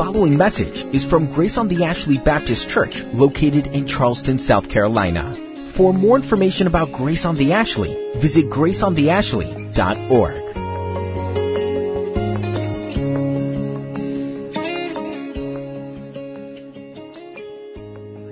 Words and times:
following 0.00 0.38
message 0.38 0.82
is 0.94 1.04
from 1.04 1.30
Grace 1.30 1.58
on 1.58 1.68
the 1.68 1.84
Ashley 1.84 2.16
Baptist 2.16 2.70
Church, 2.70 3.02
located 3.12 3.66
in 3.66 3.86
Charleston, 3.86 4.38
South 4.38 4.70
Carolina. 4.70 5.74
For 5.76 5.92
more 5.92 6.16
information 6.16 6.66
about 6.66 6.92
Grace 6.92 7.26
on 7.26 7.36
the 7.36 7.52
Ashley, 7.52 8.14
visit 8.18 8.46
graceontheashley.org. 8.46 9.74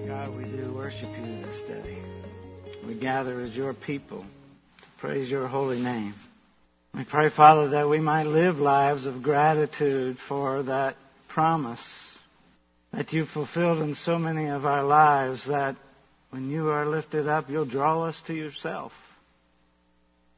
God, 0.09 0.37
we 0.39 0.45
do 0.45 0.73
worship 0.75 1.11
you 1.19 1.43
this 1.45 1.61
day. 1.69 1.99
We 2.87 2.99
gather 2.99 3.43
as 3.43 3.55
your 3.55 3.75
people 3.75 4.23
to 4.23 4.85
praise 5.03 5.29
your 5.29 5.47
holy 5.47 5.81
name. 5.81 6.15
We 6.95 7.05
pray, 7.05 7.29
Father, 7.29 7.69
that 7.73 7.91
we 7.91 8.01
might 8.01 8.25
live 8.25 8.57
lives 8.57 9.05
of 9.05 9.23
gratitude 9.23 10.17
for 10.27 10.63
that 10.63 10.97
promise 11.29 11.85
that 12.93 13.13
you 13.13 13.27
fulfilled 13.27 13.83
in 13.83 13.95
so 13.95 14.19
many 14.19 14.49
of 14.49 14.65
our 14.65 14.83
lives 14.83 15.47
that 15.47 15.77
when 16.31 16.51
you 16.51 16.69
are 16.69 16.87
lifted 16.87 17.27
up, 17.27 17.49
you'll 17.49 17.67
draw 17.67 18.05
us 18.05 18.17
to 18.27 18.35
yourself. 18.35 18.93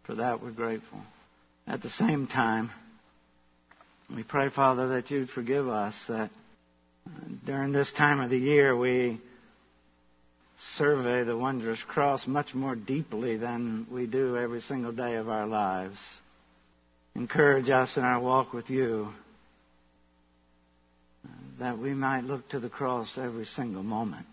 For 0.04 0.16
that, 0.16 0.42
we're 0.42 0.50
grateful. 0.50 1.00
At 1.66 1.82
the 1.82 1.90
same 1.90 2.26
time, 2.26 2.70
we 4.14 4.22
pray, 4.22 4.50
Father, 4.50 4.88
that 4.88 5.10
you'd 5.10 5.30
forgive 5.30 5.68
us 5.68 5.94
that 6.08 6.30
uh, 7.06 7.10
during 7.46 7.72
this 7.72 7.92
time 7.92 8.20
of 8.20 8.30
the 8.30 8.38
year 8.38 8.77
we 8.77 9.20
survey 10.77 11.24
the 11.24 11.36
wondrous 11.36 11.82
cross 11.88 12.27
much 12.27 12.54
more 12.54 12.74
deeply 12.74 13.36
than 13.36 13.86
we 13.91 14.06
do 14.06 14.36
every 14.36 14.60
single 14.60 14.92
day 14.92 15.14
of 15.14 15.28
our 15.28 15.46
lives. 15.46 15.96
Encourage 17.14 17.70
us 17.70 17.96
in 17.96 18.02
our 18.02 18.20
walk 18.20 18.52
with 18.52 18.68
you 18.68 19.08
that 21.58 21.78
we 21.78 21.94
might 21.94 22.24
look 22.24 22.48
to 22.50 22.60
the 22.60 22.68
cross 22.68 23.18
every 23.18 23.44
single 23.44 23.82
moment. 23.82 24.26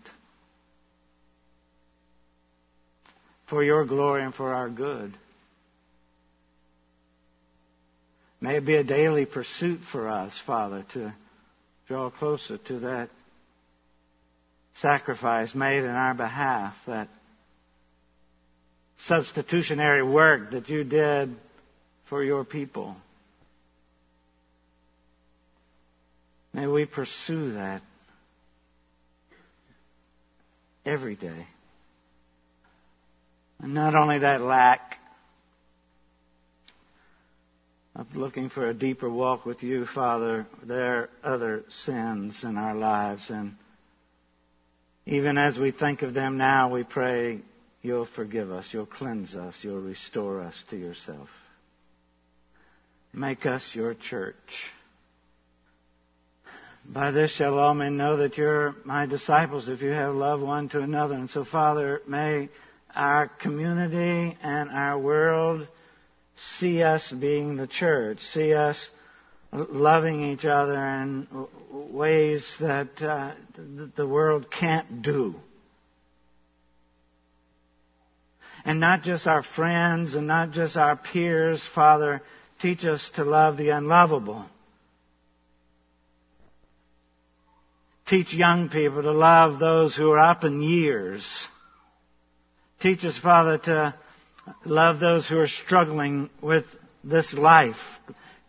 For 3.48 3.62
your 3.62 3.84
glory 3.84 4.22
and 4.22 4.34
for 4.34 4.52
our 4.52 4.68
good. 4.68 5.14
May 8.40 8.56
it 8.56 8.66
be 8.66 8.76
a 8.76 8.84
daily 8.84 9.26
pursuit 9.26 9.80
for 9.90 10.08
us, 10.08 10.38
Father, 10.46 10.84
to 10.92 11.14
draw 11.88 12.10
closer 12.10 12.58
to 12.58 12.78
that 12.80 13.10
sacrifice 14.80 15.54
made 15.54 15.82
in 15.82 15.90
our 15.90 16.14
behalf, 16.14 16.74
that 16.86 17.08
substitutionary 18.98 20.02
work 20.02 20.52
that 20.52 20.68
you 20.68 20.84
did 20.84 21.34
for 22.08 22.22
your 22.22 22.44
people. 22.44 22.96
May 26.52 26.66
we 26.66 26.86
pursue 26.86 27.52
that 27.52 27.82
every 30.84 31.16
day. 31.16 31.46
And 33.60 33.74
not 33.74 33.94
only 33.94 34.20
that 34.20 34.40
lack 34.40 34.96
of 37.96 38.06
looking 38.14 38.48
for 38.48 38.68
a 38.68 38.74
deeper 38.74 39.10
walk 39.10 39.44
with 39.44 39.62
you, 39.62 39.84
Father, 39.86 40.46
there 40.62 40.96
are 40.96 41.10
other 41.24 41.64
sins 41.84 42.44
in 42.44 42.56
our 42.56 42.74
lives. 42.74 43.24
And 43.28 43.56
even 45.04 45.36
as 45.36 45.58
we 45.58 45.72
think 45.72 46.02
of 46.02 46.14
them 46.14 46.38
now, 46.38 46.72
we 46.72 46.84
pray 46.84 47.40
you'll 47.82 48.08
forgive 48.14 48.52
us, 48.52 48.68
you'll 48.72 48.86
cleanse 48.86 49.34
us, 49.34 49.56
you'll 49.62 49.80
restore 49.80 50.40
us 50.40 50.64
to 50.70 50.76
yourself. 50.76 51.28
Make 53.12 53.46
us 53.46 53.62
your 53.74 53.94
church. 53.94 54.36
By 56.84 57.10
this 57.10 57.30
shall 57.32 57.58
all 57.58 57.74
men 57.74 57.96
know 57.96 58.16
that 58.18 58.38
you're 58.38 58.74
my 58.84 59.06
disciples 59.06 59.68
if 59.68 59.82
you 59.82 59.90
have 59.90 60.14
love 60.14 60.40
one 60.40 60.68
to 60.70 60.80
another. 60.80 61.14
And 61.14 61.28
so, 61.28 61.44
Father, 61.44 62.00
may 62.06 62.48
our 62.94 63.28
community 63.28 64.36
and 64.42 64.70
our 64.70 64.98
world 64.98 65.68
see 66.58 66.82
us 66.82 67.12
being 67.12 67.56
the 67.56 67.66
church, 67.66 68.20
see 68.20 68.54
us 68.54 68.88
loving 69.52 70.22
each 70.32 70.44
other 70.44 70.76
in 70.76 71.26
ways 71.70 72.56
that 72.60 73.02
uh, 73.02 73.32
the 73.96 74.06
world 74.06 74.50
can't 74.50 75.02
do. 75.02 75.34
And 78.64 78.80
not 78.80 79.02
just 79.02 79.26
our 79.26 79.42
friends 79.42 80.14
and 80.14 80.26
not 80.26 80.50
just 80.50 80.76
our 80.76 80.96
peers, 80.96 81.62
Father, 81.74 82.22
teach 82.60 82.84
us 82.84 83.10
to 83.14 83.24
love 83.24 83.56
the 83.56 83.70
unlovable. 83.70 84.44
Teach 88.08 88.32
young 88.32 88.70
people 88.70 89.02
to 89.02 89.12
love 89.12 89.58
those 89.58 89.94
who 89.94 90.10
are 90.10 90.18
up 90.18 90.44
in 90.44 90.62
years. 90.62 91.26
Teach 92.80 93.04
us, 93.04 93.18
Father, 93.18 93.58
to 93.58 93.94
love 94.64 94.98
those 94.98 95.28
who 95.28 95.38
are 95.38 95.48
struggling 95.48 96.30
with 96.40 96.64
this 97.04 97.34
life. 97.34 97.76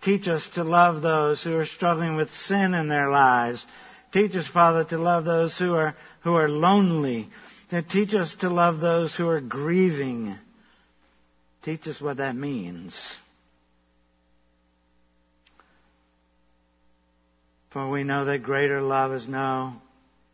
Teach 0.01 0.27
us 0.27 0.47
to 0.55 0.63
love 0.63 1.01
those 1.01 1.43
who 1.43 1.55
are 1.55 1.65
struggling 1.65 2.15
with 2.15 2.29
sin 2.29 2.73
in 2.73 2.87
their 2.87 3.09
lives. 3.09 3.65
Teach 4.13 4.33
us, 4.35 4.47
Father, 4.47 4.85
to 4.85 4.97
love 4.97 5.25
those 5.25 5.57
who 5.57 5.73
are, 5.73 5.93
who 6.23 6.35
are 6.35 6.49
lonely. 6.49 7.27
Teach 7.91 8.13
us 8.15 8.33
to 8.39 8.49
love 8.49 8.79
those 8.79 9.13
who 9.13 9.27
are 9.27 9.41
grieving. 9.41 10.35
Teach 11.63 11.85
us 11.87 11.99
what 11.99 12.17
that 12.17 12.35
means. 12.35 12.95
For 17.71 17.89
we 17.89 18.03
know 18.03 18.25
that 18.25 18.43
greater 18.43 18.81
love 18.81 19.13
is 19.13 19.27
no 19.27 19.73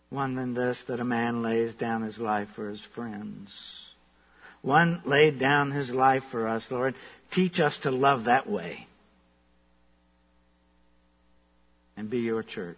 one 0.09 0.35
than 0.35 0.53
this, 0.53 0.81
that 0.87 0.99
a 0.99 1.05
man 1.05 1.41
lays 1.41 1.73
down 1.73 2.03
his 2.03 2.17
life 2.17 2.47
for 2.55 2.69
his 2.69 2.81
friends. 2.93 3.51
One 4.61 5.01
laid 5.05 5.39
down 5.39 5.71
his 5.71 5.89
life 5.89 6.23
for 6.31 6.47
us, 6.47 6.65
Lord. 6.71 6.95
Teach 7.31 7.59
us 7.59 7.77
to 7.83 7.91
love 7.91 8.25
that 8.25 8.49
way. 8.49 8.87
And 11.97 12.09
be 12.09 12.19
your 12.19 12.43
church. 12.43 12.77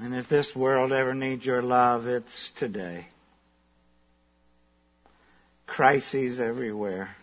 And 0.00 0.14
if 0.14 0.28
this 0.28 0.54
world 0.54 0.92
ever 0.92 1.14
needs 1.14 1.46
your 1.46 1.62
love, 1.62 2.06
it's 2.06 2.50
today. 2.58 3.06
Crises 5.66 6.40
everywhere. 6.40 7.14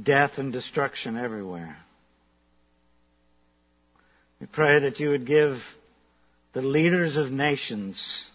Death 0.00 0.38
and 0.38 0.52
destruction 0.52 1.16
everywhere. 1.16 1.76
We 4.40 4.46
pray 4.46 4.80
that 4.80 5.00
you 5.00 5.10
would 5.10 5.26
give 5.26 5.58
the 6.52 6.62
leaders 6.62 7.16
of 7.16 7.30
nations 7.30 8.26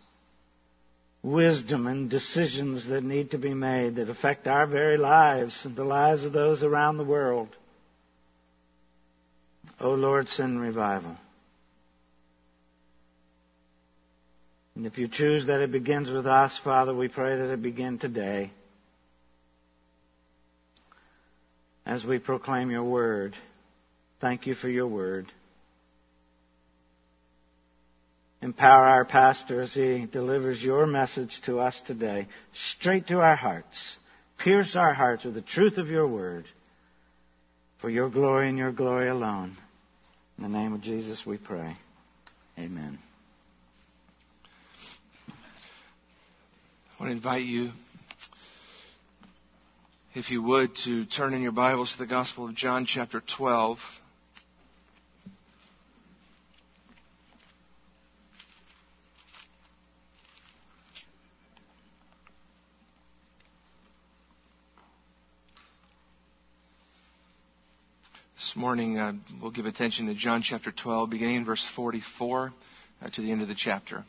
wisdom 1.24 1.86
and 1.86 2.10
decisions 2.10 2.88
that 2.88 3.04
need 3.04 3.32
to 3.32 3.38
be 3.38 3.54
made 3.54 3.96
that 3.96 4.10
affect 4.10 4.48
our 4.48 4.66
very 4.66 4.98
lives 4.98 5.56
and 5.64 5.76
the 5.76 5.84
lives 5.84 6.24
of 6.24 6.34
those 6.34 6.64
around 6.64 6.98
the 6.98 7.04
world. 7.04 7.50
O 9.80 9.92
oh 9.92 9.94
Lord, 9.94 10.28
send 10.30 10.60
revival. 10.60 11.16
And 14.76 14.86
if 14.86 14.98
you 14.98 15.08
choose 15.08 15.46
that 15.48 15.62
it 15.62 15.72
begins 15.72 16.10
with 16.10 16.26
us, 16.26 16.60
Father, 16.64 16.94
we 16.94 17.08
pray 17.08 17.38
that 17.38 17.52
it 17.52 17.62
begin 17.62 18.00
today. 18.00 18.52
As 21.92 22.06
we 22.06 22.20
proclaim 22.20 22.72
your 22.72 22.86
word. 22.86 23.36
Thank 24.22 24.48
you 24.48 24.56
for 24.56 24.70
your 24.70 24.88
word. 24.88 25.30
Empower 28.42 28.86
our 28.86 29.04
pastor 29.04 29.60
as 29.60 29.74
he 29.74 30.08
delivers 30.10 30.64
your 30.64 30.88
message 30.88 31.42
to 31.48 31.60
us 31.60 31.80
today, 31.86 32.28
straight 32.54 33.08
to 33.08 33.20
our 33.20 33.36
hearts. 33.36 33.98
Pierce 34.42 34.74
our 34.78 34.94
hearts 34.94 35.26
with 35.26 35.34
the 35.34 35.42
truth 35.42 35.78
of 35.78 35.90
your 35.90 36.08
word. 36.08 36.46
For 37.82 37.90
your 37.90 38.10
glory 38.10 38.48
and 38.48 38.58
your 38.58 38.72
glory 38.72 39.10
alone. 39.10 39.58
In 40.38 40.44
the 40.44 40.50
name 40.50 40.72
of 40.72 40.82
Jesus 40.82 41.26
we 41.26 41.38
pray. 41.38 41.76
Amen. 42.58 43.00
I 45.28 47.04
want 47.04 47.10
to 47.10 47.18
invite 47.18 47.44
you 47.44 47.72
if 50.14 50.30
you 50.30 50.44
would, 50.44 50.76
to 50.76 51.06
turn 51.06 51.34
in 51.34 51.42
your 51.42 51.54
Bibles 51.54 51.94
to 51.94 51.98
the 51.98 52.06
Gospel 52.06 52.50
of 52.50 52.54
John, 52.54 52.86
chapter 52.86 53.22
12. 53.38 53.78
This 68.36 68.54
morning, 68.58 68.98
uh, 68.98 69.14
we'll 69.42 69.52
give 69.52 69.66
attention 69.66 70.08
to 70.08 70.14
John 70.14 70.42
chapter 70.42 70.74
12, 70.74 71.10
beginning 71.10 71.38
in 71.38 71.46
verse 71.46 71.70
44 71.74 72.52
uh, 73.02 73.10
to 73.12 73.22
the 73.22 73.32
end 73.32 73.42
of 73.42 73.48
the 73.48 73.56
chapter. 73.56 74.04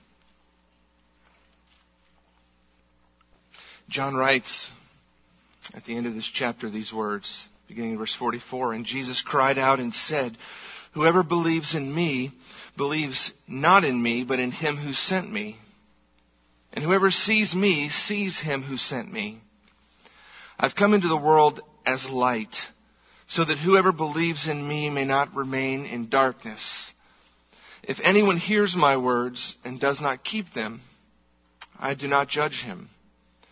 John 3.89 4.17
writes, 4.17 4.69
at 5.75 5.85
the 5.85 5.97
end 5.97 6.07
of 6.07 6.15
this 6.15 6.31
chapter 6.33 6.71
these 6.71 6.93
words 6.93 7.49
beginning 7.69 7.93
in 7.93 7.99
verse 7.99 8.15
44. 8.15 8.75
And 8.75 8.85
Jesus 8.85 9.23
cried 9.23 9.59
out 9.59 9.81
and 9.81 9.95
said, 9.95 10.37
Whoever 10.93 11.23
believes 11.23 11.75
in 11.75 11.95
me 11.95 12.33
believes 12.77 13.33
not 13.49 13.85
in 13.85 14.01
me, 14.03 14.25
but 14.25 14.41
in 14.41 14.51
him 14.51 14.77
who 14.77 14.93
sent 14.93 15.33
me. 15.33 15.57
And 16.73 16.85
whoever 16.85 17.11
sees 17.11 17.55
me 17.55 17.89
sees 17.89 18.39
him 18.39 18.63
who 18.63 18.77
sent 18.77 19.11
me. 19.11 19.41
I've 20.59 20.75
come 20.75 20.95
into 20.95 21.09
the 21.09 21.17
world 21.17 21.61
as 21.85 22.09
light, 22.09 22.57
so 23.27 23.45
that 23.45 23.59
whoever 23.59 23.91
believes 23.91 24.47
in 24.47 24.67
me 24.67 24.91
may 24.91 25.05
not 25.05 25.35
remain 25.35 25.87
in 25.87 26.09
darkness. 26.09 26.93
If 27.83 27.99
anyone 28.03 28.37
hears 28.37 28.77
my 28.77 28.97
words 28.97 29.57
and 29.65 29.81
does 29.81 30.01
not 30.01 30.25
keep 30.25 30.53
them, 30.53 30.83
I 31.79 31.95
do 31.95 32.07
not 32.07 32.29
judge 32.29 32.63
him. 32.63 32.91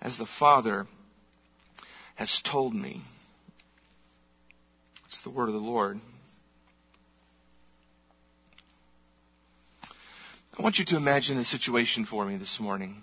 as 0.00 0.16
the 0.16 0.26
Father 0.38 0.86
has 2.16 2.40
told 2.44 2.74
me. 2.74 3.02
It's 5.08 5.22
the 5.22 5.30
word 5.30 5.48
of 5.48 5.54
the 5.54 5.60
Lord. 5.60 5.98
I 10.58 10.62
want 10.62 10.78
you 10.78 10.84
to 10.86 10.96
imagine 10.96 11.38
a 11.38 11.44
situation 11.44 12.06
for 12.06 12.24
me 12.24 12.36
this 12.36 12.58
morning. 12.60 13.02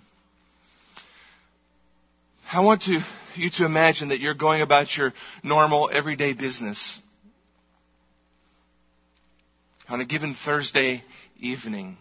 I 2.50 2.60
want 2.60 2.82
to, 2.82 3.00
you 3.34 3.50
to 3.58 3.66
imagine 3.66 4.08
that 4.08 4.20
you're 4.20 4.34
going 4.34 4.62
about 4.62 4.96
your 4.96 5.12
normal, 5.42 5.90
everyday 5.92 6.32
business 6.32 6.98
on 9.88 10.00
a 10.00 10.04
given 10.04 10.36
Thursday 10.44 11.02
evening. 11.38 11.98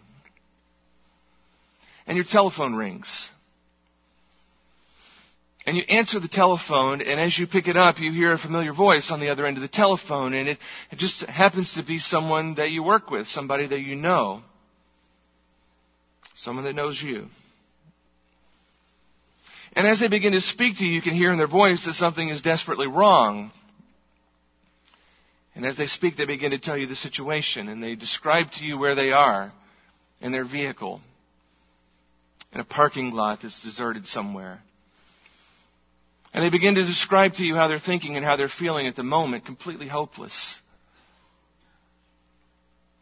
And 2.06 2.16
your 2.16 2.26
telephone 2.26 2.76
rings. 2.76 3.30
And 5.68 5.75
you 5.75 5.84
answer 5.90 6.22
the 6.22 6.30
telephone, 6.30 7.02
and 7.02 7.19
as 7.19 7.38
you 7.38 7.46
pick 7.46 7.68
it 7.68 7.75
up, 7.75 8.00
you 8.00 8.14
hear 8.14 8.31
a 8.31 8.38
familiar 8.38 8.72
voice 8.72 9.12
on 9.12 9.19
the 9.19 9.28
other 9.28 9.46
end 9.46 9.58
of 9.58 9.62
the 9.62 9.68
telephone, 9.68 10.34
and 10.34 10.48
it, 10.48 10.60
it 10.92 10.98
just 10.98 11.25
happens 11.25 11.74
to 11.74 11.84
be 11.84 12.00
someone 12.00 12.56
that 12.56 12.72
you 12.72 12.81
work 12.81 13.12
with, 13.12 13.28
somebody 13.28 13.68
that 13.68 13.81
you 13.81 13.98
know, 13.98 14.42
someone 16.36 16.64
that 16.64 16.74
knows 16.74 17.02
you. 17.02 17.25
And 19.74 19.86
as 19.86 20.00
they 20.00 20.08
begin 20.08 20.31
to 20.31 20.40
speak 20.40 20.78
to 20.78 20.86
you, 20.86 20.94
you 20.94 21.02
can 21.02 21.14
hear 21.14 21.34
in 21.34 21.38
their 21.38 21.48
voice 21.48 21.84
that 21.86 21.96
something 21.96 22.30
is 22.30 22.42
desperately 22.42 22.88
wrong. 22.88 23.52
And 25.54 25.66
as 25.66 25.75
they 25.75 25.88
speak, 25.88 26.16
they 26.16 26.25
begin 26.25 26.52
to 26.52 26.60
tell 26.60 26.78
you 26.78 26.88
the 26.88 26.96
situation, 26.96 27.68
and 27.68 27.84
they 27.84 27.96
describe 27.96 28.52
to 28.52 28.63
you 28.63 28.78
where 28.78 28.96
they 28.96 29.12
are 29.12 29.52
in 30.22 30.31
their 30.31 30.46
vehicle 30.46 31.02
in 32.54 32.62
a 32.62 32.66
parking 32.66 33.12
lot 33.12 33.42
that's 33.42 33.62
deserted 33.62 34.08
somewhere. 34.08 34.62
And 36.38 36.45
they 36.45 36.51
begin 36.51 36.75
to 36.75 36.86
describe 36.86 37.34
to 37.34 37.44
you 37.44 37.56
how 37.56 37.68
they're 37.68 37.80
thinking 37.80 38.16
and 38.16 38.24
how 38.24 38.36
they're 38.36 38.48
feeling 38.48 38.86
at 38.86 38.95
the 38.95 39.01
moment, 39.01 39.44
completely 39.44 39.88
hopeless. 39.88 40.60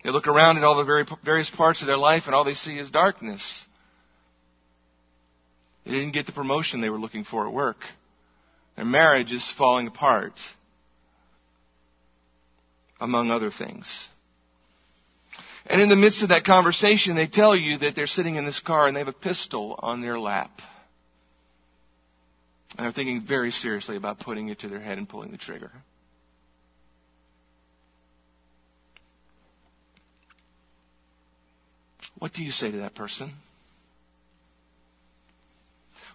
They 0.06 0.10
look 0.10 0.28
around 0.28 0.56
at 0.56 0.64
all 0.64 0.78
the 0.78 0.86
very, 0.86 1.04
various 1.22 1.50
parts 1.50 1.82
of 1.82 1.88
their 1.88 1.98
life, 1.98 2.24
and 2.28 2.34
all 2.34 2.46
they 2.46 2.54
see 2.54 2.78
is 2.78 2.90
darkness. 2.90 3.66
They 5.84 5.92
didn't 5.92 6.14
get 6.14 6.28
the 6.28 6.32
promotion 6.32 6.80
they 6.80 6.90
were 6.90 6.98
looking 6.98 7.26
for 7.26 7.46
at 7.46 7.54
work. 7.54 7.76
Their 8.78 8.86
marriage 8.86 9.34
is 9.34 9.54
falling 9.58 9.88
apart, 9.88 10.40
among 13.02 13.32
other 13.32 13.52
things. 13.52 14.08
And 15.66 15.82
in 15.82 15.90
the 15.90 15.98
midst 15.98 16.24
of 16.24 16.30
that 16.30 16.46
conversation, 16.46 17.18
they 17.18 17.28
tell 17.28 17.54
you 17.54 17.80
that 17.80 17.98
they're 17.98 18.08
sitting 18.08 18.36
in 18.36 18.46
this 18.46 18.62
car 18.62 18.88
and 18.88 18.96
they 18.96 19.02
have 19.02 19.10
a 19.10 19.12
pistol 19.12 19.78
on 19.78 20.00
their 20.00 20.18
lap. 20.18 20.52
And 22.78 22.86
they're 22.86 22.92
thinking 22.92 23.22
very 23.26 23.52
seriously 23.52 23.96
about 23.96 24.20
putting 24.20 24.50
it 24.50 24.60
to 24.60 24.68
their 24.68 24.82
head 24.82 24.98
and 24.98 25.08
pulling 25.08 25.32
the 25.32 25.38
trigger. 25.38 25.72
What 32.20 32.34
do 32.34 32.44
you 32.44 32.52
say 32.52 32.72
to 32.72 32.78
that 32.78 32.96
person? 32.96 33.34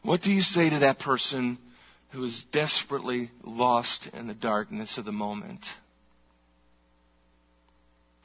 What 0.03 0.23
do 0.23 0.31
you 0.31 0.43
say 0.43 0.71
to 0.71 0.81
that 0.81 0.99
person 0.99 1.59
who 2.11 2.25
is 2.25 2.45
desperately 2.53 3.31
lost 3.45 4.09
in 4.13 4.27
the 4.27 4.35
darkness 4.35 4.99
of 4.99 5.05
the 5.05 5.13
moment? 5.13 5.65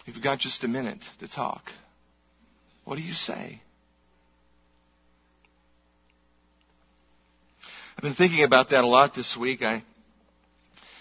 You've 0.06 0.24
got 0.24 0.40
just 0.40 0.64
a 0.64 0.68
minute 0.68 1.00
to 1.20 1.28
talk. 1.28 1.64
What 2.86 2.98
do 2.98 3.02
you 3.02 3.14
say? 3.14 3.62
Been 8.06 8.14
thinking 8.14 8.44
about 8.44 8.70
that 8.70 8.84
a 8.84 8.88
lot 8.88 9.16
this 9.16 9.36
week. 9.36 9.64
I 9.64 9.84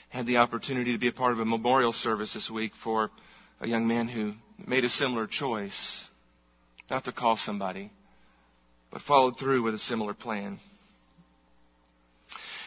had 0.08 0.24
the 0.24 0.38
opportunity 0.38 0.94
to 0.94 0.98
be 0.98 1.08
a 1.08 1.12
part 1.12 1.34
of 1.34 1.38
a 1.38 1.44
memorial 1.44 1.92
service 1.92 2.32
this 2.32 2.48
week 2.48 2.72
for 2.82 3.10
a 3.60 3.68
young 3.68 3.86
man 3.86 4.08
who 4.08 4.32
made 4.66 4.86
a 4.86 4.88
similar 4.88 5.26
choice. 5.26 6.02
Not 6.88 7.04
to 7.04 7.12
call 7.12 7.36
somebody, 7.36 7.90
but 8.90 9.02
followed 9.02 9.38
through 9.38 9.62
with 9.62 9.74
a 9.74 9.78
similar 9.78 10.14
plan. 10.14 10.58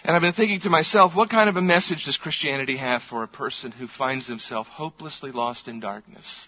And 0.03 0.15
I've 0.15 0.21
been 0.21 0.33
thinking 0.33 0.59
to 0.61 0.69
myself, 0.69 1.15
what 1.15 1.31
kind 1.31 1.49
of 1.49 1.55
a 1.55 1.61
message 1.63 2.05
does 2.05 2.17
Christianity 2.17 2.77
have 2.77 3.01
for 3.01 3.23
a 3.23 3.27
person 3.27 3.71
who 3.71 3.87
finds 3.87 4.27
himself 4.27 4.67
hopelessly 4.67 5.31
lost 5.31 5.67
in 5.67 5.79
darkness? 5.79 6.47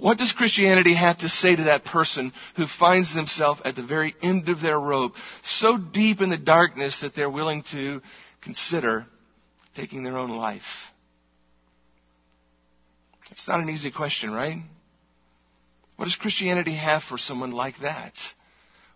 What 0.00 0.16
does 0.16 0.32
Christianity 0.32 0.94
have 0.94 1.18
to 1.18 1.28
say 1.28 1.54
to 1.54 1.64
that 1.64 1.84
person 1.84 2.32
who 2.56 2.66
finds 2.66 3.14
themselves 3.14 3.60
at 3.66 3.76
the 3.76 3.82
very 3.82 4.14
end 4.22 4.48
of 4.48 4.62
their 4.62 4.80
rope, 4.80 5.12
so 5.44 5.76
deep 5.76 6.22
in 6.22 6.30
the 6.30 6.38
darkness 6.38 7.00
that 7.00 7.14
they're 7.14 7.28
willing 7.28 7.64
to 7.72 8.00
consider 8.40 9.04
taking 9.76 10.02
their 10.02 10.16
own 10.16 10.30
life? 10.30 10.62
It's 13.30 13.46
not 13.46 13.60
an 13.60 13.68
easy 13.68 13.90
question, 13.90 14.30
right? 14.30 14.62
What 15.96 16.06
does 16.06 16.16
Christianity 16.16 16.74
have 16.76 17.02
for 17.02 17.18
someone 17.18 17.52
like 17.52 17.80
that? 17.82 18.14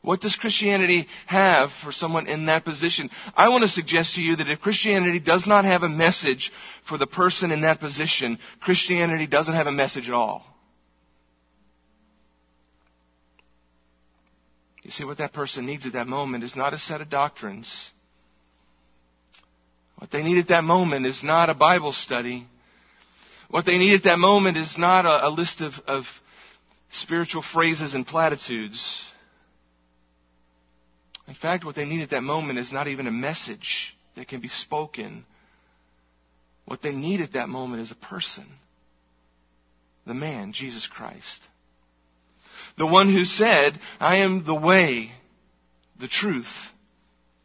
What 0.01 0.23
does 0.23 0.37
Christianity 0.37 1.07
have 1.27 1.69
for 1.83 1.93
someone 1.93 2.29
in 2.29 2.47
that 2.47 2.65
position? 2.65 3.11
I 3.37 3.51
want 3.51 3.61
to 3.61 3.69
suggest 3.69 4.15
to 4.15 4.23
you 4.23 4.37
that 4.37 4.49
if 4.49 4.61
Christianity 4.61 5.21
does 5.21 5.47
not 5.47 5.67
have 5.67 5.83
a 5.83 5.89
message 5.89 6.51
for 6.89 6.97
the 6.97 7.07
person 7.07 7.51
in 7.51 7.61
that 7.61 7.79
position, 7.79 8.39
Christianity 8.61 9.27
doesn't 9.27 9.55
have 9.55 9.67
a 9.67 9.73
message 9.73 10.09
at 10.09 10.15
all. 10.15 10.54
You 14.85 14.91
see, 14.91 15.05
what 15.05 15.19
that 15.19 15.33
person 15.33 15.65
needs 15.67 15.87
at 15.87 15.95
that 15.95 16.07
moment 16.07 16.45
is 16.45 16.55
not 16.55 16.75
a 16.75 16.79
set 16.79 17.01
of 17.01 17.09
doctrines. 17.09 17.91
What 19.97 20.11
they 20.11 20.23
need 20.23 20.39
at 20.39 20.49
that 20.49 20.63
moment 20.63 21.07
is 21.07 21.23
not 21.23 21.49
a 21.49 21.55
Bible 21.55 21.93
study. 21.93 22.47
What 23.49 23.65
they 23.65 23.79
need 23.79 23.95
at 23.95 24.05
that 24.05 24.19
moment 24.19 24.59
is 24.59 24.77
not 24.77 25.07
a, 25.07 25.29
a 25.29 25.31
list 25.31 25.63
of, 25.63 25.73
of 25.87 26.05
spiritual 26.91 27.43
phrases 27.43 27.95
and 27.95 28.07
platitudes. 28.07 29.03
In 31.27 31.35
fact, 31.35 31.65
what 31.65 31.75
they 31.75 31.87
need 31.87 32.03
at 32.03 32.11
that 32.11 32.23
moment 32.23 32.59
is 32.59 32.71
not 32.71 32.87
even 32.87 33.07
a 33.07 33.11
message 33.11 33.97
that 34.17 34.29
can 34.29 34.41
be 34.41 34.49
spoken. 34.49 35.25
What 36.67 36.83
they 36.83 36.93
need 36.93 37.23
at 37.23 37.33
that 37.33 37.49
moment 37.49 37.83
is 37.83 37.91
a 37.91 37.95
person. 37.95 38.47
The 40.07 40.15
man, 40.15 40.53
Jesus 40.53 40.87
Christ. 40.87 41.41
The 42.77 42.87
one 42.87 43.13
who 43.13 43.25
said, 43.25 43.79
I 44.01 44.19
am 44.19 44.45
the 44.45 44.55
way, 44.55 45.13
the 46.01 46.09
truth, 46.09 46.51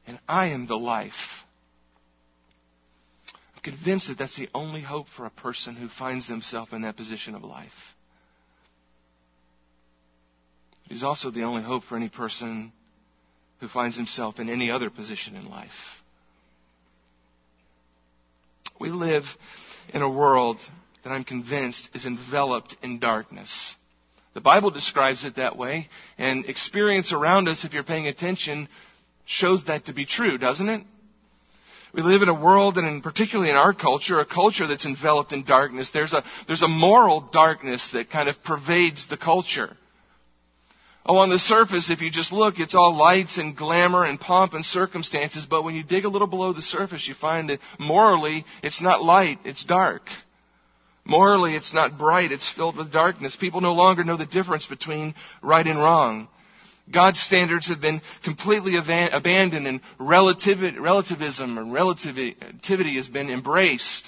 and 0.07 0.19
I 0.27 0.47
am 0.47 0.65
the 0.65 0.77
life. 0.77 1.13
I'm 3.55 3.61
convinced 3.61 4.07
that 4.07 4.17
that's 4.17 4.35
the 4.35 4.49
only 4.55 4.81
hope 4.81 5.07
for 5.15 5.25
a 5.25 5.31
person 5.31 5.75
who 5.75 5.87
finds 5.87 6.27
himself 6.27 6.73
in 6.73 6.81
that 6.81 6.97
position 6.97 7.35
of 7.35 7.43
life. 7.43 7.69
It 10.89 10.95
is 10.95 11.03
also 11.03 11.29
the 11.29 11.43
only 11.43 11.61
hope 11.61 11.83
for 11.83 11.95
any 11.95 12.09
person 12.09 12.71
who 13.59 13.67
finds 13.67 13.95
himself 13.95 14.39
in 14.39 14.49
any 14.49 14.71
other 14.71 14.89
position 14.89 15.35
in 15.35 15.47
life. 15.47 15.69
We 18.79 18.89
live 18.89 19.25
in 19.93 20.01
a 20.01 20.09
world 20.09 20.57
that 21.03 21.11
I'm 21.11 21.23
convinced 21.23 21.89
is 21.93 22.05
enveloped 22.05 22.75
in 22.81 22.99
darkness. 22.99 23.75
The 24.39 24.43
Bible 24.43 24.71
describes 24.71 25.25
it 25.25 25.35
that 25.35 25.57
way, 25.57 25.89
and 26.17 26.45
experience 26.45 27.11
around 27.11 27.49
us, 27.49 27.65
if 27.65 27.73
you're 27.73 27.83
paying 27.83 28.07
attention, 28.07 28.69
shows 29.25 29.65
that 29.65 29.87
to 29.87 29.93
be 29.93 30.05
true, 30.05 30.37
doesn't 30.37 30.69
it? 30.69 30.81
We 31.93 32.03
live 32.03 32.21
in 32.21 32.29
a 32.29 32.41
world, 32.41 32.77
and 32.77 32.87
in, 32.87 33.01
particularly 33.01 33.49
in 33.49 33.57
our 33.57 33.73
culture, 33.73 34.17
a 34.21 34.25
culture 34.25 34.65
that's 34.65 34.85
enveloped 34.85 35.33
in 35.33 35.43
darkness. 35.43 35.91
There's 35.91 36.13
a, 36.13 36.23
there's 36.47 36.61
a 36.61 36.69
moral 36.69 37.19
darkness 37.19 37.89
that 37.91 38.11
kind 38.11 38.29
of 38.29 38.41
pervades 38.41 39.09
the 39.09 39.17
culture. 39.17 39.75
Oh, 41.05 41.17
on 41.17 41.29
the 41.29 41.37
surface, 41.37 41.89
if 41.89 41.99
you 41.99 42.09
just 42.09 42.31
look, 42.31 42.59
it's 42.59 42.75
all 42.75 42.95
lights 42.95 43.37
and 43.39 43.57
glamour 43.57 44.05
and 44.05 44.17
pomp 44.17 44.53
and 44.53 44.63
circumstances, 44.63 45.47
but 45.49 45.65
when 45.65 45.75
you 45.75 45.83
dig 45.83 46.05
a 46.05 46.09
little 46.09 46.29
below 46.29 46.53
the 46.53 46.61
surface, 46.61 47.09
you 47.09 47.13
find 47.13 47.49
that 47.49 47.59
morally, 47.77 48.45
it's 48.63 48.81
not 48.81 49.03
light, 49.03 49.39
it's 49.43 49.65
dark. 49.65 50.03
Morally, 51.05 51.55
it's 51.55 51.73
not 51.73 51.97
bright, 51.97 52.31
it's 52.31 52.51
filled 52.51 52.77
with 52.77 52.91
darkness. 52.91 53.35
People 53.35 53.61
no 53.61 53.73
longer 53.73 54.03
know 54.03 54.17
the 54.17 54.25
difference 54.25 54.65
between 54.65 55.15
right 55.41 55.65
and 55.65 55.79
wrong. 55.79 56.27
God's 56.91 57.19
standards 57.19 57.67
have 57.67 57.81
been 57.81 58.01
completely 58.23 58.75
abandoned 58.75 59.67
and 59.67 59.81
relativism 59.99 61.57
and 61.57 61.73
relativity 61.73 62.95
has 62.95 63.07
been 63.07 63.29
embraced. 63.29 64.07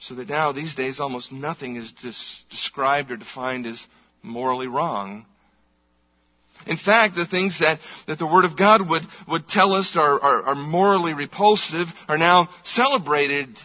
So 0.00 0.16
that 0.16 0.28
now, 0.28 0.50
these 0.50 0.74
days, 0.74 0.98
almost 0.98 1.30
nothing 1.30 1.76
is 1.76 1.92
described 2.50 3.12
or 3.12 3.16
defined 3.16 3.66
as 3.66 3.86
morally 4.22 4.66
wrong. 4.66 5.26
In 6.66 6.76
fact, 6.76 7.14
the 7.14 7.26
things 7.26 7.60
that, 7.60 7.78
that 8.06 8.18
the 8.18 8.26
Word 8.26 8.44
of 8.44 8.56
God 8.56 8.88
would, 8.88 9.02
would 9.28 9.48
tell 9.48 9.72
us 9.72 9.96
are, 9.96 10.20
are, 10.20 10.42
are 10.42 10.54
morally 10.54 11.14
repulsive 11.14 11.86
are 12.08 12.18
now 12.18 12.48
celebrated 12.64 13.56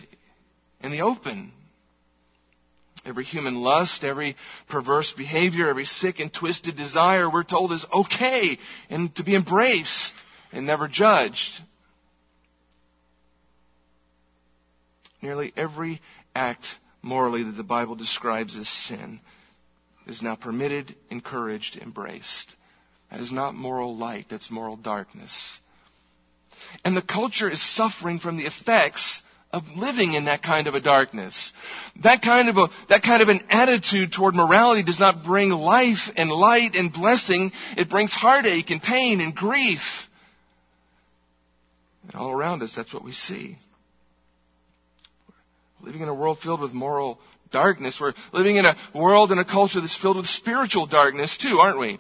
in 0.82 0.92
the 0.92 1.02
open. 1.02 1.52
Every 3.06 3.24
human 3.24 3.56
lust, 3.56 4.04
every 4.04 4.36
perverse 4.68 5.14
behavior, 5.14 5.70
every 5.70 5.86
sick 5.86 6.20
and 6.20 6.34
twisted 6.34 6.76
desire, 6.76 7.30
we're 7.30 7.44
told 7.44 7.72
is 7.72 7.86
okay 7.94 8.58
and 8.90 9.16
to 9.16 9.24
be 9.24 9.36
embraced 9.36 10.14
and 10.52 10.66
never 10.66 10.88
judged. 10.88 11.62
Nearly 15.22 15.54
every 15.56 16.02
act 16.36 16.66
morally 17.02 17.44
that 17.44 17.56
the 17.56 17.64
Bible 17.64 17.96
describes 17.96 18.58
as 18.58 18.68
sin 18.68 19.20
is 20.06 20.22
now 20.22 20.36
permitted, 20.36 20.96
encouraged, 21.10 21.78
embraced. 21.78 22.56
That 23.12 23.20
is 23.20 23.32
not 23.32 23.56
moral 23.56 23.96
light, 23.96 24.28
that's 24.30 24.52
moral 24.52 24.76
darkness. 24.76 25.60
And 26.84 26.96
the 26.96 27.02
culture 27.02 27.50
is 27.50 27.76
suffering 27.76 28.20
from 28.20 28.38
the 28.38 28.46
effects 28.46 29.22
of 29.52 29.64
living 29.76 30.14
in 30.14 30.26
that 30.26 30.44
kind 30.44 30.68
of 30.68 30.76
a 30.76 30.82
darkness. 30.82 31.52
That 32.04 32.22
kind 32.22 32.50
of 32.50 32.58
a, 32.58 32.68
that 32.90 33.02
kind 33.02 33.22
of 33.22 33.30
an 33.30 33.44
attitude 33.50 34.12
toward 34.12 34.36
morality 34.36 34.84
does 34.84 35.00
not 35.00 35.24
bring 35.24 35.50
life 35.50 36.10
and 36.16 36.30
light 36.30 36.76
and 36.76 36.92
blessing. 36.92 37.52
It 37.78 37.90
brings 37.90 38.12
heartache 38.12 38.70
and 38.72 38.82
pain 38.82 39.22
and 39.22 39.34
grief. 39.34 39.82
And 42.04 42.16
all 42.16 42.32
around 42.32 42.62
us, 42.62 42.74
that's 42.76 42.94
what 42.94 43.04
we 43.04 43.14
see. 43.14 43.58
We're 45.80 45.88
living 45.88 46.02
in 46.02 46.10
a 46.10 46.14
world 46.14 46.40
filled 46.40 46.62
with 46.62 46.74
moral 46.74 47.20
darkness. 47.52 47.98
We're 48.00 48.14
living 48.34 48.58
in 48.58 48.66
a 48.66 48.76
world 48.94 49.32
and 49.32 49.40
a 49.40 49.46
culture 49.46 49.80
that's 49.80 49.98
filled 49.98 50.18
with 50.18 50.28
spiritual 50.28 50.88
darkness 50.88 51.38
too, 51.38 51.60
aren't 51.60 51.80
we? 51.80 52.00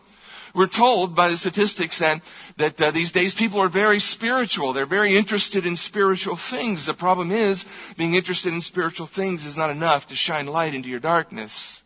We're 0.57 0.67
told 0.67 1.15
by 1.15 1.29
the 1.29 1.37
statistics 1.37 1.99
that, 1.99 2.23
that 2.57 2.81
uh, 2.81 2.89
these 2.89 3.11
days 3.11 3.35
people 3.35 3.61
are 3.61 3.69
very 3.69 3.99
spiritual. 3.99 4.73
They're 4.73 4.87
very 4.87 5.15
interested 5.15 5.67
in 5.67 5.75
spiritual 5.75 6.39
things. 6.49 6.87
The 6.87 6.95
problem 6.95 7.31
is, 7.31 7.63
being 7.95 8.15
interested 8.15 8.51
in 8.51 8.61
spiritual 8.61 9.05
things 9.05 9.45
is 9.45 9.55
not 9.55 9.69
enough 9.69 10.07
to 10.07 10.15
shine 10.15 10.47
light 10.47 10.73
into 10.73 10.89
your 10.89 10.99
darkness. 10.99 11.83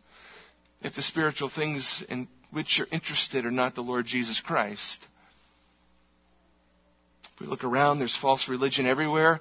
If 0.80 0.94
the 0.94 1.02
spiritual 1.02 1.50
things 1.54 2.02
in 2.08 2.28
which 2.50 2.78
you're 2.78 2.86
interested 2.90 3.44
are 3.44 3.50
not 3.50 3.74
the 3.74 3.82
Lord 3.82 4.06
Jesus 4.06 4.40
Christ. 4.40 5.06
If 7.34 7.40
we 7.42 7.48
look 7.48 7.64
around, 7.64 7.98
there's 7.98 8.16
false 8.16 8.48
religion 8.48 8.86
everywhere. 8.86 9.40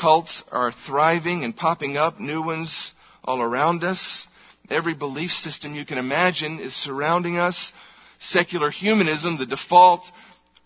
Cults 0.00 0.44
are 0.52 0.72
thriving 0.86 1.42
and 1.42 1.56
popping 1.56 1.96
up, 1.96 2.20
new 2.20 2.40
ones 2.40 2.92
all 3.24 3.42
around 3.42 3.82
us. 3.82 4.28
Every 4.70 4.94
belief 4.94 5.32
system 5.32 5.74
you 5.74 5.84
can 5.84 5.98
imagine 5.98 6.60
is 6.60 6.72
surrounding 6.72 7.36
us 7.36 7.72
secular 8.20 8.70
humanism, 8.70 9.38
the 9.38 9.46
default 9.46 10.04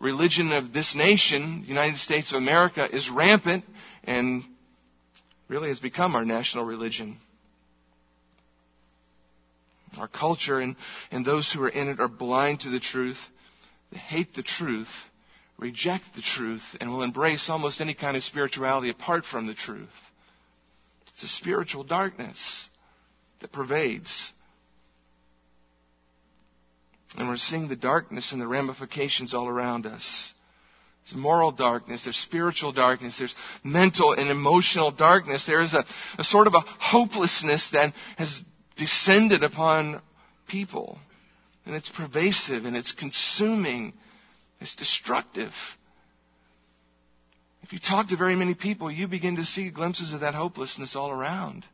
religion 0.01 0.53
of 0.53 0.73
this 0.73 0.95
nation, 0.95 1.63
the 1.63 1.69
United 1.69 1.99
States 1.99 2.31
of 2.31 2.37
America, 2.37 2.87
is 2.95 3.09
rampant 3.09 3.65
and 4.05 4.43
really 5.49 5.69
has 5.69 5.81
become 5.81 6.15
our 6.15 6.25
national 6.25 6.65
religion. 6.65 7.17
Our 9.99 10.09
culture 10.09 10.59
and, 10.59 10.77
and 11.11 11.25
those 11.25 11.51
who 11.53 11.63
are 11.63 11.69
in 11.69 11.89
it 11.89 12.01
are 12.01 12.09
blind 12.09 12.61
to 12.61 12.71
the 12.71 12.81
truth. 12.81 13.19
They 13.93 13.99
hate 13.99 14.35
the 14.35 14.43
truth, 14.43 14.89
reject 15.57 16.05
the 16.17 16.23
truth, 16.23 16.63
and 16.81 16.91
will 16.91 17.03
embrace 17.05 17.49
almost 17.49 17.81
any 17.81 17.95
kind 17.95 18.17
of 18.17 18.25
spirituality 18.25 18.91
apart 18.91 19.25
from 19.25 19.47
the 19.47 19.55
truth. 19.55 19.89
It's 21.15 21.23
a 21.23 21.29
spiritual 21.29 21.85
darkness 21.85 22.69
that 23.41 23.53
pervades 23.53 24.33
and 27.17 27.29
we're 27.29 27.37
seeing 27.37 27.69
the 27.69 27.77
darkness 27.77 28.33
and 28.33 28.41
the 28.41 28.47
ramifications 28.47 29.35
all 29.35 29.49
around 29.49 29.87
us. 29.87 30.33
There's 31.05 31.21
moral 31.21 31.53
darkness, 31.53 32.05
there's 32.05 32.17
spiritual 32.17 32.73
darkness, 32.73 33.19
there's 33.19 33.35
mental 33.63 34.13
and 34.13 34.31
emotional 34.31 34.91
darkness. 34.91 35.45
There 35.47 35.61
is 35.61 35.75
a, 35.75 35.85
a 36.19 36.25
sort 36.25 36.47
of 36.47 36.55
a 36.55 36.61
hopelessness 36.61 37.71
that 37.73 37.93
has 38.17 38.43
descended 38.77 39.45
upon 39.45 40.01
people. 40.49 40.99
And 41.67 41.75
it's 41.75 41.91
pervasive 41.91 42.65
and 42.65 42.77
it's 42.77 42.93
consuming. 42.93 43.93
It's 44.61 44.75
destructive. 44.75 45.53
If 47.63 47.73
you 47.73 47.79
talk 47.79 48.09
to 48.09 48.17
very 48.17 48.35
many 48.35 48.55
people, 48.55 48.91
you 48.91 49.09
begin 49.09 49.37
to 49.37 49.45
see 49.45 49.71
glimpses 49.71 50.13
of 50.13 50.21
that 50.21 50.35
hopelessness 50.35 50.97
all 50.97 51.11
around. 51.11 51.65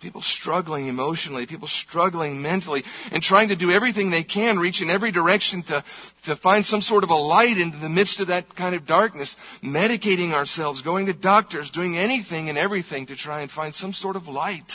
People 0.00 0.20
struggling 0.20 0.88
emotionally, 0.88 1.46
people 1.46 1.68
struggling 1.68 2.42
mentally, 2.42 2.84
and 3.10 3.22
trying 3.22 3.48
to 3.48 3.56
do 3.56 3.70
everything 3.70 4.10
they 4.10 4.24
can, 4.24 4.58
reach 4.58 4.82
in 4.82 4.90
every 4.90 5.10
direction 5.10 5.62
to, 5.64 5.82
to 6.24 6.36
find 6.36 6.66
some 6.66 6.82
sort 6.82 7.02
of 7.02 7.08
a 7.08 7.14
light 7.14 7.56
in 7.56 7.80
the 7.80 7.88
midst 7.88 8.20
of 8.20 8.28
that 8.28 8.54
kind 8.54 8.74
of 8.74 8.86
darkness, 8.86 9.34
medicating 9.64 10.32
ourselves, 10.32 10.82
going 10.82 11.06
to 11.06 11.14
doctors, 11.14 11.70
doing 11.70 11.96
anything 11.96 12.50
and 12.50 12.58
everything 12.58 13.06
to 13.06 13.16
try 13.16 13.40
and 13.40 13.50
find 13.50 13.74
some 13.74 13.94
sort 13.94 14.16
of 14.16 14.28
light 14.28 14.70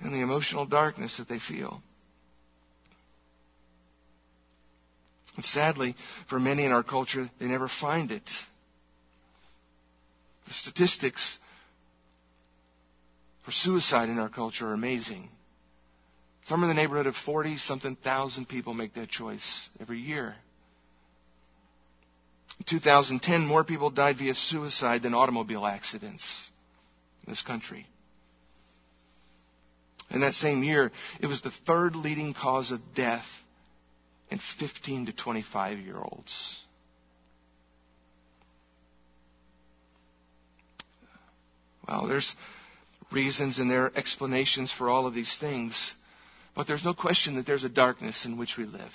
in 0.00 0.12
the 0.12 0.20
emotional 0.20 0.64
darkness 0.64 1.18
that 1.18 1.28
they 1.28 1.38
feel. 1.38 1.82
And 5.36 5.44
sadly, 5.44 5.94
for 6.28 6.40
many 6.40 6.64
in 6.64 6.72
our 6.72 6.82
culture, 6.82 7.30
they 7.38 7.46
never 7.46 7.68
find 7.68 8.10
it. 8.10 8.28
The 10.46 10.54
statistics 10.54 11.38
for 13.44 13.50
suicide 13.50 14.08
in 14.08 14.18
our 14.18 14.28
culture 14.28 14.68
are 14.68 14.74
amazing. 14.74 15.28
Somewhere 16.44 16.70
in 16.70 16.76
the 16.76 16.80
neighborhood 16.80 17.06
of 17.06 17.14
40 17.16 17.58
something 17.58 17.96
thousand 17.96 18.48
people 18.48 18.74
make 18.74 18.94
that 18.94 19.08
choice 19.08 19.68
every 19.80 19.98
year. 20.00 20.34
In 22.58 22.64
2010, 22.68 23.46
more 23.46 23.64
people 23.64 23.90
died 23.90 24.18
via 24.18 24.34
suicide 24.34 25.02
than 25.02 25.14
automobile 25.14 25.64
accidents 25.66 26.50
in 27.26 27.32
this 27.32 27.42
country. 27.42 27.86
In 30.10 30.20
that 30.20 30.34
same 30.34 30.62
year, 30.62 30.92
it 31.20 31.26
was 31.26 31.40
the 31.40 31.52
third 31.66 31.96
leading 31.96 32.34
cause 32.34 32.70
of 32.70 32.80
death 32.94 33.26
in 34.30 34.38
15 34.58 35.06
to 35.06 35.12
25 35.12 35.78
year 35.78 35.96
olds. 35.96 36.60
Well, 41.88 42.06
there's 42.06 42.34
reasons 43.12 43.58
and 43.58 43.70
there 43.70 43.86
are 43.86 43.92
explanations 43.94 44.72
for 44.72 44.90
all 44.90 45.06
of 45.06 45.14
these 45.14 45.36
things. 45.38 45.92
But 46.54 46.66
there's 46.66 46.84
no 46.84 46.94
question 46.94 47.36
that 47.36 47.46
there's 47.46 47.64
a 47.64 47.68
darkness 47.68 48.24
in 48.24 48.36
which 48.36 48.56
we 48.56 48.64
live. 48.64 48.92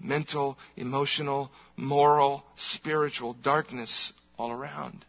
Mental, 0.00 0.58
emotional, 0.76 1.50
moral, 1.76 2.42
spiritual 2.56 3.34
darkness 3.34 4.12
all 4.36 4.50
around. 4.50 5.04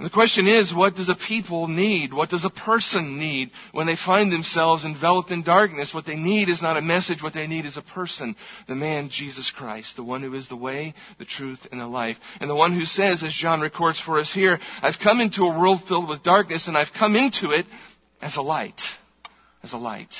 And 0.00 0.06
the 0.06 0.14
question 0.14 0.48
is, 0.48 0.72
what 0.74 0.94
does 0.94 1.10
a 1.10 1.14
people 1.14 1.68
need? 1.68 2.14
What 2.14 2.30
does 2.30 2.46
a 2.46 2.48
person 2.48 3.18
need 3.18 3.50
when 3.72 3.86
they 3.86 3.96
find 3.96 4.32
themselves 4.32 4.86
enveloped 4.86 5.30
in 5.30 5.42
darkness? 5.42 5.92
What 5.92 6.06
they 6.06 6.16
need 6.16 6.48
is 6.48 6.62
not 6.62 6.78
a 6.78 6.80
message. 6.80 7.22
What 7.22 7.34
they 7.34 7.46
need 7.46 7.66
is 7.66 7.76
a 7.76 7.82
person. 7.82 8.34
The 8.66 8.74
man, 8.74 9.10
Jesus 9.10 9.50
Christ, 9.50 9.96
the 9.96 10.02
one 10.02 10.22
who 10.22 10.34
is 10.34 10.48
the 10.48 10.56
way, 10.56 10.94
the 11.18 11.26
truth, 11.26 11.66
and 11.70 11.78
the 11.78 11.86
life. 11.86 12.16
And 12.40 12.48
the 12.48 12.54
one 12.54 12.72
who 12.72 12.86
says, 12.86 13.22
as 13.22 13.34
John 13.34 13.60
records 13.60 14.00
for 14.00 14.18
us 14.18 14.32
here, 14.32 14.58
I've 14.80 14.98
come 15.04 15.20
into 15.20 15.42
a 15.42 15.58
world 15.58 15.82
filled 15.86 16.08
with 16.08 16.22
darkness 16.22 16.66
and 16.66 16.78
I've 16.78 16.94
come 16.98 17.14
into 17.14 17.50
it 17.50 17.66
as 18.22 18.36
a 18.36 18.42
light. 18.42 18.80
As 19.62 19.74
a 19.74 19.76
light. 19.76 20.14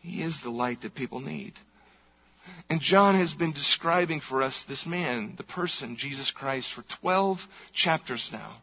He 0.00 0.22
is 0.22 0.40
the 0.42 0.48
light 0.48 0.80
that 0.80 0.94
people 0.94 1.20
need. 1.20 1.52
And 2.68 2.80
John 2.80 3.16
has 3.16 3.34
been 3.34 3.52
describing 3.52 4.20
for 4.20 4.42
us 4.42 4.64
this 4.68 4.86
man, 4.86 5.34
the 5.36 5.42
person, 5.42 5.96
Jesus 5.96 6.30
Christ, 6.30 6.72
for 6.74 6.84
12 7.00 7.38
chapters 7.72 8.30
now. 8.32 8.56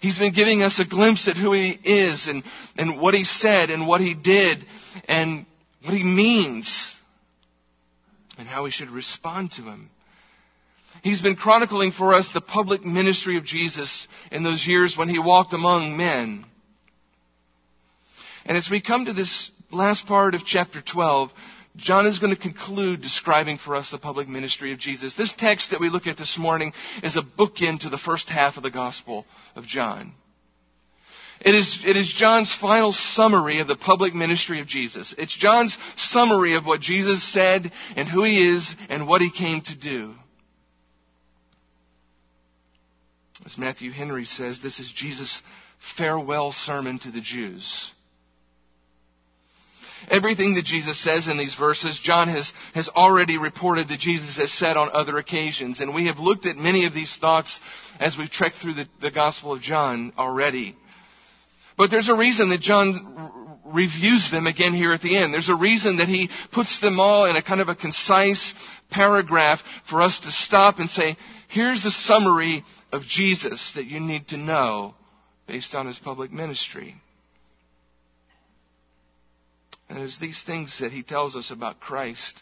He's 0.00 0.18
been 0.18 0.34
giving 0.34 0.62
us 0.62 0.78
a 0.78 0.84
glimpse 0.84 1.26
at 1.28 1.36
who 1.36 1.52
he 1.52 1.70
is 1.70 2.28
and, 2.28 2.44
and 2.76 3.00
what 3.00 3.14
he 3.14 3.24
said 3.24 3.70
and 3.70 3.86
what 3.86 4.00
he 4.00 4.14
did 4.14 4.64
and 5.08 5.46
what 5.82 5.94
he 5.94 6.02
means. 6.02 6.94
and 8.38 8.46
how 8.46 8.64
we 8.64 8.70
should 8.70 8.90
respond 8.90 9.52
to 9.52 9.62
him. 9.62 9.90
He's 11.02 11.22
been 11.22 11.36
chronicling 11.36 11.92
for 11.92 12.14
us 12.14 12.30
the 12.32 12.40
public 12.40 12.84
ministry 12.84 13.36
of 13.36 13.44
Jesus 13.44 14.08
in 14.30 14.42
those 14.42 14.66
years 14.66 14.96
when 14.96 15.08
he 15.08 15.18
walked 15.18 15.52
among 15.52 15.96
men. 15.96 16.44
And 18.44 18.56
as 18.56 18.68
we 18.70 18.80
come 18.80 19.04
to 19.06 19.12
this 19.12 19.50
last 19.70 20.06
part 20.06 20.34
of 20.34 20.44
chapter 20.44 20.80
12, 20.82 21.30
John 21.76 22.06
is 22.06 22.18
going 22.18 22.34
to 22.34 22.40
conclude 22.40 23.02
describing 23.02 23.58
for 23.58 23.76
us 23.76 23.90
the 23.90 23.98
public 23.98 24.28
ministry 24.28 24.72
of 24.72 24.78
Jesus. 24.78 25.14
This 25.14 25.34
text 25.36 25.70
that 25.70 25.80
we 25.80 25.90
look 25.90 26.06
at 26.06 26.16
this 26.16 26.38
morning 26.38 26.72
is 27.02 27.16
a 27.16 27.22
bookend 27.22 27.80
to 27.80 27.90
the 27.90 27.98
first 27.98 28.28
half 28.28 28.56
of 28.56 28.62
the 28.62 28.70
Gospel 28.70 29.26
of 29.54 29.64
John. 29.64 30.14
It 31.40 31.54
is, 31.54 31.80
it 31.84 31.98
is 31.98 32.12
John's 32.12 32.54
final 32.54 32.92
summary 32.92 33.60
of 33.60 33.68
the 33.68 33.76
public 33.76 34.14
ministry 34.14 34.60
of 34.60 34.66
Jesus. 34.66 35.14
It's 35.18 35.36
John's 35.36 35.76
summary 35.96 36.54
of 36.56 36.64
what 36.64 36.80
Jesus 36.80 37.22
said 37.22 37.70
and 37.94 38.08
who 38.08 38.24
he 38.24 38.56
is 38.56 38.74
and 38.88 39.06
what 39.06 39.20
he 39.20 39.30
came 39.30 39.60
to 39.60 39.76
do. 39.76 40.14
As 43.44 43.58
Matthew 43.58 43.92
Henry 43.92 44.24
says, 44.24 44.60
this 44.62 44.80
is 44.80 44.90
Jesus' 44.90 45.42
farewell 45.96 46.52
sermon 46.52 46.98
to 47.00 47.10
the 47.10 47.20
Jews. 47.20 47.92
Everything 50.08 50.54
that 50.54 50.64
Jesus 50.64 51.02
says 51.02 51.26
in 51.26 51.38
these 51.38 51.54
verses, 51.54 51.98
John 52.02 52.28
has, 52.28 52.52
has 52.74 52.88
already 52.88 53.38
reported 53.38 53.88
that 53.88 53.98
Jesus 53.98 54.36
has 54.36 54.52
said 54.52 54.76
on 54.76 54.90
other 54.92 55.18
occasions. 55.18 55.80
And 55.80 55.94
we 55.94 56.06
have 56.06 56.18
looked 56.18 56.46
at 56.46 56.56
many 56.56 56.86
of 56.86 56.94
these 56.94 57.16
thoughts 57.16 57.58
as 57.98 58.16
we've 58.16 58.30
trekked 58.30 58.56
through 58.56 58.74
the, 58.74 58.88
the 59.00 59.10
Gospel 59.10 59.52
of 59.52 59.60
John 59.60 60.12
already. 60.16 60.76
But 61.76 61.90
there's 61.90 62.08
a 62.08 62.16
reason 62.16 62.50
that 62.50 62.60
John 62.60 63.58
reviews 63.64 64.30
them 64.30 64.46
again 64.46 64.72
here 64.72 64.92
at 64.92 65.02
the 65.02 65.16
end. 65.16 65.34
There's 65.34 65.48
a 65.48 65.56
reason 65.56 65.96
that 65.96 66.08
he 66.08 66.30
puts 66.52 66.80
them 66.80 67.00
all 67.00 67.24
in 67.26 67.36
a 67.36 67.42
kind 67.42 67.60
of 67.60 67.68
a 67.68 67.74
concise 67.74 68.54
paragraph 68.90 69.60
for 69.90 70.02
us 70.02 70.20
to 70.20 70.30
stop 70.30 70.78
and 70.78 70.88
say, 70.88 71.16
here's 71.48 71.82
the 71.82 71.90
summary 71.90 72.64
of 72.92 73.02
Jesus 73.02 73.72
that 73.74 73.86
you 73.86 74.00
need 74.00 74.28
to 74.28 74.36
know 74.36 74.94
based 75.46 75.74
on 75.74 75.86
his 75.86 75.98
public 75.98 76.32
ministry. 76.32 76.94
And 79.88 79.98
it's 79.98 80.18
these 80.18 80.42
things 80.42 80.80
that 80.80 80.92
he 80.92 81.02
tells 81.02 81.36
us 81.36 81.50
about 81.50 81.80
Christ 81.80 82.40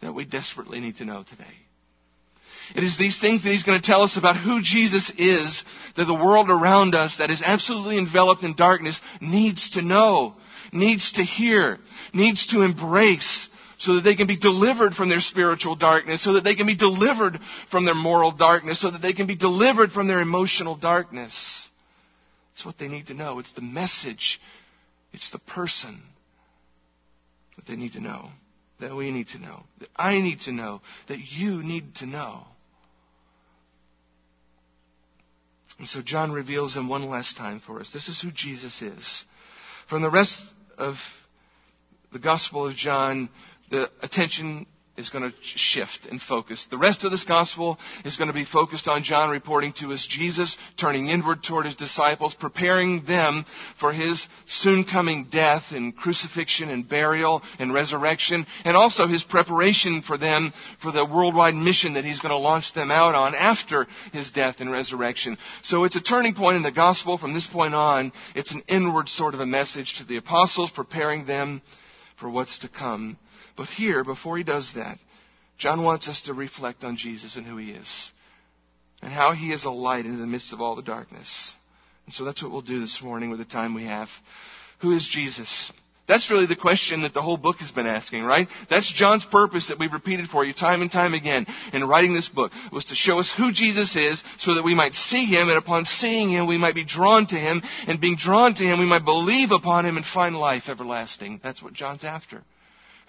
that 0.00 0.14
we 0.14 0.24
desperately 0.24 0.80
need 0.80 0.96
to 0.98 1.04
know 1.04 1.24
today. 1.28 1.44
It 2.74 2.84
is 2.84 2.96
these 2.96 3.18
things 3.18 3.42
that 3.42 3.50
he's 3.50 3.64
going 3.64 3.80
to 3.80 3.86
tell 3.86 4.02
us 4.02 4.16
about 4.16 4.36
who 4.36 4.62
Jesus 4.62 5.10
is 5.18 5.64
that 5.96 6.04
the 6.04 6.14
world 6.14 6.50
around 6.50 6.94
us 6.94 7.18
that 7.18 7.30
is 7.30 7.42
absolutely 7.44 7.98
enveloped 7.98 8.44
in 8.44 8.54
darkness 8.54 9.00
needs 9.20 9.70
to 9.70 9.82
know, 9.82 10.34
needs 10.72 11.12
to 11.12 11.24
hear, 11.24 11.78
needs 12.14 12.46
to 12.48 12.62
embrace 12.62 13.48
so 13.78 13.94
that 13.94 14.02
they 14.02 14.14
can 14.14 14.28
be 14.28 14.36
delivered 14.36 14.94
from 14.94 15.08
their 15.08 15.20
spiritual 15.20 15.74
darkness, 15.74 16.22
so 16.22 16.34
that 16.34 16.44
they 16.44 16.54
can 16.54 16.66
be 16.66 16.76
delivered 16.76 17.40
from 17.70 17.86
their 17.86 17.94
moral 17.94 18.30
darkness, 18.30 18.80
so 18.80 18.90
that 18.90 19.02
they 19.02 19.14
can 19.14 19.26
be 19.26 19.36
delivered 19.36 19.90
from 19.90 20.06
their 20.06 20.20
emotional 20.20 20.76
darkness. 20.76 21.68
It's 22.54 22.64
what 22.64 22.78
they 22.78 22.88
need 22.88 23.06
to 23.06 23.14
know. 23.14 23.38
It's 23.38 23.52
the 23.52 23.62
message. 23.62 24.38
It's 25.12 25.30
the 25.30 25.38
person 25.38 26.02
that 27.56 27.66
they 27.66 27.76
need 27.76 27.92
to 27.94 28.00
know, 28.00 28.30
that 28.80 28.94
we 28.94 29.10
need 29.10 29.28
to 29.28 29.38
know, 29.38 29.64
that 29.78 29.88
I 29.96 30.20
need 30.20 30.40
to 30.42 30.52
know, 30.52 30.80
that 31.08 31.18
you 31.18 31.62
need 31.62 31.96
to 31.96 32.06
know. 32.06 32.44
And 35.78 35.88
so 35.88 36.02
John 36.02 36.30
reveals 36.30 36.76
him 36.76 36.88
one 36.88 37.08
last 37.08 37.36
time 37.38 37.60
for 37.64 37.80
us. 37.80 37.90
This 37.92 38.08
is 38.08 38.20
who 38.20 38.30
Jesus 38.30 38.82
is. 38.82 39.24
From 39.88 40.02
the 40.02 40.10
rest 40.10 40.40
of 40.76 40.96
the 42.12 42.18
Gospel 42.18 42.66
of 42.66 42.76
John, 42.76 43.30
the 43.70 43.90
attention 44.02 44.66
is 45.00 45.08
going 45.08 45.28
to 45.28 45.36
shift 45.42 46.06
and 46.08 46.20
focus. 46.20 46.68
The 46.70 46.78
rest 46.78 47.02
of 47.04 47.10
this 47.10 47.24
gospel 47.24 47.78
is 48.04 48.16
going 48.16 48.28
to 48.28 48.34
be 48.34 48.44
focused 48.44 48.86
on 48.86 49.02
John 49.02 49.30
reporting 49.30 49.72
to 49.80 49.92
us 49.92 50.06
Jesus, 50.08 50.56
turning 50.78 51.08
inward 51.08 51.42
toward 51.42 51.66
his 51.66 51.74
disciples, 51.74 52.34
preparing 52.34 53.04
them 53.04 53.44
for 53.80 53.92
his 53.92 54.24
soon 54.46 54.84
coming 54.84 55.28
death 55.30 55.64
and 55.70 55.96
crucifixion 55.96 56.70
and 56.70 56.88
burial 56.88 57.42
and 57.58 57.74
resurrection, 57.74 58.46
and 58.64 58.76
also 58.76 59.08
his 59.08 59.24
preparation 59.24 60.02
for 60.02 60.16
them 60.16 60.52
for 60.82 60.92
the 60.92 61.04
worldwide 61.04 61.54
mission 61.54 61.94
that 61.94 62.04
he's 62.04 62.20
going 62.20 62.30
to 62.30 62.38
launch 62.38 62.72
them 62.74 62.90
out 62.90 63.14
on 63.14 63.34
after 63.34 63.86
his 64.12 64.30
death 64.30 64.56
and 64.60 64.70
resurrection. 64.70 65.36
So 65.62 65.84
it's 65.84 65.96
a 65.96 66.00
turning 66.00 66.34
point 66.34 66.56
in 66.56 66.62
the 66.62 66.70
gospel. 66.70 67.18
From 67.18 67.34
this 67.34 67.46
point 67.46 67.74
on, 67.74 68.12
it's 68.34 68.52
an 68.52 68.62
inward 68.68 69.08
sort 69.08 69.34
of 69.34 69.40
a 69.40 69.46
message 69.46 69.96
to 69.98 70.04
the 70.04 70.18
apostles, 70.18 70.70
preparing 70.70 71.24
them 71.24 71.62
for 72.18 72.28
what's 72.28 72.58
to 72.58 72.68
come. 72.68 73.16
But 73.60 73.68
here, 73.68 74.04
before 74.04 74.38
he 74.38 74.42
does 74.42 74.72
that, 74.74 74.98
John 75.58 75.82
wants 75.82 76.08
us 76.08 76.22
to 76.22 76.32
reflect 76.32 76.82
on 76.82 76.96
Jesus 76.96 77.36
and 77.36 77.44
who 77.44 77.58
he 77.58 77.72
is 77.72 78.10
and 79.02 79.12
how 79.12 79.32
he 79.32 79.52
is 79.52 79.66
a 79.66 79.70
light 79.70 80.06
in 80.06 80.18
the 80.18 80.26
midst 80.26 80.54
of 80.54 80.62
all 80.62 80.76
the 80.76 80.82
darkness. 80.82 81.54
And 82.06 82.14
so 82.14 82.24
that's 82.24 82.42
what 82.42 82.50
we'll 82.50 82.62
do 82.62 82.80
this 82.80 83.02
morning 83.02 83.28
with 83.28 83.38
the 83.38 83.44
time 83.44 83.74
we 83.74 83.84
have. 83.84 84.08
Who 84.80 84.92
is 84.92 85.06
Jesus? 85.06 85.70
That's 86.08 86.30
really 86.30 86.46
the 86.46 86.56
question 86.56 87.02
that 87.02 87.12
the 87.12 87.20
whole 87.20 87.36
book 87.36 87.56
has 87.58 87.70
been 87.70 87.84
asking, 87.84 88.24
right? 88.24 88.48
That's 88.70 88.90
John's 88.90 89.26
purpose 89.26 89.68
that 89.68 89.78
we've 89.78 89.92
repeated 89.92 90.28
for 90.28 90.42
you 90.42 90.54
time 90.54 90.80
and 90.80 90.90
time 90.90 91.12
again 91.12 91.44
in 91.74 91.86
writing 91.86 92.14
this 92.14 92.30
book, 92.30 92.52
was 92.72 92.86
to 92.86 92.94
show 92.94 93.18
us 93.18 93.30
who 93.36 93.52
Jesus 93.52 93.94
is 93.94 94.24
so 94.38 94.54
that 94.54 94.64
we 94.64 94.74
might 94.74 94.94
see 94.94 95.26
him 95.26 95.50
and 95.50 95.58
upon 95.58 95.84
seeing 95.84 96.30
him 96.30 96.46
we 96.46 96.56
might 96.56 96.74
be 96.74 96.86
drawn 96.86 97.26
to 97.26 97.36
him 97.36 97.60
and 97.86 98.00
being 98.00 98.16
drawn 98.16 98.54
to 98.54 98.62
him 98.64 98.78
we 98.78 98.86
might 98.86 99.04
believe 99.04 99.50
upon 99.50 99.84
him 99.84 99.98
and 99.98 100.06
find 100.06 100.34
life 100.34 100.62
everlasting. 100.68 101.40
That's 101.42 101.62
what 101.62 101.74
John's 101.74 102.04
after. 102.04 102.42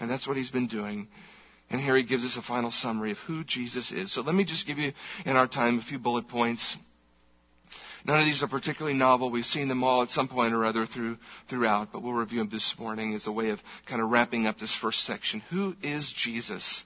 And 0.02 0.10
that's 0.10 0.26
what 0.26 0.36
he's 0.36 0.50
been 0.50 0.66
doing. 0.66 1.06
And 1.70 1.80
here 1.80 1.96
he 1.96 2.02
gives 2.02 2.24
us 2.24 2.36
a 2.36 2.42
final 2.42 2.72
summary 2.72 3.12
of 3.12 3.18
who 3.18 3.44
Jesus 3.44 3.92
is. 3.92 4.12
So 4.12 4.22
let 4.22 4.34
me 4.34 4.42
just 4.42 4.66
give 4.66 4.76
you, 4.76 4.92
in 5.24 5.36
our 5.36 5.46
time, 5.46 5.78
a 5.78 5.82
few 5.82 6.00
bullet 6.00 6.28
points. 6.28 6.76
None 8.04 8.18
of 8.18 8.26
these 8.26 8.42
are 8.42 8.48
particularly 8.48 8.98
novel. 8.98 9.30
We've 9.30 9.44
seen 9.44 9.68
them 9.68 9.84
all 9.84 10.02
at 10.02 10.08
some 10.08 10.26
point 10.26 10.54
or 10.54 10.64
other 10.64 10.86
through, 10.86 11.18
throughout, 11.48 11.92
but 11.92 12.02
we'll 12.02 12.14
review 12.14 12.40
them 12.40 12.48
this 12.50 12.74
morning 12.80 13.14
as 13.14 13.28
a 13.28 13.32
way 13.32 13.50
of 13.50 13.60
kind 13.86 14.02
of 14.02 14.10
wrapping 14.10 14.48
up 14.48 14.58
this 14.58 14.74
first 14.74 15.04
section. 15.04 15.40
Who 15.50 15.76
is 15.84 16.12
Jesus? 16.16 16.82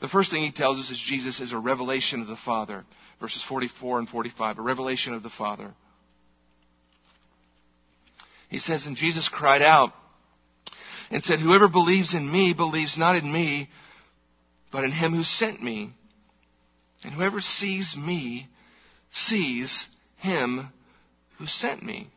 The 0.00 0.08
first 0.08 0.32
thing 0.32 0.42
he 0.42 0.50
tells 0.50 0.80
us 0.80 0.90
is 0.90 0.98
Jesus 0.98 1.38
is 1.38 1.52
a 1.52 1.58
revelation 1.58 2.22
of 2.22 2.26
the 2.26 2.36
Father. 2.44 2.84
Verses 3.20 3.44
44 3.48 4.00
and 4.00 4.08
45, 4.08 4.58
a 4.58 4.62
revelation 4.62 5.14
of 5.14 5.22
the 5.22 5.30
Father. 5.30 5.72
He 8.48 8.58
says, 8.58 8.84
And 8.84 8.96
Jesus 8.96 9.28
cried 9.28 9.62
out, 9.62 9.92
and 11.10 11.22
said, 11.22 11.40
Whoever 11.40 11.68
believes 11.68 12.14
in 12.14 12.30
me 12.30 12.54
believes 12.54 12.98
not 12.98 13.16
in 13.16 13.30
me, 13.30 13.68
but 14.72 14.84
in 14.84 14.92
him 14.92 15.14
who 15.14 15.22
sent 15.22 15.62
me. 15.62 15.92
And 17.04 17.14
whoever 17.14 17.40
sees 17.40 17.96
me 17.96 18.48
sees 19.10 19.86
him 20.18 20.68
who 21.38 21.46
sent 21.46 21.82
me. 21.82 22.08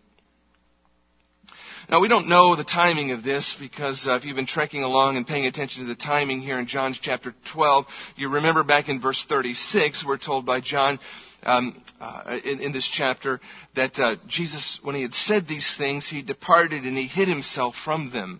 Now, 1.89 2.01
we 2.01 2.07
don't 2.07 2.27
know 2.27 2.55
the 2.55 2.63
timing 2.63 3.11
of 3.11 3.23
this 3.23 3.55
because 3.59 4.05
uh, 4.07 4.13
if 4.13 4.23
you've 4.23 4.35
been 4.35 4.45
trekking 4.45 4.83
along 4.83 5.17
and 5.17 5.25
paying 5.25 5.47
attention 5.47 5.81
to 5.81 5.87
the 5.87 5.95
timing 5.95 6.39
here 6.39 6.59
in 6.59 6.67
John's 6.67 6.99
chapter 7.01 7.33
12, 7.51 7.85
you 8.15 8.29
remember 8.29 8.63
back 8.63 8.89
in 8.89 9.01
verse 9.01 9.25
36, 9.27 10.05
we're 10.05 10.19
told 10.19 10.45
by 10.45 10.61
John 10.61 10.99
um, 11.41 11.81
uh, 11.99 12.37
in, 12.43 12.61
in, 12.61 12.71
this 12.73 12.87
chapter 12.87 13.39
that 13.75 13.97
uh, 13.97 14.17
Jesus, 14.27 14.79
when 14.83 14.93
he 14.93 15.01
had 15.01 15.15
said 15.15 15.47
these 15.47 15.73
things, 15.79 16.07
he 16.07 16.21
departed 16.21 16.83
and 16.83 16.95
he 16.95 17.07
hid 17.07 17.27
himself 17.27 17.73
from 17.83 18.11
them. 18.11 18.39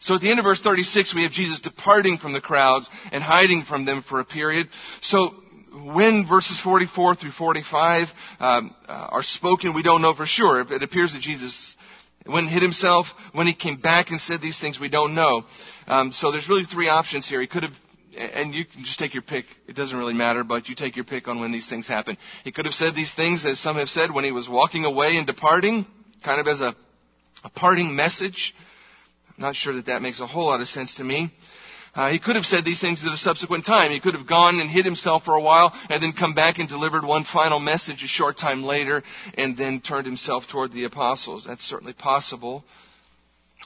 So 0.00 0.14
at 0.14 0.20
the 0.20 0.30
end 0.30 0.38
of 0.38 0.44
verse 0.44 0.60
36, 0.60 1.14
we 1.14 1.22
have 1.22 1.32
Jesus 1.32 1.60
departing 1.60 2.18
from 2.18 2.32
the 2.32 2.40
crowds 2.40 2.88
and 3.12 3.22
hiding 3.22 3.64
from 3.64 3.84
them 3.84 4.02
for 4.02 4.20
a 4.20 4.24
period. 4.24 4.68
So 5.00 5.30
when 5.72 6.26
verses 6.28 6.60
44 6.60 7.16
through 7.16 7.32
45 7.32 8.08
um, 8.40 8.74
uh, 8.88 8.92
are 8.92 9.22
spoken, 9.22 9.74
we 9.74 9.82
don't 9.82 10.02
know 10.02 10.14
for 10.14 10.26
sure. 10.26 10.60
It 10.60 10.82
appears 10.82 11.12
that 11.12 11.20
Jesus 11.20 11.76
when 12.26 12.48
hid 12.48 12.62
himself, 12.62 13.06
when 13.32 13.46
he 13.46 13.54
came 13.54 13.80
back 13.80 14.10
and 14.10 14.20
said 14.20 14.40
these 14.40 14.58
things, 14.58 14.80
we 14.80 14.88
don't 14.88 15.14
know. 15.14 15.44
Um, 15.86 16.12
so 16.12 16.32
there's 16.32 16.48
really 16.48 16.64
three 16.64 16.88
options 16.88 17.28
here. 17.28 17.40
He 17.40 17.46
could 17.46 17.62
have, 17.62 17.72
and 18.18 18.54
you 18.54 18.64
can 18.64 18.84
just 18.84 18.98
take 18.98 19.14
your 19.14 19.22
pick. 19.22 19.44
It 19.68 19.76
doesn't 19.76 19.96
really 19.96 20.14
matter, 20.14 20.44
but 20.44 20.68
you 20.68 20.74
take 20.74 20.96
your 20.96 21.04
pick 21.04 21.28
on 21.28 21.40
when 21.40 21.52
these 21.52 21.68
things 21.68 21.86
happen. 21.86 22.16
He 22.44 22.52
could 22.52 22.64
have 22.64 22.74
said 22.74 22.94
these 22.94 23.14
things, 23.14 23.44
as 23.44 23.60
some 23.60 23.76
have 23.76 23.88
said, 23.88 24.12
when 24.12 24.24
he 24.24 24.32
was 24.32 24.48
walking 24.48 24.84
away 24.84 25.16
and 25.16 25.26
departing, 25.26 25.86
kind 26.24 26.40
of 26.40 26.48
as 26.48 26.60
a, 26.60 26.74
a 27.44 27.50
parting 27.50 27.94
message. 27.94 28.54
Not 29.38 29.56
sure 29.56 29.74
that 29.74 29.86
that 29.86 30.02
makes 30.02 30.20
a 30.20 30.26
whole 30.26 30.46
lot 30.46 30.60
of 30.60 30.68
sense 30.68 30.94
to 30.96 31.04
me. 31.04 31.30
Uh, 31.94 32.10
he 32.10 32.18
could 32.18 32.36
have 32.36 32.44
said 32.44 32.62
these 32.64 32.80
things 32.80 33.04
at 33.06 33.12
a 33.12 33.16
subsequent 33.16 33.64
time. 33.64 33.90
He 33.90 34.00
could 34.00 34.14
have 34.14 34.26
gone 34.26 34.60
and 34.60 34.68
hid 34.68 34.84
himself 34.84 35.24
for 35.24 35.34
a 35.34 35.40
while 35.40 35.72
and 35.88 36.02
then 36.02 36.12
come 36.12 36.34
back 36.34 36.58
and 36.58 36.68
delivered 36.68 37.04
one 37.04 37.24
final 37.24 37.58
message 37.58 38.02
a 38.02 38.06
short 38.06 38.36
time 38.36 38.64
later 38.64 39.02
and 39.34 39.56
then 39.56 39.80
turned 39.80 40.04
himself 40.04 40.44
toward 40.50 40.72
the 40.72 40.84
apostles. 40.84 41.44
That's 41.46 41.64
certainly 41.64 41.94
possible. 41.94 42.64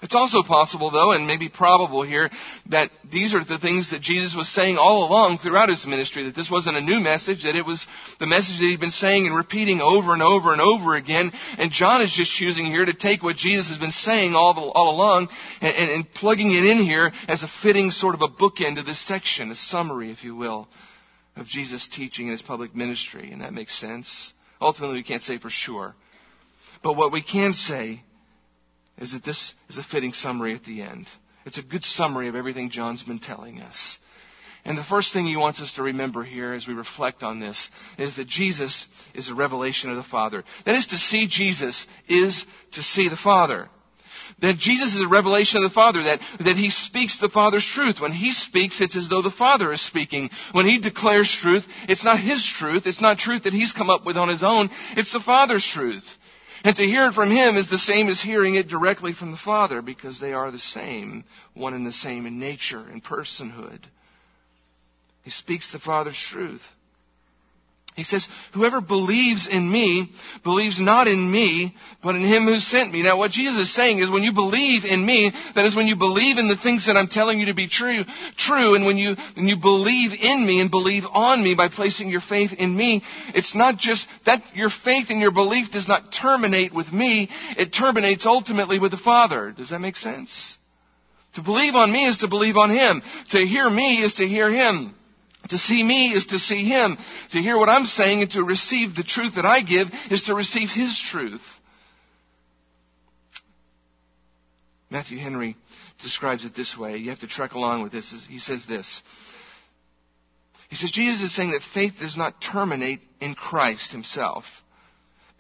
It's 0.03 0.15
also 0.15 0.43
possible, 0.43 0.91
though, 0.91 1.13
and 1.13 1.27
maybe 1.27 1.51
probable 1.51 2.03
here, 2.03 2.31
that 2.71 2.91
these 3.13 3.35
are 3.35 3.45
the 3.45 3.59
things 3.59 3.91
that 3.91 4.01
Jesus 4.01 4.35
was 4.35 4.49
saying 4.49 4.79
all 4.79 5.07
along 5.07 5.39
throughout 5.39 5.69
his 5.69 5.85
ministry, 5.87 6.25
that 6.25 6.35
this 6.35 6.51
wasn't 6.51 6.79
a 6.79 6.81
new 6.81 7.01
message, 7.01 7.43
that 7.43 7.55
it 7.55 7.67
was 7.67 7.87
the 8.19 8.27
message 8.27 8.59
that 8.59 8.65
he'd 8.65 8.81
been 8.81 8.91
saying 8.91 9.27
and 9.27 9.37
repeating 9.37 9.83
over 9.83 10.15
and 10.15 10.23
over 10.23 10.53
and 10.53 10.63
over 10.63 10.95
again. 10.95 11.33
And 11.59 11.71
John 11.71 12.01
is 12.01 12.15
just 12.15 12.33
choosing 12.33 12.65
here 12.65 12.87
to 12.87 12.95
take 12.95 13.23
what 13.23 13.37
Jesus 13.37 13.69
has 13.69 13.79
been 13.79 13.91
saying 13.91 14.35
all, 14.35 14.55
the, 14.55 14.63
all 14.63 14.95
along 14.95 15.29
and, 15.61 15.77
and, 15.77 15.91
and 15.91 16.15
plugging 16.15 16.51
it 16.53 16.65
in 16.65 16.79
here 16.79 17.13
as 17.29 17.43
a 17.43 17.51
fitting 17.63 17.91
sort 17.91 18.15
of 18.15 18.23
a 18.23 18.29
bookend 18.29 18.77
to 18.77 18.83
this 18.83 19.07
section, 19.07 19.51
a 19.51 19.57
summary, 19.57 20.11
if 20.11 20.25
you 20.25 20.35
will, 20.35 20.67
of 21.37 21.47
Jesus' 21.47 21.89
teaching 21.95 22.27
in 22.27 22.33
his 22.33 22.43
public 22.43 22.75
ministry. 22.75 23.33
And 23.33 23.43
that 23.43 23.53
makes 23.53 23.79
sense. 23.79 24.33
Ultimately, 24.63 24.97
we 24.97 25.05
can't 25.05 25.23
say 25.23 25.39
for 25.39 25.51
sure. 25.51 25.95
But 26.83 26.97
what 26.97 27.13
we 27.13 27.23
can 27.23 27.53
say 27.53 28.03
is 29.01 29.13
that 29.13 29.25
this 29.25 29.55
is 29.69 29.79
a 29.79 29.83
fitting 29.83 30.13
summary 30.13 30.55
at 30.55 30.65
the 30.65 30.83
end. 30.83 31.07
It's 31.47 31.59
a 31.59 31.63
good 31.63 31.83
summary 31.83 32.29
of 32.29 32.37
everything 32.37 32.71
John's 32.71 33.03
been 33.03 33.19
telling 33.19 33.61
us. 33.61 33.99
And 34.65 34.77
the 34.77 34.85
first 34.85 35.13
thing 35.13 35.27
he 35.27 35.37
wants 35.37 35.61
us 35.63 35.73
to 35.75 35.83
remember 35.83 36.23
here 36.23 36.53
as 36.53 36.67
we 36.67 36.75
reflect 36.75 37.23
on 37.23 37.41
this 37.41 37.71
is 37.99 38.17
that 38.17 38.29
Jesus 38.29 38.87
is 39.15 39.31
a 39.31 39.35
revelation 39.35 39.89
of 39.91 39.97
the 39.97 40.03
Father. 40.03 40.45
That 40.67 40.75
is 40.75 40.87
to 40.89 40.99
see 40.99 41.27
Jesus 41.29 41.87
is 42.09 42.45
to 42.73 42.83
see 42.83 43.09
the 43.09 43.17
Father. 43.17 43.69
That 44.43 44.59
Jesus 44.59 44.95
is 44.95 45.03
a 45.03 45.09
revelation 45.09 45.57
of 45.57 45.69
the 45.69 45.75
Father, 45.75 46.03
that, 46.05 46.21
that 46.45 46.57
He 46.57 46.71
speaks 46.71 47.19
the 47.19 47.31
Father's 47.31 47.65
truth. 47.65 48.01
When 48.01 48.13
He 48.13 48.33
speaks, 48.33 48.81
it's 48.81 48.97
as 48.97 49.09
though 49.09 49.23
the 49.23 49.31
Father 49.31 49.73
is 49.73 49.81
speaking. 49.81 50.31
When 50.53 50.67
He 50.67 50.79
declares 50.79 51.35
truth, 51.41 51.65
it's 51.89 52.05
not 52.05 52.21
His 52.21 52.47
truth, 52.47 52.87
it's 52.87 53.01
not 53.01 53.19
truth 53.19 53.45
that 53.45 53.53
He's 53.53 53.73
come 53.73 53.91
up 53.91 54.05
with 54.05 54.17
on 54.17 54.29
His 54.29 54.43
own, 54.43 54.71
it's 54.97 55.13
the 55.13 55.21
Father's 55.21 55.67
truth. 55.67 56.05
And 56.63 56.77
to 56.77 56.85
hear 56.85 57.07
it 57.07 57.15
from 57.15 57.31
him 57.31 57.57
is 57.57 57.71
the 57.71 57.79
same 57.79 58.09
as 58.09 58.21
hearing 58.21 58.55
it 58.55 58.69
directly 58.69 59.15
from 59.15 59.31
the 59.31 59.39
Father 59.39 59.81
because 59.81 60.21
they 60.21 60.33
are 60.33 60.51
the 60.51 60.59
same, 60.59 61.25
one 61.55 61.75
and 61.75 61.87
the 61.87 61.93
same 61.93 62.27
in 62.27 62.39
nature 62.39 62.81
and 62.81 63.03
personhood. 63.03 63.81
He 65.23 65.31
speaks 65.31 65.73
the 65.73 65.79
Father's 65.79 66.19
truth. 66.19 66.63
He 67.97 68.05
says, 68.05 68.27
whoever 68.55 68.81
believes 68.81 69.49
in 69.49 69.71
me 69.71 70.13
believes 70.45 70.81
not 70.81 71.09
in 71.09 71.31
me, 71.31 71.75
but 72.03 72.15
in 72.15 72.23
him 72.23 72.45
who 72.45 72.61
sent 72.61 72.93
me. 72.93 73.03
Now 73.03 73.19
what 73.19 73.33
Jesus 73.33 73.69
is 73.69 73.75
saying 73.75 73.99
is 73.99 74.09
when 74.09 74.23
you 74.23 74.33
believe 74.33 74.85
in 74.85 75.05
me, 75.05 75.33
that 75.55 75.67
is 75.67 75.75
when 75.75 75.89
you 75.89 75.97
believe 75.97 76.39
in 76.39 76.47
the 76.47 76.57
things 76.57 76.87
that 76.87 76.97
I'm 76.97 77.09
telling 77.09 77.41
you 77.41 77.47
to 77.47 77.55
be 77.55 77.69
true, 77.69 78.05
true, 78.37 78.75
and 78.75 78.87
when 78.87 78.97
you, 78.97 79.17
when 79.35 79.49
you 79.49 79.59
believe 79.59 80.13
in 80.13 80.47
me 80.47 80.61
and 80.61 80.71
believe 80.71 81.03
on 81.13 81.43
me 81.43 81.57
by 81.57 81.69
placing 81.69 82.11
your 82.11 82.21
faith 82.21 82.53
in 82.57 82.75
me, 82.75 83.03
it's 83.35 83.57
not 83.57 83.77
just 83.77 84.07
that 84.25 84.43
your 84.55 84.71
faith 84.71 85.07
and 85.11 85.21
your 85.21 85.33
belief 85.33 85.73
does 85.73 85.89
not 85.89 86.13
terminate 86.13 86.73
with 86.73 86.93
me, 86.93 87.29
it 87.59 87.73
terminates 87.73 88.25
ultimately 88.25 88.79
with 88.79 88.93
the 88.93 88.99
Father. 88.99 89.51
Does 89.51 89.71
that 89.71 89.81
make 89.81 89.97
sense? 89.97 90.57
To 91.35 91.43
believe 91.43 91.75
on 91.75 91.93
me 91.93 92.09
is 92.09 92.19
to 92.19 92.29
believe 92.29 92.57
on 92.57 92.71
him. 92.71 93.03
To 93.31 93.45
hear 93.45 93.69
me 93.69 94.03
is 94.03 94.15
to 94.15 94.27
hear 94.27 94.49
him. 94.49 94.95
To 95.51 95.59
see 95.59 95.83
me 95.83 96.13
is 96.13 96.27
to 96.27 96.39
see 96.39 96.65
him. 96.65 96.97
To 97.33 97.39
hear 97.39 97.59
what 97.59 97.69
I'm 97.69 97.87
saying 97.87 98.23
and 98.23 98.31
to 98.33 98.45
receive 98.45 98.95
the 98.95 99.03
truth 99.03 99.35
that 99.35 99.45
I 99.45 99.61
give 99.61 99.89
is 100.11 100.23
to 100.25 100.35
receive 100.35 100.71
his 100.71 100.99
truth. 101.11 101.43
Matthew 104.91 105.19
Henry 105.19 105.57
describes 106.01 106.45
it 106.45 106.55
this 106.55 106.77
way. 106.77 106.97
You 106.97 107.11
have 107.11 107.21
to 107.21 107.29
trek 107.29 107.53
along 107.53 107.83
with 107.83 107.93
this. 107.93 108.15
He 108.29 108.39
says 108.39 108.65
this. 108.69 109.03
He 110.69 110.77
says, 110.77 110.93
Jesus 110.93 111.21
is 111.23 111.35
saying 111.35 111.51
that 111.51 111.63
faith 111.75 111.95
does 112.01 112.17
not 112.17 112.41
terminate 112.41 113.01
in 113.21 113.35
Christ 113.35 113.91
himself, 113.91 114.45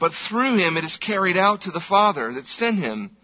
but 0.00 0.12
through 0.28 0.56
him 0.58 0.76
it 0.76 0.84
is 0.84 0.96
carried 0.96 1.36
out 1.36 1.62
to 1.62 1.70
the 1.70 1.80
Father 1.80 2.32
that 2.32 2.46
sent 2.46 2.78
him, 2.78 3.16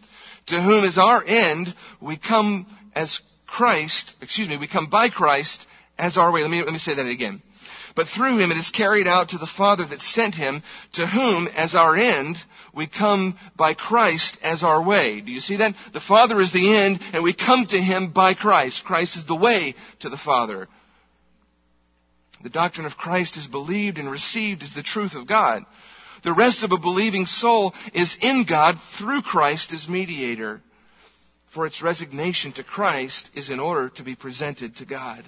to 0.47 0.63
whom 0.63 0.85
is 0.85 0.99
our 0.99 1.25
end 1.25 1.75
we 2.01 2.17
come 2.17 2.67
as 2.95 3.21
Christ, 3.47 4.13
excuse 4.21 4.49
me, 4.49 4.57
we 4.57 4.69
come 4.69 4.89
by 4.89 5.09
Christ 5.09 5.67
as 5.99 6.17
our 6.17 6.31
way. 6.31 6.43
Let 6.43 6.51
me, 6.51 6.63
let 6.63 6.73
me 6.73 6.79
say 6.79 6.95
that 6.95 7.07
again. 7.07 7.43
But 7.95 8.09
through 8.09 8.39
him 8.39 8.51
it 8.51 8.59
is 8.59 8.71
carried 8.71 9.07
out 9.07 9.31
to 9.31 9.39
the 9.39 9.47
Father 9.47 9.87
that 9.87 10.03
sent 10.03 10.35
him, 10.35 10.63
to 10.93 11.07
whom, 11.07 11.49
as 11.49 11.75
our 11.75 11.97
end, 11.97 12.37
we 12.75 12.87
come 12.87 13.39
by 13.57 13.73
Christ 13.73 14.37
as 14.43 14.63
our 14.63 14.83
way. 14.83 15.23
Do 15.23 15.33
you 15.33 15.41
see 15.41 15.57
that? 15.57 15.75
The 15.95 16.01
Father 16.01 16.41
is 16.41 16.53
the 16.53 16.77
end, 16.77 17.01
and 17.13 17.23
we 17.23 17.33
come 17.33 17.67
to 17.67 17.81
him 17.81 18.13
by 18.13 18.35
Christ. 18.35 18.85
Christ 18.85 19.17
is 19.17 19.25
the 19.25 19.35
way 19.35 19.75
to 20.01 20.11
the 20.11 20.19
Father. 20.19 20.69
The 22.43 22.51
doctrine 22.51 22.87
of 22.87 22.99
Christ 22.99 23.39
is 23.39 23.47
believed 23.47 23.97
and 23.97 24.11
received 24.11 24.63
as 24.63 24.75
the 24.75 24.83
truth 24.83 25.15
of 25.15 25.27
God. 25.27 25.65
The 26.23 26.35
rest 26.35 26.63
of 26.65 26.73
a 26.73 26.79
believing 26.79 27.25
soul 27.25 27.75
is 27.95 28.15
in 28.21 28.45
God 28.49 28.77
through 28.99 29.23
Christ 29.23 29.73
as 29.73 29.89
mediator. 29.89 30.61
For 31.55 31.67
its 31.67 31.81
resignation 31.81 32.53
to 32.53 32.63
Christ 32.63 33.31
is 33.35 33.49
in 33.49 33.59
order 33.59 33.89
to 33.91 34.03
be 34.03 34.15
presented 34.15 34.77
to 34.77 34.85
God. 34.85 35.25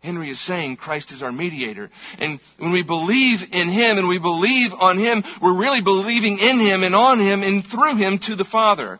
Henry 0.00 0.30
is 0.30 0.40
saying 0.40 0.76
Christ 0.76 1.12
is 1.12 1.22
our 1.22 1.32
mediator. 1.32 1.90
And 2.18 2.40
when 2.58 2.72
we 2.72 2.82
believe 2.82 3.40
in 3.52 3.68
Him 3.68 3.98
and 3.98 4.08
we 4.08 4.18
believe 4.18 4.72
on 4.72 4.98
Him, 4.98 5.22
we're 5.42 5.58
really 5.58 5.82
believing 5.82 6.38
in 6.38 6.58
Him 6.58 6.82
and 6.82 6.94
on 6.94 7.20
Him 7.20 7.42
and 7.42 7.64
through 7.64 7.96
Him 7.96 8.18
to 8.26 8.34
the 8.34 8.44
Father. 8.44 8.98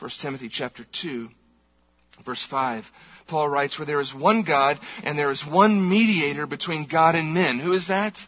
1 0.00 0.10
Timothy 0.20 0.48
chapter 0.48 0.84
2, 1.02 1.28
verse 2.24 2.44
5. 2.50 2.84
Paul 3.28 3.48
writes, 3.48 3.78
where 3.78 3.86
there 3.86 4.00
is 4.00 4.14
one 4.14 4.42
God 4.42 4.78
and 5.02 5.18
there 5.18 5.30
is 5.30 5.44
one 5.46 5.88
mediator 5.88 6.46
between 6.46 6.86
God 6.90 7.14
and 7.14 7.34
men. 7.34 7.58
Who 7.58 7.72
is 7.72 7.88
that? 7.88 8.18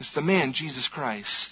It's 0.00 0.14
the 0.14 0.20
man, 0.20 0.52
Jesus 0.52 0.88
Christ. 0.88 1.50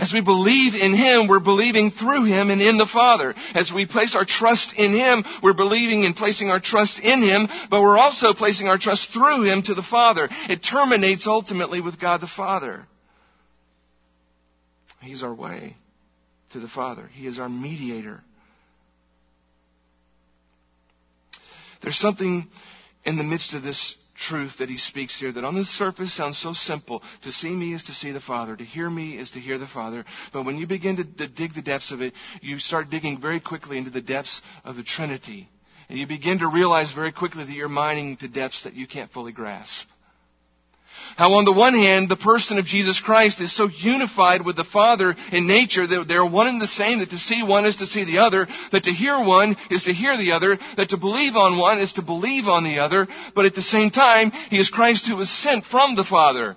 As 0.00 0.14
we 0.14 0.22
believe 0.22 0.74
in 0.74 0.94
Him, 0.94 1.28
we're 1.28 1.40
believing 1.40 1.90
through 1.90 2.24
Him 2.24 2.48
and 2.48 2.62
in 2.62 2.78
the 2.78 2.86
Father. 2.86 3.34
As 3.54 3.70
we 3.70 3.84
place 3.84 4.16
our 4.16 4.24
trust 4.24 4.72
in 4.74 4.94
Him, 4.94 5.24
we're 5.42 5.52
believing 5.52 6.06
and 6.06 6.16
placing 6.16 6.48
our 6.48 6.58
trust 6.58 6.98
in 6.98 7.20
Him, 7.20 7.48
but 7.68 7.82
we're 7.82 7.98
also 7.98 8.32
placing 8.32 8.66
our 8.66 8.78
trust 8.78 9.12
through 9.12 9.42
Him 9.42 9.60
to 9.62 9.74
the 9.74 9.82
Father. 9.82 10.30
It 10.48 10.64
terminates 10.64 11.26
ultimately 11.26 11.82
with 11.82 12.00
God 12.00 12.22
the 12.22 12.26
Father. 12.26 12.86
He's 15.02 15.22
our 15.22 15.34
way 15.34 15.76
to 16.52 16.60
the 16.60 16.68
Father. 16.68 17.06
He 17.12 17.26
is 17.26 17.38
our 17.38 17.50
mediator. 17.50 18.22
There's 21.82 21.98
something 21.98 22.48
in 23.04 23.18
the 23.18 23.24
midst 23.24 23.52
of 23.52 23.62
this 23.62 23.96
truth 24.20 24.58
that 24.58 24.68
he 24.68 24.78
speaks 24.78 25.18
here 25.18 25.32
that 25.32 25.44
on 25.44 25.54
the 25.54 25.64
surface 25.64 26.14
sounds 26.14 26.38
so 26.38 26.52
simple. 26.52 27.02
To 27.22 27.32
see 27.32 27.50
me 27.50 27.74
is 27.74 27.84
to 27.84 27.92
see 27.92 28.12
the 28.12 28.20
Father. 28.20 28.56
To 28.56 28.64
hear 28.64 28.88
me 28.88 29.16
is 29.16 29.30
to 29.32 29.40
hear 29.40 29.58
the 29.58 29.66
Father. 29.66 30.04
But 30.32 30.44
when 30.44 30.58
you 30.58 30.66
begin 30.66 30.96
to, 30.96 31.04
to 31.04 31.28
dig 31.28 31.54
the 31.54 31.62
depths 31.62 31.92
of 31.92 32.00
it, 32.00 32.12
you 32.40 32.58
start 32.58 32.90
digging 32.90 33.20
very 33.20 33.40
quickly 33.40 33.78
into 33.78 33.90
the 33.90 34.00
depths 34.00 34.40
of 34.64 34.76
the 34.76 34.82
Trinity. 34.82 35.48
And 35.88 35.98
you 35.98 36.06
begin 36.06 36.38
to 36.38 36.48
realize 36.48 36.92
very 36.92 37.12
quickly 37.12 37.44
that 37.44 37.52
you're 37.52 37.68
mining 37.68 38.16
to 38.18 38.28
depths 38.28 38.62
that 38.64 38.74
you 38.74 38.86
can't 38.86 39.10
fully 39.10 39.32
grasp. 39.32 39.88
How 41.16 41.34
on 41.34 41.44
the 41.44 41.52
one 41.52 41.74
hand, 41.74 42.08
the 42.08 42.16
person 42.16 42.58
of 42.58 42.64
Jesus 42.64 42.98
Christ 42.98 43.40
is 43.40 43.54
so 43.54 43.68
unified 43.68 44.44
with 44.44 44.56
the 44.56 44.64
Father 44.64 45.14
in 45.32 45.46
nature 45.46 45.86
that 45.86 46.06
they're 46.08 46.24
one 46.24 46.46
and 46.46 46.60
the 46.60 46.66
same, 46.66 47.00
that 47.00 47.10
to 47.10 47.18
see 47.18 47.42
one 47.42 47.66
is 47.66 47.76
to 47.76 47.86
see 47.86 48.04
the 48.04 48.18
other, 48.18 48.48
that 48.72 48.84
to 48.84 48.90
hear 48.90 49.22
one 49.22 49.56
is 49.70 49.84
to 49.84 49.92
hear 49.92 50.16
the 50.16 50.32
other, 50.32 50.58
that 50.76 50.90
to 50.90 50.96
believe 50.96 51.36
on 51.36 51.58
one 51.58 51.78
is 51.78 51.92
to 51.94 52.02
believe 52.02 52.48
on 52.48 52.64
the 52.64 52.78
other, 52.78 53.06
but 53.34 53.44
at 53.44 53.54
the 53.54 53.62
same 53.62 53.90
time, 53.90 54.30
He 54.30 54.58
is 54.58 54.70
Christ 54.70 55.06
who 55.06 55.16
was 55.16 55.30
sent 55.30 55.64
from 55.66 55.94
the 55.94 56.04
Father. 56.04 56.56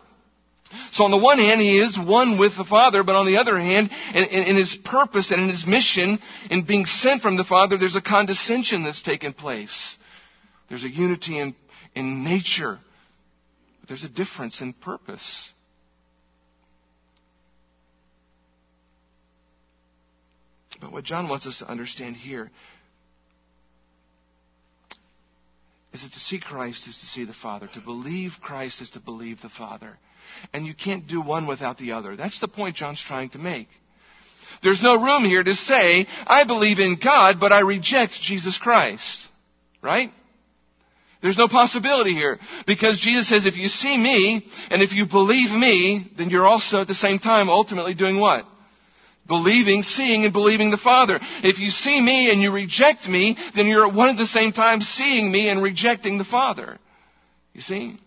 So 0.94 1.04
on 1.04 1.12
the 1.12 1.18
one 1.18 1.40
hand, 1.40 1.60
He 1.60 1.80
is 1.80 2.00
one 2.00 2.38
with 2.40 2.56
the 2.56 2.64
Father, 2.64 3.04
but 3.04 3.16
on 3.16 3.26
the 3.26 3.38
other 3.38 3.60
hand, 3.60 3.92
in, 4.14 4.24
in 4.24 4.56
His 4.56 4.78
purpose 4.86 5.32
and 5.32 5.42
in 5.42 5.50
His 5.50 5.68
mission, 5.68 6.20
in 6.50 6.66
being 6.66 6.86
sent 6.86 7.22
from 7.22 7.38
the 7.38 7.44
Father, 7.44 7.78
there's 7.78 7.98
a 7.98 8.02
condescension 8.02 8.84
that's 8.84 9.02
taken 9.02 9.34
place. 9.34 9.98
There's 10.70 10.84
a 10.84 10.90
unity 10.90 11.38
in, 11.38 11.56
in 11.96 12.24
nature 12.24 12.80
but 13.84 13.90
there's 13.90 14.06
a 14.06 14.10
difference 14.10 14.62
in 14.62 14.72
purpose. 14.72 15.52
But 20.80 20.94
what 20.94 21.04
John 21.04 21.28
wants 21.28 21.46
us 21.46 21.60
to 21.60 21.70
understand 21.70 22.16
here 22.16 22.50
is 25.92 26.04
that 26.04 26.14
to 26.14 26.20
see 26.20 26.40
Christ 26.40 26.88
is 26.88 26.98
to 26.98 27.06
see 27.08 27.26
the 27.26 27.34
Father. 27.34 27.68
To 27.74 27.82
believe 27.82 28.32
Christ 28.42 28.82
is 28.82 28.92
to 28.92 29.02
believe 29.02 29.42
the 29.42 29.50
Father. 29.50 29.98
And 30.54 30.66
you 30.66 30.74
can't 30.74 31.06
do 31.06 31.22
one 31.22 31.46
without 31.46 31.78
the 31.78 31.92
other. 31.92 32.16
That's 32.16 32.40
the 32.40 32.48
point 32.48 32.78
John's 32.78 33.04
trying 33.06 33.32
to 33.32 33.38
make. 33.38 33.68
There's 34.62 34.82
no 34.82 34.96
room 34.96 35.26
here 35.26 35.44
to 35.44 35.56
say, 35.56 36.08
I 36.26 36.46
believe 36.46 36.80
in 36.80 36.98
God, 37.04 37.38
but 37.38 37.52
I 37.52 37.60
reject 37.60 38.14
Jesus 38.22 38.58
Christ. 38.58 39.28
Right? 39.82 40.14
There's 41.24 41.38
no 41.38 41.48
possibility 41.48 42.14
here. 42.14 42.38
Because 42.68 43.00
Jesus 43.00 43.30
says, 43.30 43.46
if 43.46 43.56
you 43.56 43.70
see 43.70 43.98
me, 43.98 44.46
and 44.70 44.82
if 44.82 44.92
you 44.92 45.08
believe 45.08 45.50
me, 45.50 46.12
then 46.18 46.30
you're 46.30 46.46
also 46.46 46.82
at 46.82 46.88
the 46.88 46.94
same 46.94 47.18
time 47.18 47.50
ultimately 47.50 47.94
doing 47.94 48.20
what? 48.20 48.46
Believing, 49.26 49.84
seeing, 49.84 50.26
and 50.26 50.34
believing 50.34 50.70
the 50.70 50.78
Father. 50.78 51.18
If 51.42 51.60
you 51.60 51.70
see 51.70 52.00
me 52.02 52.30
and 52.30 52.42
you 52.42 52.52
reject 52.52 53.08
me, 53.08 53.38
then 53.56 53.68
you're 53.68 53.88
at 53.88 53.96
one 53.96 54.10
at 54.10 54.18
the 54.18 54.26
same 54.26 54.52
time 54.52 54.82
seeing 54.82 55.32
me 55.32 55.48
and 55.48 55.64
rejecting 55.64 56.18
the 56.18 56.26
Father. 56.26 56.78
You 57.54 57.62
see? 57.62 57.98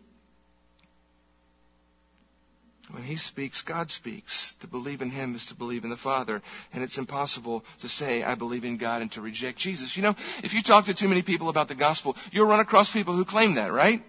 When 2.96 3.04
he 3.04 3.18
speaks, 3.18 3.60
God 3.60 3.90
speaks. 3.90 4.54
To 4.62 4.66
believe 4.66 5.02
in 5.02 5.10
him 5.10 5.34
is 5.34 5.44
to 5.46 5.54
believe 5.54 5.84
in 5.84 5.90
the 5.90 5.98
Father. 5.98 6.40
And 6.72 6.82
it's 6.82 6.96
impossible 6.96 7.62
to 7.82 7.90
say, 7.90 8.22
I 8.22 8.36
believe 8.36 8.64
in 8.64 8.78
God 8.78 9.02
and 9.02 9.12
to 9.12 9.20
reject 9.20 9.58
Jesus. 9.58 9.92
You 9.96 10.02
know, 10.02 10.14
if 10.42 10.54
you 10.54 10.62
talk 10.62 10.86
to 10.86 10.94
too 10.94 11.06
many 11.06 11.20
people 11.22 11.50
about 11.50 11.68
the 11.68 11.74
gospel, 11.74 12.16
you'll 12.32 12.48
run 12.48 12.58
across 12.58 12.90
people 12.90 13.14
who 13.14 13.26
claim 13.26 13.56
that, 13.56 13.70
right? 13.70 14.00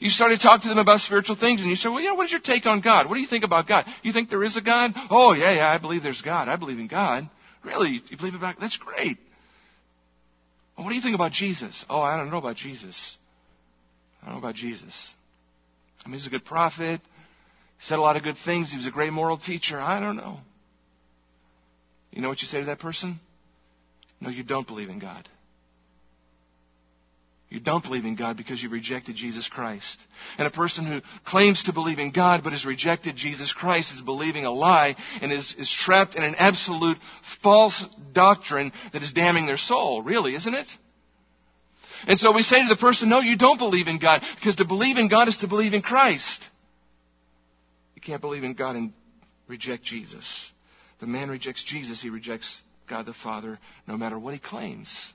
You 0.00 0.08
start 0.08 0.32
to 0.32 0.38
talk 0.38 0.62
to 0.62 0.68
them 0.68 0.78
about 0.78 1.00
spiritual 1.00 1.36
things 1.36 1.60
and 1.60 1.68
you 1.68 1.76
say, 1.76 1.90
well, 1.90 2.00
you 2.00 2.08
know, 2.08 2.14
what 2.14 2.24
is 2.24 2.30
your 2.30 2.40
take 2.40 2.64
on 2.64 2.80
God? 2.80 3.10
What 3.10 3.16
do 3.16 3.20
you 3.20 3.26
think 3.26 3.44
about 3.44 3.68
God? 3.68 3.84
You 4.02 4.14
think 4.14 4.30
there 4.30 4.42
is 4.42 4.56
a 4.56 4.62
God? 4.62 4.92
Oh, 5.10 5.34
yeah, 5.34 5.56
yeah, 5.56 5.68
I 5.68 5.76
believe 5.76 6.02
there's 6.02 6.22
God. 6.22 6.48
I 6.48 6.56
believe 6.56 6.78
in 6.78 6.86
God. 6.86 7.28
Really? 7.62 8.00
You 8.08 8.16
believe 8.16 8.32
about, 8.32 8.58
that's 8.58 8.78
great. 8.78 9.18
Well, 10.78 10.86
what 10.86 10.92
do 10.92 10.96
you 10.96 11.02
think 11.02 11.14
about 11.14 11.32
Jesus? 11.32 11.84
Oh, 11.90 12.00
I 12.00 12.16
don't 12.16 12.30
know 12.30 12.38
about 12.38 12.56
Jesus. 12.56 13.18
I 14.22 14.26
don't 14.26 14.36
know 14.36 14.40
about 14.40 14.54
Jesus. 14.54 15.10
I 16.06 16.08
mean, 16.08 16.14
he's 16.14 16.26
a 16.26 16.30
good 16.30 16.46
prophet. 16.46 17.02
Said 17.80 17.98
a 17.98 18.02
lot 18.02 18.16
of 18.16 18.22
good 18.22 18.36
things. 18.44 18.70
He 18.70 18.76
was 18.76 18.86
a 18.86 18.90
great 18.90 19.12
moral 19.12 19.38
teacher. 19.38 19.78
I 19.78 20.00
don't 20.00 20.16
know. 20.16 20.38
You 22.10 22.22
know 22.22 22.28
what 22.28 22.42
you 22.42 22.48
say 22.48 22.60
to 22.60 22.66
that 22.66 22.80
person? 22.80 23.20
No, 24.20 24.30
you 24.30 24.42
don't 24.42 24.66
believe 24.66 24.88
in 24.88 24.98
God. 24.98 25.28
You 27.50 27.60
don't 27.60 27.82
believe 27.82 28.04
in 28.04 28.14
God 28.14 28.36
because 28.36 28.62
you 28.62 28.68
rejected 28.68 29.16
Jesus 29.16 29.48
Christ. 29.48 29.98
And 30.36 30.46
a 30.46 30.50
person 30.50 30.84
who 30.84 31.00
claims 31.24 31.62
to 31.62 31.72
believe 31.72 31.98
in 31.98 32.12
God 32.12 32.42
but 32.44 32.52
has 32.52 32.66
rejected 32.66 33.16
Jesus 33.16 33.52
Christ 33.52 33.94
is 33.94 34.02
believing 34.02 34.44
a 34.44 34.50
lie 34.50 34.96
and 35.22 35.32
is, 35.32 35.54
is 35.58 35.72
trapped 35.72 36.14
in 36.14 36.22
an 36.22 36.34
absolute 36.34 36.98
false 37.42 37.86
doctrine 38.12 38.72
that 38.92 39.02
is 39.02 39.12
damning 39.12 39.46
their 39.46 39.56
soul, 39.56 40.02
really, 40.02 40.34
isn't 40.34 40.54
it? 40.54 40.66
And 42.06 42.20
so 42.20 42.32
we 42.32 42.42
say 42.42 42.60
to 42.62 42.68
the 42.68 42.76
person, 42.76 43.08
no, 43.08 43.20
you 43.20 43.36
don't 43.36 43.58
believe 43.58 43.88
in 43.88 43.98
God 43.98 44.22
because 44.36 44.56
to 44.56 44.66
believe 44.66 44.98
in 44.98 45.08
God 45.08 45.28
is 45.28 45.38
to 45.38 45.48
believe 45.48 45.72
in 45.72 45.82
Christ. 45.82 46.44
You 47.98 48.00
can't 48.00 48.20
believe 48.20 48.44
in 48.44 48.54
God 48.54 48.76
and 48.76 48.92
reject 49.48 49.82
Jesus. 49.82 50.52
The 51.00 51.08
man 51.08 51.30
rejects 51.30 51.64
Jesus, 51.64 52.00
he 52.00 52.10
rejects 52.10 52.62
God 52.88 53.06
the 53.06 53.12
Father 53.12 53.58
no 53.88 53.96
matter 53.96 54.16
what 54.16 54.34
he 54.34 54.38
claims. 54.38 55.12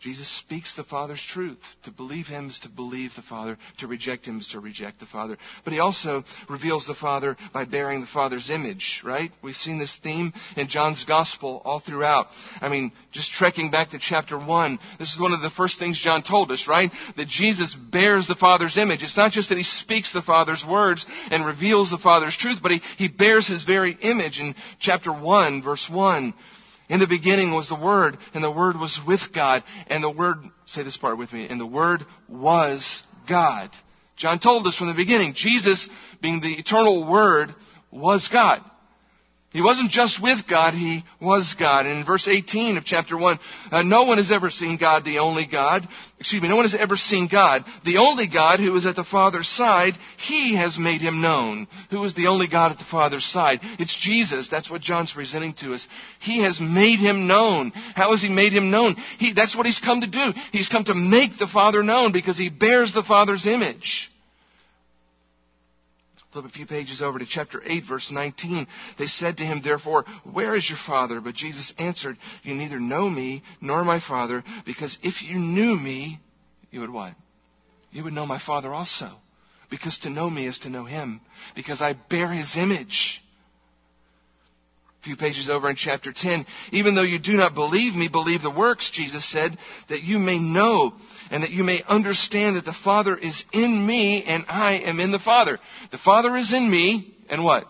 Jesus 0.00 0.28
speaks 0.38 0.74
the 0.74 0.84
Father's 0.84 1.22
truth. 1.22 1.58
To 1.84 1.90
believe 1.90 2.26
Him 2.26 2.48
is 2.48 2.58
to 2.60 2.70
believe 2.70 3.10
the 3.14 3.22
Father. 3.22 3.58
To 3.78 3.86
reject 3.86 4.26
Him 4.26 4.40
is 4.40 4.48
to 4.48 4.60
reject 4.60 4.98
the 4.98 5.06
Father. 5.06 5.36
But 5.62 5.74
He 5.74 5.78
also 5.78 6.24
reveals 6.48 6.86
the 6.86 6.94
Father 6.94 7.36
by 7.52 7.66
bearing 7.66 8.00
the 8.00 8.06
Father's 8.06 8.48
image, 8.48 9.02
right? 9.04 9.30
We've 9.42 9.54
seen 9.54 9.78
this 9.78 9.98
theme 10.02 10.32
in 10.56 10.68
John's 10.68 11.04
Gospel 11.04 11.60
all 11.66 11.80
throughout. 11.80 12.28
I 12.62 12.70
mean, 12.70 12.92
just 13.12 13.30
trekking 13.30 13.70
back 13.70 13.90
to 13.90 13.98
chapter 13.98 14.38
1, 14.38 14.78
this 14.98 15.12
is 15.12 15.20
one 15.20 15.32
of 15.32 15.42
the 15.42 15.50
first 15.50 15.78
things 15.78 16.00
John 16.00 16.22
told 16.22 16.50
us, 16.50 16.66
right? 16.66 16.90
That 17.18 17.28
Jesus 17.28 17.74
bears 17.74 18.26
the 18.26 18.34
Father's 18.34 18.78
image. 18.78 19.02
It's 19.02 19.18
not 19.18 19.32
just 19.32 19.50
that 19.50 19.58
He 19.58 19.64
speaks 19.64 20.14
the 20.14 20.22
Father's 20.22 20.64
words 20.66 21.04
and 21.30 21.44
reveals 21.44 21.90
the 21.90 21.98
Father's 21.98 22.36
truth, 22.36 22.60
but 22.62 22.72
He, 22.72 22.80
he 22.96 23.08
bears 23.08 23.48
His 23.48 23.64
very 23.64 23.98
image 24.00 24.40
in 24.40 24.54
chapter 24.78 25.12
1, 25.12 25.62
verse 25.62 25.86
1. 25.90 26.32
In 26.90 26.98
the 26.98 27.06
beginning 27.06 27.52
was 27.52 27.68
the 27.68 27.76
Word, 27.76 28.18
and 28.34 28.42
the 28.42 28.50
Word 28.50 28.74
was 28.76 29.00
with 29.06 29.20
God, 29.32 29.62
and 29.86 30.02
the 30.02 30.10
Word, 30.10 30.38
say 30.66 30.82
this 30.82 30.96
part 30.96 31.18
with 31.18 31.32
me, 31.32 31.46
and 31.48 31.60
the 31.60 31.64
Word 31.64 32.04
was 32.28 33.04
God. 33.28 33.70
John 34.16 34.40
told 34.40 34.66
us 34.66 34.76
from 34.76 34.88
the 34.88 34.94
beginning, 34.94 35.34
Jesus, 35.34 35.88
being 36.20 36.40
the 36.40 36.52
eternal 36.52 37.08
Word, 37.08 37.54
was 37.92 38.28
God. 38.30 38.62
He 39.52 39.62
wasn't 39.62 39.90
just 39.90 40.22
with 40.22 40.46
God, 40.48 40.74
he 40.74 41.02
was 41.20 41.56
God. 41.58 41.84
And 41.84 41.98
in 41.98 42.06
verse 42.06 42.28
18 42.28 42.76
of 42.76 42.84
chapter 42.84 43.18
1, 43.18 43.38
uh, 43.72 43.82
no 43.82 44.04
one 44.04 44.18
has 44.18 44.30
ever 44.30 44.48
seen 44.48 44.76
God, 44.76 45.04
the 45.04 45.18
only 45.18 45.44
God. 45.44 45.88
Excuse 46.20 46.40
me, 46.40 46.48
no 46.48 46.54
one 46.54 46.66
has 46.66 46.74
ever 46.76 46.94
seen 46.94 47.26
God. 47.26 47.64
The 47.84 47.96
only 47.96 48.28
God 48.28 48.60
who 48.60 48.76
is 48.76 48.86
at 48.86 48.94
the 48.94 49.02
Father's 49.02 49.48
side, 49.48 49.94
he 50.18 50.54
has 50.54 50.78
made 50.78 51.00
him 51.00 51.20
known. 51.20 51.66
Who 51.90 52.04
is 52.04 52.14
the 52.14 52.28
only 52.28 52.46
God 52.46 52.70
at 52.70 52.78
the 52.78 52.84
Father's 52.84 53.24
side? 53.24 53.58
It's 53.80 53.96
Jesus. 53.96 54.48
That's 54.48 54.70
what 54.70 54.82
John's 54.82 55.10
presenting 55.10 55.54
to 55.54 55.74
us. 55.74 55.88
He 56.20 56.44
has 56.44 56.60
made 56.60 57.00
him 57.00 57.26
known. 57.26 57.70
How 57.70 58.12
has 58.12 58.22
he 58.22 58.28
made 58.28 58.52
him 58.52 58.70
known? 58.70 58.94
He, 59.18 59.32
that's 59.32 59.56
what 59.56 59.66
he's 59.66 59.80
come 59.80 60.02
to 60.02 60.06
do. 60.06 60.32
He's 60.52 60.68
come 60.68 60.84
to 60.84 60.94
make 60.94 61.38
the 61.38 61.48
Father 61.48 61.82
known 61.82 62.12
because 62.12 62.38
he 62.38 62.50
bears 62.50 62.92
the 62.92 63.02
Father's 63.02 63.46
image. 63.46 64.09
Flip 66.32 66.44
a 66.44 66.48
few 66.48 66.66
pages 66.66 67.02
over 67.02 67.18
to 67.18 67.26
chapter 67.26 67.60
8, 67.64 67.84
verse 67.88 68.10
19. 68.12 68.68
They 68.98 69.06
said 69.06 69.38
to 69.38 69.44
him, 69.44 69.62
therefore, 69.64 70.04
where 70.22 70.54
is 70.54 70.68
your 70.68 70.78
father? 70.86 71.20
But 71.20 71.34
Jesus 71.34 71.72
answered, 71.76 72.16
you 72.44 72.54
neither 72.54 72.78
know 72.78 73.10
me 73.10 73.42
nor 73.60 73.82
my 73.82 73.98
father, 73.98 74.44
because 74.64 74.96
if 75.02 75.22
you 75.22 75.38
knew 75.38 75.74
me, 75.74 76.20
you 76.70 76.80
would 76.80 76.90
what? 76.90 77.14
You 77.90 78.04
would 78.04 78.12
know 78.12 78.26
my 78.26 78.38
father 78.38 78.72
also. 78.72 79.10
Because 79.70 79.98
to 80.00 80.10
know 80.10 80.30
me 80.30 80.46
is 80.46 80.60
to 80.60 80.68
know 80.68 80.84
him. 80.84 81.20
Because 81.56 81.82
I 81.82 81.94
bear 82.08 82.32
his 82.32 82.56
image. 82.56 83.22
A 85.00 85.04
few 85.04 85.16
pages 85.16 85.48
over 85.48 85.68
in 85.68 85.76
chapter 85.76 86.12
10. 86.12 86.46
Even 86.72 86.94
though 86.94 87.02
you 87.02 87.18
do 87.18 87.32
not 87.32 87.54
believe 87.54 87.94
me, 87.94 88.08
believe 88.08 88.42
the 88.42 88.50
works, 88.50 88.90
Jesus 88.92 89.28
said, 89.30 89.56
that 89.88 90.02
you 90.02 90.18
may 90.18 90.38
know 90.38 90.92
and 91.30 91.44
that 91.44 91.50
you 91.50 91.62
may 91.64 91.82
understand 91.86 92.56
that 92.56 92.64
the 92.64 92.76
Father 92.84 93.16
is 93.16 93.44
in 93.52 93.86
me 93.86 94.24
and 94.24 94.44
I 94.48 94.78
am 94.78 95.00
in 95.00 95.12
the 95.12 95.18
Father. 95.18 95.58
The 95.92 95.98
Father 95.98 96.36
is 96.36 96.52
in 96.52 96.68
me 96.68 97.14
and 97.28 97.44
what? 97.44 97.66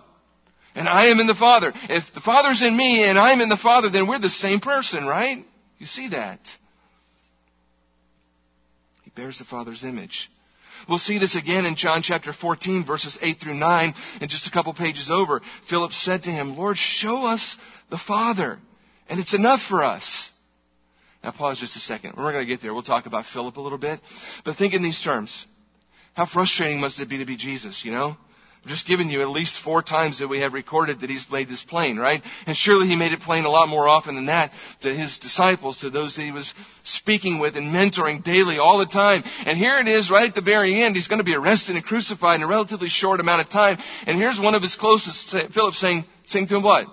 And 0.74 0.88
I 0.88 1.08
am 1.08 1.20
in 1.20 1.26
the 1.26 1.34
Father. 1.34 1.72
If 1.88 2.04
the 2.14 2.20
Father's 2.20 2.62
in 2.62 2.76
me 2.76 3.04
and 3.04 3.18
I'm 3.18 3.40
in 3.40 3.48
the 3.48 3.56
Father, 3.56 3.90
then 3.90 4.06
we're 4.06 4.18
the 4.18 4.30
same 4.30 4.60
person, 4.60 5.04
right? 5.04 5.44
You 5.78 5.86
see 5.86 6.08
that. 6.08 6.40
He 9.02 9.10
bears 9.10 9.38
the 9.38 9.44
Father's 9.44 9.84
image. 9.84 10.30
We'll 10.88 10.98
see 10.98 11.18
this 11.18 11.36
again 11.36 11.66
in 11.66 11.76
John 11.76 12.02
chapter 12.02 12.32
14 12.32 12.86
verses 12.86 13.18
8 13.20 13.38
through 13.40 13.54
9 13.54 13.94
and 14.22 14.30
just 14.30 14.48
a 14.48 14.50
couple 14.50 14.72
pages 14.72 15.10
over. 15.10 15.42
Philip 15.68 15.92
said 15.92 16.22
to 16.22 16.30
him, 16.30 16.56
Lord, 16.56 16.78
show 16.78 17.26
us 17.26 17.58
the 17.90 17.98
Father 17.98 18.58
and 19.08 19.20
it's 19.20 19.34
enough 19.34 19.60
for 19.68 19.84
us. 19.84 20.30
Now 21.22 21.32
pause 21.32 21.60
just 21.60 21.76
a 21.76 21.80
second. 21.80 22.14
We're 22.16 22.32
going 22.32 22.46
to 22.46 22.50
get 22.50 22.62
there. 22.62 22.72
We'll 22.72 22.82
talk 22.82 23.06
about 23.06 23.26
Philip 23.26 23.56
a 23.56 23.60
little 23.60 23.78
bit. 23.78 24.00
But 24.44 24.56
think 24.56 24.74
in 24.74 24.82
these 24.82 25.00
terms. 25.00 25.46
How 26.14 26.26
frustrating 26.26 26.80
must 26.80 26.98
it 26.98 27.08
be 27.08 27.18
to 27.18 27.26
be 27.26 27.36
Jesus, 27.36 27.82
you 27.84 27.92
know? 27.92 28.16
I've 28.62 28.68
just 28.68 28.86
given 28.86 29.08
you 29.08 29.22
at 29.22 29.30
least 29.30 29.62
four 29.62 29.82
times 29.82 30.18
that 30.18 30.28
we 30.28 30.40
have 30.40 30.52
recorded 30.52 31.00
that 31.00 31.08
he's 31.08 31.24
made 31.32 31.48
this 31.48 31.62
plain, 31.62 31.96
right? 31.96 32.22
And 32.46 32.54
surely 32.54 32.88
he 32.88 32.96
made 32.96 33.12
it 33.12 33.20
plain 33.20 33.44
a 33.44 33.50
lot 33.50 33.68
more 33.70 33.88
often 33.88 34.16
than 34.16 34.26
that 34.26 34.52
to 34.82 34.94
his 34.94 35.16
disciples, 35.16 35.78
to 35.78 35.88
those 35.88 36.16
that 36.16 36.22
he 36.22 36.30
was 36.30 36.52
speaking 36.84 37.38
with 37.38 37.56
and 37.56 37.68
mentoring 37.74 38.22
daily 38.22 38.58
all 38.58 38.78
the 38.78 38.86
time. 38.86 39.22
And 39.46 39.56
here 39.56 39.78
it 39.78 39.88
is 39.88 40.10
right 40.10 40.28
at 40.28 40.34
the 40.34 40.42
very 40.42 40.82
end. 40.82 40.94
He's 40.94 41.08
going 41.08 41.20
to 41.20 41.24
be 41.24 41.34
arrested 41.34 41.76
and 41.76 41.84
crucified 41.84 42.36
in 42.36 42.42
a 42.42 42.46
relatively 42.46 42.90
short 42.90 43.20
amount 43.20 43.40
of 43.40 43.50
time. 43.50 43.78
And 44.06 44.18
here's 44.18 44.38
one 44.38 44.54
of 44.54 44.62
his 44.62 44.76
closest, 44.76 45.34
Philip 45.54 45.74
saying, 45.74 46.04
saying 46.26 46.48
to 46.48 46.56
him 46.56 46.62
what? 46.62 46.86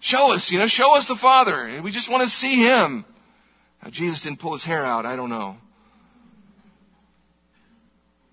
Show 0.00 0.32
us, 0.32 0.50
you 0.50 0.58
know, 0.58 0.66
show 0.66 0.94
us 0.96 1.08
the 1.08 1.16
Father. 1.16 1.80
We 1.82 1.90
just 1.90 2.10
want 2.10 2.22
to 2.24 2.28
see 2.28 2.54
Him. 2.54 3.04
Now, 3.82 3.90
Jesus 3.90 4.22
didn't 4.22 4.40
pull 4.40 4.52
his 4.52 4.64
hair 4.64 4.84
out. 4.84 5.06
I 5.06 5.16
don't 5.16 5.30
know. 5.30 5.56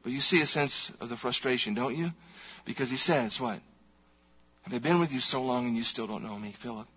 But 0.03 0.11
you 0.11 0.19
see 0.19 0.41
a 0.41 0.45
sense 0.45 0.91
of 0.99 1.09
the 1.09 1.17
frustration, 1.17 1.73
don't 1.73 1.95
you? 1.95 2.09
Because 2.65 2.89
he 2.89 2.97
says, 2.97 3.37
what? 3.39 3.59
Have 4.63 4.73
I 4.73 4.79
been 4.79 4.99
with 4.99 5.11
you 5.11 5.19
so 5.19 5.41
long 5.41 5.67
and 5.67 5.77
you 5.77 5.83
still 5.83 6.07
don't 6.07 6.23
know 6.23 6.37
me, 6.37 6.55
Philip? 6.61 6.87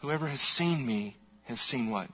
Whoever 0.00 0.26
has 0.28 0.40
seen 0.40 0.84
me 0.84 1.16
has 1.44 1.60
seen 1.60 1.90
what? 1.90 2.08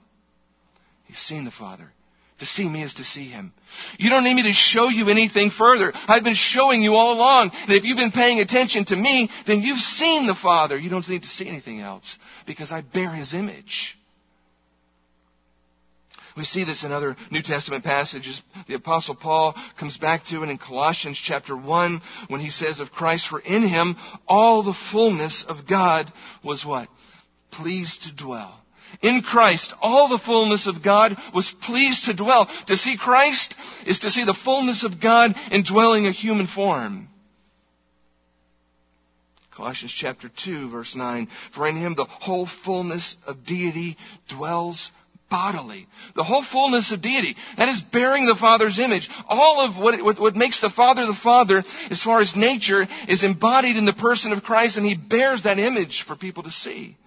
He's 1.05 1.17
seen 1.17 1.45
the 1.45 1.51
Father. 1.51 1.91
To 2.39 2.45
see 2.45 2.67
me 2.67 2.83
is 2.83 2.93
to 2.95 3.03
see 3.03 3.29
Him. 3.29 3.51
You 3.97 4.09
don't 4.09 4.23
need 4.23 4.35
me 4.35 4.43
to 4.43 4.53
show 4.53 4.87
you 4.87 5.09
anything 5.09 5.51
further. 5.51 5.91
I've 6.07 6.23
been 6.23 6.35
showing 6.35 6.81
you 6.81 6.95
all 6.95 7.13
along 7.13 7.51
that 7.67 7.75
if 7.75 7.83
you've 7.83 7.97
been 7.97 8.11
paying 8.11 8.39
attention 8.39 8.85
to 8.85 8.95
me, 8.95 9.29
then 9.45 9.61
you've 9.61 9.79
seen 9.79 10.25
the 10.25 10.35
Father. 10.35 10.77
You 10.77 10.89
don't 10.89 11.07
need 11.09 11.23
to 11.23 11.27
see 11.27 11.47
anything 11.47 11.81
else 11.81 12.17
because 12.47 12.71
I 12.71 12.81
bear 12.81 13.11
His 13.11 13.33
image. 13.33 13.97
We 16.37 16.45
see 16.45 16.63
this 16.63 16.85
in 16.85 16.93
other 16.93 17.17
New 17.31 17.41
Testament 17.41 17.83
passages. 17.83 18.41
The 18.69 18.75
apostle 18.75 19.15
Paul 19.15 19.55
comes 19.77 19.97
back 19.97 20.23
to 20.25 20.41
it 20.41 20.49
in 20.49 20.57
Colossians 20.57 21.19
chapter 21.21 21.57
1 21.57 22.01
when 22.29 22.39
he 22.39 22.49
says 22.49 22.79
of 22.79 22.91
Christ, 22.91 23.27
for 23.27 23.41
in 23.41 23.67
him 23.67 23.97
all 24.25 24.63
the 24.63 24.77
fullness 24.93 25.43
of 25.45 25.67
God 25.67 26.09
was 26.41 26.65
what? 26.65 26.87
Pleased 27.51 28.03
to 28.03 28.15
dwell. 28.15 28.57
In 29.01 29.21
Christ, 29.21 29.73
all 29.81 30.07
the 30.07 30.19
fullness 30.19 30.67
of 30.67 30.83
God 30.83 31.15
was 31.33 31.53
pleased 31.61 32.05
to 32.05 32.13
dwell. 32.13 32.49
To 32.67 32.77
see 32.77 32.97
Christ 32.97 33.55
is 33.85 33.99
to 33.99 34.11
see 34.11 34.25
the 34.25 34.33
fullness 34.33 34.83
of 34.83 34.99
God 35.01 35.35
indwelling 35.51 36.07
a 36.07 36.11
human 36.11 36.47
form. 36.47 37.07
Colossians 39.51 39.93
chapter 39.95 40.29
2 40.29 40.69
verse 40.69 40.95
9. 40.95 41.27
For 41.53 41.67
in 41.67 41.75
him 41.75 41.93
the 41.95 42.05
whole 42.05 42.47
fullness 42.63 43.17
of 43.25 43.45
deity 43.45 43.97
dwells 44.29 44.89
bodily. 45.29 45.87
The 46.15 46.23
whole 46.23 46.43
fullness 46.43 46.91
of 46.91 47.01
deity. 47.01 47.35
That 47.57 47.69
is 47.69 47.81
bearing 47.81 48.25
the 48.25 48.35
Father's 48.35 48.79
image. 48.79 49.09
All 49.27 49.61
of 49.61 49.77
what, 49.77 50.01
what, 50.03 50.19
what, 50.19 50.35
makes 50.35 50.61
the 50.61 50.69
Father 50.69 51.05
the 51.05 51.13
Father, 51.13 51.63
as 51.91 52.01
far 52.01 52.19
as 52.19 52.35
nature, 52.35 52.87
is 53.07 53.23
embodied 53.23 53.77
in 53.77 53.85
the 53.85 53.93
person 53.93 54.31
of 54.31 54.43
Christ, 54.43 54.77
and 54.77 54.85
He 54.85 54.95
bears 54.95 55.43
that 55.43 55.59
image 55.59 56.03
for 56.07 56.15
people 56.15 56.43
to 56.43 56.51
see. 56.51 56.97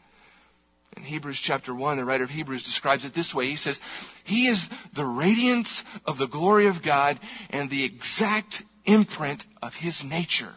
In 1.02 1.08
Hebrews 1.08 1.40
chapter 1.42 1.74
1, 1.74 1.96
the 1.96 2.04
writer 2.04 2.22
of 2.22 2.30
Hebrews 2.30 2.62
describes 2.62 3.04
it 3.04 3.12
this 3.12 3.34
way. 3.34 3.48
He 3.48 3.56
says, 3.56 3.80
He 4.22 4.46
is 4.46 4.64
the 4.94 5.04
radiance 5.04 5.82
of 6.06 6.16
the 6.16 6.28
glory 6.28 6.68
of 6.68 6.80
God 6.80 7.18
and 7.50 7.68
the 7.68 7.84
exact 7.84 8.62
imprint 8.84 9.42
of 9.60 9.72
His 9.74 10.04
nature. 10.04 10.54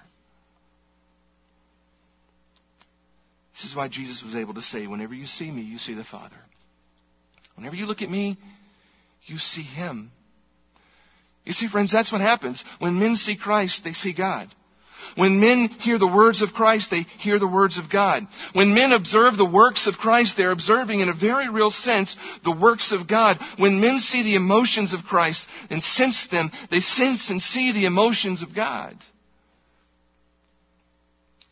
This 3.55 3.71
is 3.71 3.75
why 3.75 3.87
Jesus 3.87 4.21
was 4.23 4.35
able 4.35 4.53
to 4.53 4.61
say, 4.61 4.85
Whenever 4.85 5.15
you 5.15 5.25
see 5.25 5.49
me, 5.49 5.63
you 5.63 5.79
see 5.79 5.95
the 5.95 6.03
Father. 6.03 6.37
Whenever 7.55 7.75
you 7.75 7.87
look 7.87 8.03
at 8.03 8.11
me, 8.11 8.37
you 9.25 9.39
see 9.39 9.63
Him. 9.63 10.11
You 11.43 11.53
see, 11.53 11.67
friends, 11.67 11.91
that's 11.91 12.11
what 12.11 12.21
happens. 12.21 12.63
When 12.77 12.99
men 12.99 13.15
see 13.15 13.35
Christ, 13.35 13.83
they 13.83 13.93
see 13.93 14.13
God. 14.13 14.53
When 15.15 15.39
men 15.39 15.69
hear 15.79 15.97
the 15.97 16.07
words 16.07 16.41
of 16.41 16.53
Christ, 16.53 16.91
they 16.91 17.01
hear 17.19 17.39
the 17.39 17.47
words 17.47 17.77
of 17.77 17.89
God. 17.89 18.27
When 18.53 18.73
men 18.73 18.91
observe 18.91 19.37
the 19.37 19.45
works 19.45 19.87
of 19.87 19.95
Christ, 19.95 20.35
they're 20.35 20.51
observing 20.51 20.99
in 20.99 21.09
a 21.09 21.13
very 21.13 21.49
real 21.49 21.71
sense 21.71 22.17
the 22.43 22.55
works 22.55 22.91
of 22.91 23.07
God. 23.07 23.39
When 23.57 23.79
men 23.79 23.99
see 23.99 24.23
the 24.23 24.35
emotions 24.35 24.93
of 24.93 25.03
Christ 25.03 25.47
and 25.69 25.81
sense 25.81 26.27
them, 26.27 26.51
they 26.69 26.81
sense 26.81 27.29
and 27.29 27.41
see 27.41 27.71
the 27.71 27.85
emotions 27.85 28.41
of 28.41 28.53
God. 28.53 28.97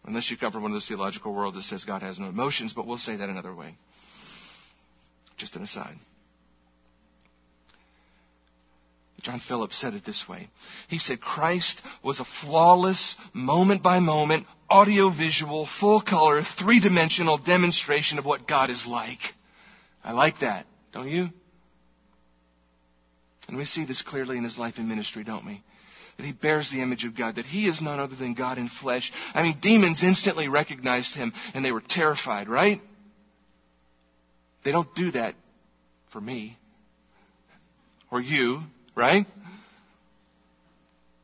Unless 0.06 0.30
you 0.30 0.38
come 0.38 0.52
from 0.52 0.64
one 0.64 0.72
of 0.72 0.76
those 0.76 0.88
theological 0.88 1.34
worlds 1.34 1.56
that 1.56 1.64
says 1.64 1.86
God 1.86 2.02
has 2.02 2.20
no 2.20 2.28
emotions, 2.28 2.74
but 2.74 2.86
we'll 2.86 2.98
say 2.98 3.16
that 3.16 3.30
another 3.30 3.56
way. 3.56 3.76
Just 5.38 5.56
an 5.56 5.64
aside. 5.64 5.96
John 9.24 9.40
Phillips 9.40 9.80
said 9.80 9.94
it 9.94 10.06
this 10.06 10.26
way. 10.28 10.50
He 10.90 11.00
said 11.00 11.22
Christ 11.22 11.82
was 12.04 12.20
a 12.20 12.26
flawless, 12.42 13.16
moment 13.34 13.82
by 13.82 14.00
moment, 14.00 14.46
audio-visual, 14.70 15.68
full 15.80 16.02
color, 16.02 16.44
three 16.60 16.80
dimensional 16.80 17.38
demonstration 17.38 18.20
of 18.20 18.26
what 18.26 18.48
God 18.48 18.70
is 18.70 18.86
like. 18.86 19.20
I 20.04 20.12
like 20.12 20.40
that, 20.42 20.66
don't 20.92 21.08
you? 21.08 21.30
And 23.48 23.58
we 23.58 23.66
see 23.66 23.86
this 23.86 24.02
clearly 24.02 24.38
in 24.38 24.44
his 24.44 24.58
life 24.58 24.76
and 24.78 24.88
ministry, 24.88 25.24
don't 25.24 25.46
we? 25.46 25.64
That 26.18 26.26
he 26.26 26.32
bears 26.34 26.70
the 26.70 26.82
image 26.82 27.06
of 27.06 27.18
God, 27.18 27.36
that 27.36 27.46
he 27.46 27.68
is 27.68 27.82
none 27.82 28.00
other 28.00 28.16
than 28.16 28.34
God 28.34 28.58
in 28.58 28.70
flesh. 28.70 29.12
I 29.34 29.44
mean, 29.44 29.58
demons 29.62 30.04
instantly 30.04 30.48
recognized 30.48 31.16
him 31.16 31.34
and 31.54 31.64
they 31.64 31.72
were 31.72 31.82
terrified, 31.82 32.48
right? 32.48 32.82
They 34.64 34.72
don't 34.72 34.94
do 34.96 35.12
that 35.12 35.36
for 36.12 36.22
me 36.22 36.58
or 38.14 38.22
you 38.22 38.62
right? 38.96 39.26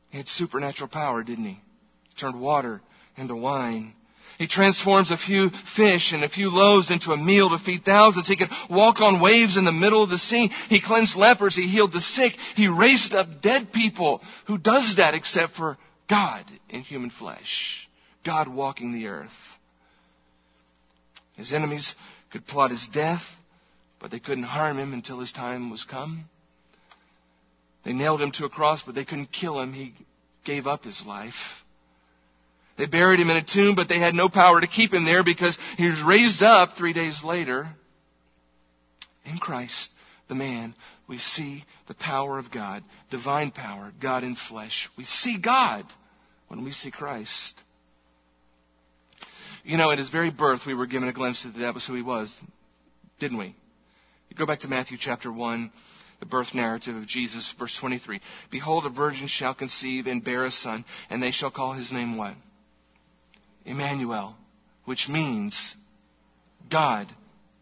He 0.09 0.17
had 0.17 0.27
supernatural 0.27 0.89
power, 0.89 1.23
didn't 1.23 1.45
he? 1.45 1.61
He 2.09 2.15
turned 2.19 2.39
water 2.39 2.81
into 3.17 3.35
wine. 3.35 3.93
He 4.37 4.47
transforms 4.47 5.11
a 5.11 5.17
few 5.17 5.49
fish 5.75 6.13
and 6.13 6.23
a 6.23 6.29
few 6.29 6.49
loaves 6.49 6.91
into 6.91 7.11
a 7.11 7.17
meal 7.17 7.49
to 7.49 7.59
feed 7.63 7.83
thousands. 7.83 8.27
He 8.27 8.37
could 8.37 8.49
walk 8.69 9.01
on 9.01 9.21
waves 9.21 9.57
in 9.57 9.65
the 9.65 9.71
middle 9.73 10.01
of 10.01 10.09
the 10.09 10.17
sea. 10.17 10.49
He 10.69 10.81
cleansed 10.81 11.17
lepers. 11.17 11.55
He 11.55 11.67
healed 11.67 11.91
the 11.91 11.99
sick. 11.99 12.33
He 12.55 12.69
raised 12.69 13.13
up 13.13 13.41
dead 13.41 13.73
people. 13.73 14.21
Who 14.47 14.57
does 14.57 14.95
that 14.95 15.13
except 15.13 15.55
for 15.55 15.77
God 16.09 16.45
in 16.69 16.81
human 16.81 17.09
flesh? 17.09 17.89
God 18.25 18.47
walking 18.47 18.93
the 18.93 19.07
earth. 19.07 19.29
His 21.35 21.51
enemies 21.51 21.93
could 22.31 22.47
plot 22.47 22.71
his 22.71 22.87
death, 22.93 23.23
but 23.99 24.09
they 24.09 24.19
couldn't 24.19 24.45
harm 24.45 24.77
him 24.79 24.93
until 24.93 25.19
his 25.19 25.33
time 25.33 25.69
was 25.69 25.83
come. 25.83 26.29
They 27.83 27.93
nailed 27.93 28.21
him 28.21 28.31
to 28.33 28.45
a 28.45 28.49
cross, 28.49 28.83
but 28.85 28.95
they 28.95 29.05
couldn't 29.05 29.31
kill 29.31 29.59
him. 29.59 29.73
He 29.73 29.93
gave 30.45 30.67
up 30.67 30.83
his 30.83 31.03
life. 31.05 31.33
They 32.77 32.85
buried 32.85 33.19
him 33.19 33.29
in 33.29 33.37
a 33.37 33.43
tomb, 33.43 33.75
but 33.75 33.89
they 33.89 33.99
had 33.99 34.13
no 34.13 34.29
power 34.29 34.61
to 34.61 34.67
keep 34.67 34.93
him 34.93 35.05
there 35.05 35.23
because 35.23 35.57
he 35.77 35.87
was 35.87 36.01
raised 36.01 36.41
up 36.41 36.77
three 36.77 36.93
days 36.93 37.21
later. 37.23 37.67
In 39.25 39.37
Christ, 39.37 39.91
the 40.29 40.35
man, 40.35 40.73
we 41.07 41.17
see 41.17 41.65
the 41.87 41.93
power 41.93 42.39
of 42.39 42.51
God, 42.51 42.83
divine 43.11 43.51
power, 43.51 43.91
God 44.01 44.23
in 44.23 44.35
flesh. 44.35 44.89
We 44.97 45.03
see 45.03 45.37
God 45.37 45.85
when 46.47 46.63
we 46.63 46.71
see 46.71 46.89
Christ. 46.89 47.61
You 49.63 49.77
know, 49.77 49.91
at 49.91 49.97
his 49.97 50.09
very 50.09 50.31
birth, 50.31 50.61
we 50.65 50.73
were 50.73 50.87
given 50.87 51.09
a 51.09 51.13
glimpse 51.13 51.43
that 51.43 51.57
that 51.59 51.73
was 51.73 51.85
who 51.85 51.95
he 51.95 52.01
was, 52.01 52.33
didn't 53.19 53.37
we? 53.37 53.55
You 54.29 54.37
go 54.37 54.45
back 54.45 54.59
to 54.59 54.67
Matthew 54.67 54.97
chapter 54.97 55.31
1 55.31 55.71
the 56.19 56.25
birth 56.25 56.53
narrative 56.53 56.95
of 56.95 57.07
Jesus, 57.07 57.53
verse 57.57 57.77
23. 57.79 58.19
Behold, 58.51 58.85
a 58.85 58.89
virgin 58.89 59.27
shall 59.27 59.53
conceive 59.53 60.07
and 60.07 60.23
bear 60.23 60.45
a 60.45 60.51
son, 60.51 60.85
and 61.09 61.23
they 61.23 61.31
shall 61.31 61.51
call 61.51 61.73
his 61.73 61.91
name 61.91 62.17
what? 62.17 62.33
Emmanuel, 63.65 64.35
which 64.85 65.07
means 65.07 65.75
God 66.69 67.07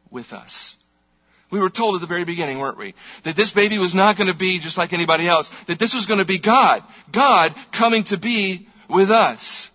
with 0.10 0.32
us. 0.32 0.76
We 1.52 1.60
were 1.60 1.70
told 1.70 1.96
at 1.96 2.02
the 2.02 2.08
very 2.08 2.26
beginning, 2.26 2.60
weren't 2.60 2.78
we? 2.78 2.94
That 3.24 3.38
this 3.38 3.52
baby 3.52 3.78
was 3.78 3.96
not 3.96 4.18
going 4.18 4.28
to 4.28 4.38
be 4.38 4.60
just 4.60 4.78
like 4.78 4.92
anybody 4.92 5.28
else. 5.28 5.50
That 5.68 5.80
this 5.80 5.94
was 5.94 6.06
going 6.06 6.20
to 6.20 6.26
be 6.26 6.42
God. 6.42 6.82
God 7.14 7.56
coming 7.78 8.04
to 8.06 8.18
be 8.18 8.68
with 8.90 9.10
us. 9.10 9.70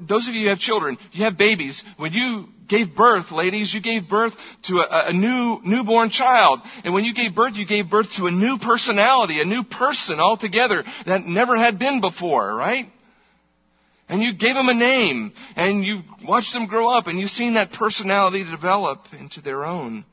Those 0.00 0.28
of 0.28 0.34
you 0.34 0.44
who 0.44 0.48
have 0.48 0.58
children, 0.58 0.98
you 1.12 1.24
have 1.24 1.36
babies. 1.36 1.82
When 1.96 2.12
you 2.12 2.46
gave 2.68 2.94
birth, 2.94 3.30
ladies, 3.30 3.72
you 3.72 3.80
gave 3.80 4.08
birth 4.08 4.32
to 4.64 4.78
a, 4.78 5.08
a, 5.08 5.12
new 5.12 5.60
newborn 5.64 6.10
child. 6.10 6.60
And 6.84 6.94
when 6.94 7.04
you 7.04 7.14
gave 7.14 7.34
birth, 7.34 7.56
you 7.56 7.66
gave 7.66 7.90
birth 7.90 8.08
to 8.16 8.26
a 8.26 8.30
new 8.30 8.58
personality, 8.58 9.40
a 9.40 9.44
new 9.44 9.62
person 9.64 10.20
altogether 10.20 10.84
that 11.06 11.22
never 11.24 11.56
had 11.56 11.78
been 11.78 12.00
before, 12.00 12.54
right? 12.54 12.86
And 14.08 14.22
you 14.22 14.34
gave 14.34 14.56
them 14.56 14.68
a 14.68 14.74
name, 14.74 15.32
and 15.54 15.84
you 15.84 16.00
watched 16.26 16.52
them 16.52 16.66
grow 16.66 16.88
up, 16.88 17.06
and 17.06 17.18
you've 17.18 17.30
seen 17.30 17.54
that 17.54 17.70
personality 17.72 18.44
develop 18.44 19.06
into 19.18 19.40
their 19.40 19.64
own. 19.64 20.04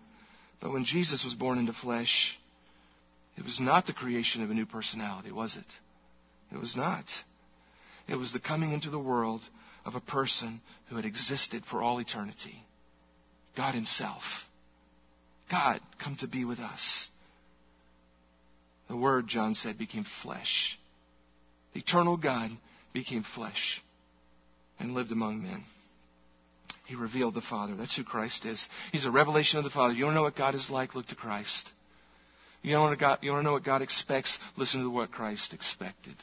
But 0.60 0.71
when 0.71 0.86
Jesus 0.86 1.23
was 1.23 1.34
born 1.34 1.58
into 1.58 1.73
flesh, 1.73 2.38
it 3.38 3.43
was 3.43 3.60
not 3.60 3.88
the 3.88 3.93
creation 3.93 4.43
of 4.43 4.51
a 4.51 4.53
new 4.53 4.67
personality, 4.67 5.32
was 5.32 5.56
it? 5.56 5.65
It 6.53 6.60
was 6.60 6.75
not. 6.75 7.06
It 8.08 8.15
was 8.15 8.32
the 8.32 8.39
coming 8.39 8.72
into 8.72 8.89
the 8.89 9.00
world 9.00 9.41
of 9.86 9.96
a 9.96 10.02
person 10.02 10.62
who 10.89 10.96
had 10.96 11.06
existed 11.06 11.63
for 11.70 11.82
all 11.82 12.00
eternity. 12.00 12.63
God 13.56 13.74
Himself. 13.74 14.24
God 15.50 15.80
come 16.02 16.17
to 16.17 16.28
be 16.28 16.46
with 16.46 16.60
us. 16.60 17.08
The 18.89 18.96
Word, 18.96 19.28
John 19.28 19.54
said, 19.54 19.78
became 19.78 20.06
flesh. 20.22 20.78
The 21.74 21.80
eternal 21.80 22.17
God 22.17 22.52
became 22.93 23.24
flesh 23.24 23.82
and 24.80 24.93
lived 24.93 25.12
among 25.12 25.43
men. 25.43 25.63
He 26.86 26.96
revealed 26.96 27.34
the 27.34 27.41
Father. 27.41 27.76
That's 27.76 27.96
who 27.96 28.04
Christ 28.04 28.46
is. 28.46 28.65
He's 28.93 29.06
a 29.06 29.12
revelation 29.12 29.58
of 29.58 29.65
the 29.65 29.70
Father. 29.70 29.93
You 29.93 30.06
want 30.06 30.13
to 30.13 30.15
know 30.15 30.24
what 30.24 30.38
God 30.38 30.56
is 30.56 30.70
like? 30.70 30.96
Look 30.96 31.08
to 31.08 31.15
Christ. 31.15 31.70
You 32.62 32.78
want 32.78 32.98
to, 32.98 33.06
God, 33.06 33.20
you 33.22 33.32
want 33.32 33.41
to 33.41 33.46
know 33.46 33.54
what 33.54 33.65
God 33.65 33.82
expects? 33.82 34.38
Listen 34.56 34.82
to 34.82 34.89
what 34.89 35.12
Christ 35.12 35.54
expected. 35.54 36.15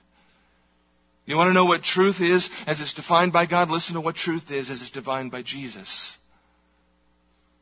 You 1.27 1.37
want 1.37 1.49
to 1.49 1.55
know 1.55 1.65
what 1.65 1.83
truth 1.83 2.21
is 2.21 2.51
as 2.67 2.81
it's 2.81 2.95
defined 2.95 3.33
by 3.33 3.47
God? 3.47 3.71
Listen 3.71 3.95
to 3.95 4.01
what 4.01 4.17
truth 4.17 4.51
is 4.51 4.69
as 4.69 4.83
it's 4.83 4.91
defined 4.91 5.31
by 5.31 5.43
Jesus. 5.43 6.17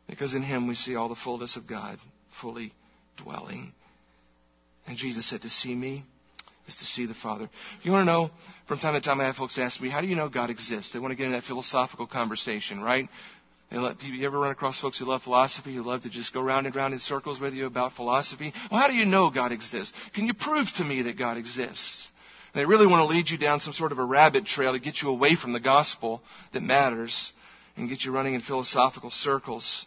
Because 0.09 0.35
in 0.35 0.43
Him 0.43 0.67
we 0.67 0.75
see 0.75 0.97
all 0.97 1.09
the 1.09 1.15
fullness 1.15 1.57
of 1.57 1.67
God 1.67 1.99
fully 2.41 2.73
dwelling. 3.23 3.73
And 4.87 4.97
Jesus 4.97 5.29
said, 5.29 5.43
To 5.43 5.49
see 5.49 5.75
me 5.75 6.05
is 6.67 6.77
to 6.77 6.85
see 6.85 7.07
the 7.07 7.15
Father. 7.15 7.49
You 7.83 7.93
want 7.93 8.03
to 8.03 8.13
know, 8.13 8.31
from 8.67 8.79
time 8.79 8.95
to 8.95 9.01
time 9.01 9.21
I 9.21 9.25
have 9.25 9.37
folks 9.37 9.59
ask 9.59 9.81
me, 9.81 9.89
How 9.89 10.01
do 10.01 10.09
you 10.09 10.17
know 10.17 10.29
God 10.29 10.51
exists? 10.51 10.93
They 10.93 10.99
want 10.99 11.13
to 11.13 11.17
get 11.17 11.27
in 11.27 11.33
that 11.33 11.45
philosophical 11.45 12.07
conversation, 12.07 12.81
right? 12.81 13.09
Let, 13.71 14.03
you 14.03 14.27
ever 14.27 14.39
run 14.39 14.51
across 14.51 14.81
folks 14.81 14.99
who 14.99 15.07
love 15.07 15.23
philosophy, 15.23 15.75
who 15.75 15.83
love 15.83 16.03
to 16.03 16.11
just 16.11 16.35
go 16.35 16.43
round 16.43 16.67
and 16.67 16.77
round 16.77 16.93
in 16.93 17.01
circles 17.01 17.41
with 17.41 17.55
you 17.55 17.65
about 17.65 17.93
philosophy? 17.93 18.53
Well, 18.71 18.81
how 18.81 18.89
do 18.89 18.95
you 18.95 19.07
know 19.07 19.31
God 19.31 19.51
exists? 19.51 19.95
Can 20.15 20.27
you 20.27 20.35
prove 20.35 20.67
to 20.77 20.85
me 20.85 21.03
that 21.03 21.17
God 21.17 21.39
exists? 21.39 22.09
They 22.55 22.65
really 22.65 22.87
want 22.87 23.01
to 23.01 23.07
lead 23.07 23.31
you 23.31 23.39
down 23.39 23.61
some 23.61 23.73
sort 23.73 23.93
of 23.93 23.99
a 23.99 24.05
rabbit 24.05 24.45
trail 24.45 24.73
to 24.73 24.79
get 24.79 25.01
you 25.01 25.09
away 25.09 25.37
from 25.37 25.53
the 25.53 25.61
gospel 25.61 26.21
that 26.53 26.63
matters 26.63 27.33
and 27.77 27.89
get 27.89 28.05
you 28.05 28.13
running 28.13 28.35
in 28.35 28.43
philosophical 28.43 29.11
circles. 29.11 29.87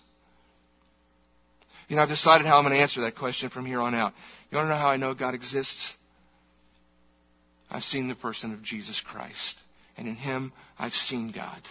You 1.88 1.96
know, 1.96 2.02
I've 2.02 2.10
decided 2.10 2.48
how 2.48 2.58
I'm 2.58 2.64
going 2.64 2.74
to 2.74 2.82
answer 2.82 3.02
that 3.02 3.16
question 3.16 3.50
from 3.50 3.66
here 3.66 3.80
on 3.80 3.94
out. 3.94 4.14
You 4.50 4.58
want 4.58 4.66
to 4.66 4.70
know 4.70 4.80
how 4.80 4.90
I 4.90 4.98
know 4.98 5.14
God 5.14 5.36
exists? 5.36 5.94
I've 7.70 7.84
seen 7.84 8.08
the 8.08 8.16
person 8.16 8.54
of 8.54 8.64
Jesus 8.64 9.00
Christ. 9.00 9.56
And 9.98 10.08
in 10.08 10.16
Him, 10.16 10.52
I've 10.80 10.94
seen 10.94 11.32
God. 11.32 11.62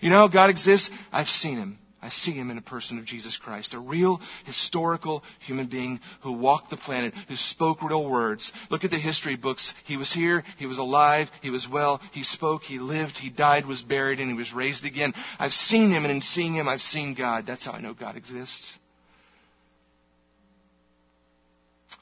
You 0.00 0.10
know 0.10 0.18
how 0.18 0.28
God 0.28 0.50
exists? 0.50 0.90
I've 1.12 1.28
seen 1.28 1.56
Him. 1.56 1.78
I 2.04 2.10
see 2.10 2.32
him 2.32 2.50
in 2.50 2.58
a 2.58 2.62
person 2.62 2.98
of 2.98 3.06
Jesus 3.06 3.38
Christ, 3.38 3.72
a 3.72 3.78
real 3.78 4.20
historical 4.44 5.24
human 5.40 5.68
being 5.68 6.00
who 6.20 6.32
walked 6.32 6.68
the 6.68 6.76
planet, 6.76 7.14
who 7.28 7.36
spoke 7.36 7.82
real 7.82 8.10
words. 8.10 8.52
Look 8.68 8.84
at 8.84 8.90
the 8.90 8.98
history 8.98 9.36
books. 9.36 9.72
He 9.86 9.96
was 9.96 10.12
here, 10.12 10.44
he 10.58 10.66
was 10.66 10.76
alive, 10.76 11.30
he 11.40 11.48
was 11.48 11.66
well, 11.66 12.02
he 12.12 12.22
spoke, 12.22 12.62
he 12.62 12.78
lived, 12.78 13.16
he 13.16 13.30
died, 13.30 13.64
was 13.64 13.80
buried, 13.80 14.20
and 14.20 14.30
he 14.30 14.36
was 14.36 14.52
raised 14.52 14.84
again. 14.84 15.14
I've 15.38 15.54
seen 15.54 15.90
him, 15.90 16.04
and 16.04 16.12
in 16.12 16.20
seeing 16.20 16.52
him, 16.52 16.68
I've 16.68 16.82
seen 16.82 17.14
God. 17.14 17.46
That's 17.46 17.64
how 17.64 17.72
I 17.72 17.80
know 17.80 17.94
God 17.94 18.16
exists. 18.16 18.76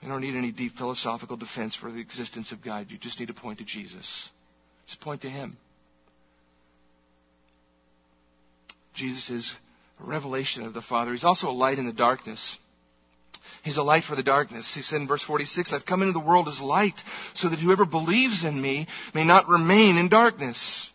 You 0.00 0.08
don't 0.08 0.20
need 0.20 0.34
any 0.34 0.50
deep 0.50 0.74
philosophical 0.76 1.36
defense 1.36 1.76
for 1.76 1.92
the 1.92 2.00
existence 2.00 2.50
of 2.50 2.60
God. 2.60 2.88
You 2.90 2.98
just 2.98 3.20
need 3.20 3.28
to 3.28 3.34
point 3.34 3.60
to 3.60 3.64
Jesus. 3.64 4.28
Just 4.88 5.00
point 5.00 5.22
to 5.22 5.30
him. 5.30 5.56
Jesus 8.94 9.30
is 9.30 9.54
a 10.00 10.04
revelation 10.04 10.64
of 10.64 10.74
the 10.74 10.82
Father. 10.82 11.12
He's 11.12 11.24
also 11.24 11.48
a 11.48 11.52
light 11.52 11.78
in 11.78 11.86
the 11.86 11.92
darkness. 11.92 12.58
He's 13.62 13.76
a 13.76 13.82
light 13.82 14.04
for 14.04 14.16
the 14.16 14.22
darkness. 14.22 14.72
He 14.74 14.82
said 14.82 15.00
in 15.00 15.06
verse 15.06 15.22
46, 15.22 15.72
I've 15.72 15.86
come 15.86 16.02
into 16.02 16.12
the 16.12 16.20
world 16.20 16.48
as 16.48 16.60
light 16.60 17.00
so 17.34 17.48
that 17.48 17.58
whoever 17.58 17.84
believes 17.84 18.44
in 18.44 18.60
me 18.60 18.88
may 19.14 19.24
not 19.24 19.48
remain 19.48 19.96
in 19.98 20.08
darkness. 20.08 20.90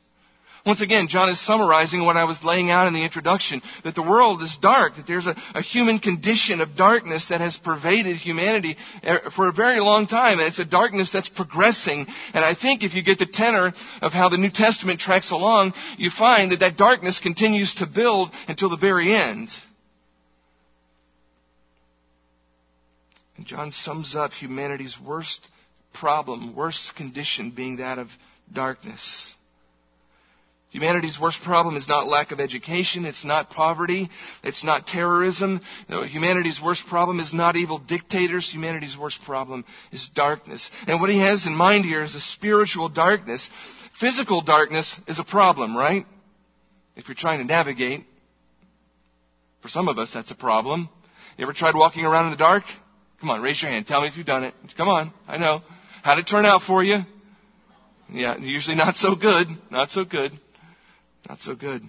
Once 0.68 0.82
again, 0.82 1.08
John 1.08 1.30
is 1.30 1.40
summarizing 1.40 2.04
what 2.04 2.18
I 2.18 2.26
was 2.26 2.44
laying 2.44 2.70
out 2.70 2.88
in 2.88 2.94
the 2.94 3.06
introduction, 3.06 3.62
that 3.86 3.96
the 3.96 4.02
world 4.02 4.44
is 4.44 4.58
dark, 4.58 4.98
that 4.98 5.08
there's 5.08 5.26
a, 5.26 5.34
a, 5.56 5.62
human 5.62 5.98
condition 5.98 6.60
of 6.60 6.76
darkness 6.76 7.28
that 7.30 7.40
has 7.40 7.56
pervaded 7.56 8.18
humanity 8.18 8.76
er, 9.02 9.32
for 9.34 9.48
a 9.48 9.54
very 9.54 9.80
long 9.80 10.08
time, 10.08 10.40
and 10.40 10.48
it's 10.50 10.60
a 10.60 10.66
darkness 10.66 11.10
that's 11.10 11.30
progressing. 11.30 12.06
And 12.34 12.44
I 12.44 12.54
think 12.54 12.84
if 12.84 12.94
you 12.94 13.02
get 13.02 13.18
the 13.18 13.26
tenor 13.26 13.72
of 14.02 14.12
how 14.12 14.28
the 14.28 14.38
New 14.38 14.50
Testament 14.52 15.00
tracks 15.00 15.32
along, 15.32 15.74
you 15.98 16.10
find 16.10 16.52
that 16.52 16.60
that 16.60 16.76
darkness 16.76 17.22
continues 17.22 17.74
to 17.76 17.86
build 17.86 18.32
until 18.50 18.70
the 18.70 18.76
very 18.76 19.16
end. 19.16 19.48
And 23.38 23.46
John 23.46 23.72
sums 23.72 24.16
up 24.16 24.32
humanity's 24.34 24.98
worst 25.00 25.48
problem, 25.94 26.58
worst 26.58 26.94
condition 26.98 27.52
being 27.52 27.78
that 27.78 28.00
of 28.00 28.10
darkness. 28.52 29.37
Humanity's 30.72 31.18
worst 31.20 31.42
problem 31.44 31.78
is 31.78 31.88
not 31.88 32.08
lack 32.08 32.32
of 32.32 32.42
education. 32.42 33.06
It's 33.06 33.24
not 33.24 33.50
poverty. 33.50 34.10
It's 34.44 34.66
not 34.66 34.86
terrorism. 34.86 35.62
No, 35.88 36.04
humanity's 36.04 36.62
worst 36.62 36.86
problem 36.88 37.22
is 37.22 37.34
not 37.34 37.56
evil 37.56 37.80
dictators. 37.80 38.52
Humanity's 38.52 38.98
worst 38.98 39.20
problem 39.26 39.64
is 39.94 40.10
darkness. 40.14 40.70
And 40.86 41.00
what 41.00 41.10
he 41.10 41.20
has 41.20 41.46
in 41.46 41.56
mind 41.56 41.86
here 41.86 42.04
is 42.04 42.16
a 42.16 42.20
spiritual 42.20 42.90
darkness. 42.90 43.50
Physical 44.00 44.42
darkness 44.42 45.00
is 45.08 45.20
a 45.20 45.24
problem, 45.24 45.76
right? 45.76 46.06
If 46.98 47.08
you're 47.08 47.16
trying 47.16 47.40
to 47.40 47.46
navigate. 47.46 48.04
For 49.62 49.70
some 49.70 49.88
of 49.88 49.98
us, 49.98 50.12
that's 50.14 50.32
a 50.32 50.36
problem. 50.36 50.90
You 51.38 51.44
ever 51.44 51.54
tried 51.54 51.76
walking 51.76 52.06
around 52.06 52.26
in 52.26 52.32
the 52.32 52.38
dark? 52.38 52.64
Come 53.22 53.30
on, 53.30 53.42
raise 53.42 53.62
your 53.62 53.72
hand. 53.72 53.88
Tell 53.88 54.02
me 54.02 54.08
if 54.08 54.18
you've 54.18 54.26
done 54.26 54.44
it. 54.44 54.54
Come 54.76 54.90
on. 54.90 55.14
I 55.28 55.38
know. 55.38 55.62
How'd 56.04 56.20
it 56.20 56.28
turn 56.28 56.46
out 56.46 56.62
for 56.64 56.84
you? 56.84 57.00
Yeah, 58.10 58.38
usually 58.38 58.76
not 58.76 58.96
so 58.96 59.16
good. 59.16 59.48
Not 59.72 59.90
so 59.90 60.06
good. 60.06 60.32
Not 61.28 61.40
so 61.42 61.56
good. 61.56 61.82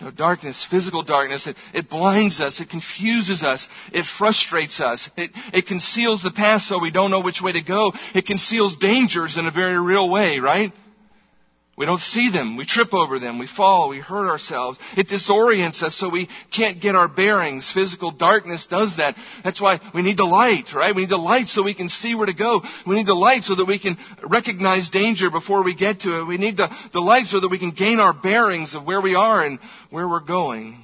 No, 0.00 0.10
darkness, 0.10 0.66
physical 0.68 1.02
darkness, 1.02 1.46
it, 1.46 1.56
it 1.72 1.88
blinds 1.88 2.40
us, 2.40 2.60
it 2.60 2.68
confuses 2.68 3.44
us, 3.44 3.68
it 3.92 4.04
frustrates 4.18 4.80
us, 4.80 5.08
it, 5.16 5.30
it 5.52 5.66
conceals 5.66 6.20
the 6.20 6.32
path 6.32 6.62
so 6.62 6.80
we 6.80 6.90
don't 6.90 7.12
know 7.12 7.20
which 7.20 7.40
way 7.40 7.52
to 7.52 7.62
go. 7.62 7.92
It 8.12 8.26
conceals 8.26 8.76
dangers 8.76 9.36
in 9.36 9.46
a 9.46 9.52
very 9.52 9.80
real 9.80 10.10
way, 10.10 10.40
right? 10.40 10.72
We 11.76 11.86
don't 11.86 12.00
see 12.00 12.30
them. 12.30 12.56
We 12.56 12.66
trip 12.66 12.94
over 12.94 13.18
them. 13.18 13.40
We 13.40 13.48
fall. 13.48 13.88
We 13.88 13.98
hurt 13.98 14.28
ourselves. 14.28 14.78
It 14.96 15.08
disorients 15.08 15.82
us 15.82 15.96
so 15.96 16.08
we 16.08 16.28
can't 16.54 16.80
get 16.80 16.94
our 16.94 17.08
bearings. 17.08 17.70
Physical 17.72 18.12
darkness 18.12 18.66
does 18.66 18.98
that. 18.98 19.16
That's 19.42 19.60
why 19.60 19.80
we 19.92 20.02
need 20.02 20.16
the 20.16 20.24
light, 20.24 20.72
right? 20.72 20.94
We 20.94 21.02
need 21.02 21.10
the 21.10 21.16
light 21.16 21.48
so 21.48 21.64
we 21.64 21.74
can 21.74 21.88
see 21.88 22.14
where 22.14 22.26
to 22.26 22.34
go. 22.34 22.62
We 22.86 22.94
need 22.94 23.08
the 23.08 23.14
light 23.14 23.42
so 23.42 23.56
that 23.56 23.64
we 23.64 23.80
can 23.80 23.96
recognize 24.22 24.88
danger 24.90 25.30
before 25.30 25.64
we 25.64 25.74
get 25.74 26.00
to 26.00 26.20
it. 26.20 26.24
We 26.26 26.38
need 26.38 26.56
the, 26.56 26.68
the 26.92 27.00
light 27.00 27.26
so 27.26 27.40
that 27.40 27.48
we 27.48 27.58
can 27.58 27.72
gain 27.72 27.98
our 27.98 28.12
bearings 28.14 28.76
of 28.76 28.84
where 28.84 29.00
we 29.00 29.16
are 29.16 29.42
and 29.42 29.58
where 29.90 30.08
we're 30.08 30.20
going. 30.20 30.83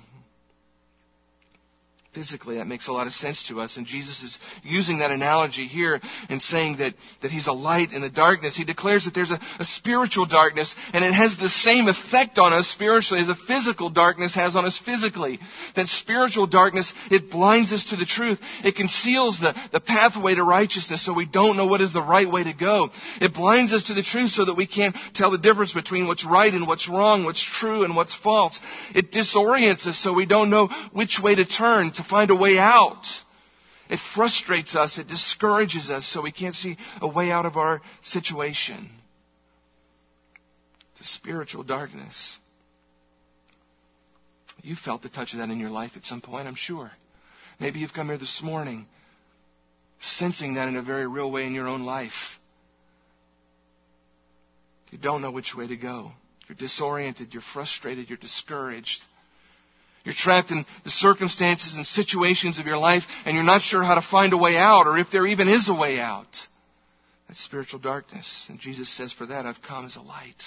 Physically, 2.12 2.56
that 2.56 2.66
makes 2.66 2.88
a 2.88 2.92
lot 2.92 3.06
of 3.06 3.12
sense 3.12 3.46
to 3.46 3.61
us. 3.61 3.76
And 3.76 3.86
Jesus 3.86 4.20
is 4.24 4.40
using 4.64 4.98
that 4.98 5.12
analogy 5.12 5.68
here 5.68 6.00
and 6.28 6.42
saying 6.42 6.78
that, 6.78 6.94
that 7.22 7.30
He's 7.30 7.46
a 7.46 7.52
light 7.52 7.92
in 7.92 8.00
the 8.00 8.11
darkness. 8.11 8.56
He 8.56 8.64
declares 8.64 9.04
that 9.04 9.14
there's 9.14 9.30
a, 9.30 9.38
a 9.61 9.64
spiritual 9.64 10.26
darkness 10.26 10.74
and 10.92 11.04
it 11.04 11.12
has 11.12 11.36
the 11.36 11.48
same 11.48 11.86
effect 11.86 12.36
on 12.38 12.52
us 12.52 12.66
spiritually 12.66 13.22
as 13.22 13.28
a 13.28 13.36
physical 13.36 13.90
darkness 13.90 14.34
has 14.34 14.56
on 14.56 14.64
us 14.64 14.76
physically. 14.84 15.38
That 15.76 15.86
spiritual 15.86 16.48
darkness, 16.48 16.92
it 17.12 17.30
blinds 17.30 17.72
us 17.72 17.90
to 17.90 17.96
the 17.96 18.04
truth. 18.04 18.40
It 18.64 18.74
conceals 18.74 19.38
the, 19.38 19.54
the 19.70 19.78
pathway 19.78 20.34
to 20.34 20.42
righteousness 20.42 21.06
so 21.06 21.12
we 21.12 21.26
don't 21.26 21.56
know 21.56 21.66
what 21.66 21.80
is 21.80 21.92
the 21.92 22.02
right 22.02 22.28
way 22.28 22.42
to 22.42 22.52
go. 22.52 22.90
It 23.20 23.34
blinds 23.34 23.72
us 23.72 23.84
to 23.84 23.94
the 23.94 24.02
truth 24.02 24.32
so 24.32 24.46
that 24.46 24.56
we 24.56 24.66
can't 24.66 24.96
tell 25.14 25.30
the 25.30 25.38
difference 25.38 25.72
between 25.72 26.08
what's 26.08 26.26
right 26.26 26.52
and 26.52 26.66
what's 26.66 26.88
wrong, 26.88 27.22
what's 27.22 27.44
true 27.44 27.84
and 27.84 27.94
what's 27.94 28.16
false. 28.16 28.58
It 28.96 29.12
disorients 29.12 29.86
us 29.86 29.96
so 29.96 30.12
we 30.12 30.26
don't 30.26 30.50
know 30.50 30.70
which 30.92 31.20
way 31.22 31.36
to 31.36 31.44
turn 31.44 31.92
to 32.03 32.09
find 32.09 32.30
a 32.30 32.36
way 32.36 32.59
out. 32.59 33.07
It 33.88 34.01
frustrates 34.14 34.76
us. 34.76 34.98
It 34.98 35.09
discourages 35.09 35.90
us 35.90 36.07
so 36.07 36.22
we 36.22 36.32
can't 36.32 36.55
see 36.55 36.76
a 37.01 37.09
way 37.09 37.30
out 37.30 37.46
of 37.46 37.57
our 37.57 37.80
situation. 38.03 38.90
A 41.01 41.05
spiritual 41.05 41.62
darkness. 41.62 42.36
You 44.62 44.76
felt 44.76 45.01
the 45.01 45.09
touch 45.09 45.32
of 45.32 45.38
that 45.38 45.48
in 45.48 45.59
your 45.59 45.70
life 45.70 45.92
at 45.96 46.05
some 46.05 46.20
point, 46.20 46.46
I'm 46.46 46.55
sure. 46.55 46.90
Maybe 47.59 47.78
you've 47.78 47.94
come 47.94 48.09
here 48.09 48.18
this 48.18 48.42
morning 48.42 48.86
sensing 50.03 50.55
that 50.55 50.68
in 50.68 50.76
a 50.76 50.82
very 50.82 51.07
real 51.07 51.30
way 51.30 51.46
in 51.46 51.55
your 51.55 51.68
own 51.68 51.84
life. 51.84 52.38
You 54.90 54.98
don't 54.98 55.22
know 55.22 55.30
which 55.30 55.55
way 55.55 55.66
to 55.66 55.76
go. 55.76 56.12
You're 56.48 56.57
disoriented. 56.57 57.32
You're 57.32 57.42
frustrated. 57.55 58.09
You're 58.11 58.18
discouraged. 58.18 59.01
You're 60.05 60.14
trapped 60.14 60.51
in 60.51 60.64
the 60.84 60.90
circumstances 60.90 61.74
and 61.76 61.86
situations 61.86 62.59
of 62.59 62.66
your 62.66 62.78
life 62.78 63.05
and 63.24 63.34
you're 63.34 63.44
not 63.44 63.62
sure 63.62 63.82
how 63.82 63.96
to 63.96 64.03
find 64.03 64.32
a 64.32 64.38
way 64.38 64.57
out 64.57 64.86
or 64.86 64.98
if 64.98 65.11
there 65.11 65.26
even 65.26 65.48
is 65.48 65.68
a 65.68 65.74
way 65.74 66.01
out. 66.01 66.36
That's 67.28 67.42
spiritual 67.42 67.80
darkness. 67.80 68.46
And 68.48 68.59
Jesus 68.59 68.88
says, 68.88 69.12
for 69.12 69.26
that 69.26 69.46
I've 69.46 69.62
come 69.62 69.86
as 69.86 69.96
a 69.96 70.01
light. 70.01 70.42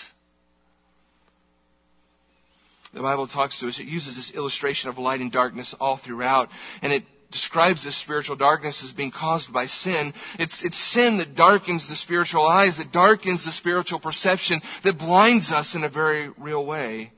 The 2.93 3.01
Bible 3.01 3.27
talks 3.27 3.59
to 3.59 3.67
us, 3.67 3.79
it 3.79 3.85
uses 3.85 4.15
this 4.15 4.31
illustration 4.31 4.89
of 4.89 4.97
light 4.97 5.19
and 5.19 5.31
darkness 5.31 5.75
all 5.79 5.97
throughout. 5.97 6.49
And 6.81 6.93
it 6.93 7.03
describes 7.31 7.83
this 7.83 7.99
spiritual 7.99 8.35
darkness 8.35 8.83
as 8.83 8.91
being 8.91 9.11
caused 9.11 9.51
by 9.51 9.65
sin. 9.65 10.13
It's, 10.37 10.63
it's 10.63 10.77
sin 10.77 11.17
that 11.17 11.35
darkens 11.35 11.89
the 11.89 11.95
spiritual 11.95 12.45
eyes, 12.45 12.77
that 12.77 12.91
darkens 12.91 13.45
the 13.45 13.51
spiritual 13.51 13.99
perception, 13.99 14.61
that 14.83 14.99
blinds 14.99 15.51
us 15.51 15.73
in 15.75 15.83
a 15.83 15.89
very 15.89 16.29
real 16.37 16.65
way. 16.65 17.11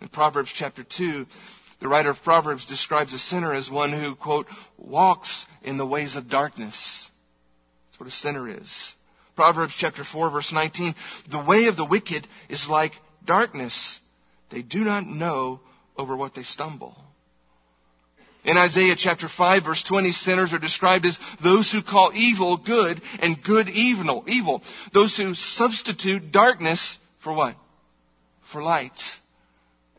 In 0.00 0.08
Proverbs 0.08 0.50
chapter 0.54 0.82
2, 0.84 1.26
the 1.80 1.88
writer 1.88 2.10
of 2.10 2.22
Proverbs 2.22 2.66
describes 2.66 3.12
a 3.12 3.18
sinner 3.18 3.54
as 3.54 3.70
one 3.70 3.92
who, 3.92 4.14
quote, 4.14 4.46
walks 4.78 5.44
in 5.62 5.76
the 5.76 5.86
ways 5.86 6.16
of 6.16 6.28
darkness. 6.28 7.08
That's 7.88 8.00
what 8.00 8.08
a 8.08 8.12
sinner 8.12 8.48
is. 8.48 8.94
Proverbs 9.36 9.74
chapter 9.76 10.04
4 10.04 10.30
verse 10.30 10.52
19, 10.52 10.94
the 11.30 11.42
way 11.42 11.66
of 11.66 11.76
the 11.76 11.84
wicked 11.84 12.26
is 12.48 12.66
like 12.68 12.92
darkness. 13.24 13.98
They 14.50 14.62
do 14.62 14.80
not 14.80 15.06
know 15.06 15.60
over 15.96 16.16
what 16.16 16.34
they 16.34 16.42
stumble. 16.42 16.96
In 18.44 18.56
Isaiah 18.56 18.96
chapter 18.96 19.28
5 19.28 19.64
verse 19.64 19.82
20, 19.82 20.12
sinners 20.12 20.52
are 20.52 20.58
described 20.58 21.04
as 21.04 21.18
those 21.42 21.70
who 21.70 21.82
call 21.82 22.12
evil 22.14 22.56
good 22.56 23.00
and 23.20 23.42
good 23.42 23.68
evil. 23.68 24.24
Evil. 24.26 24.62
Those 24.92 25.16
who 25.16 25.34
substitute 25.34 26.32
darkness 26.32 26.98
for 27.22 27.34
what? 27.34 27.54
For 28.50 28.62
light 28.62 28.98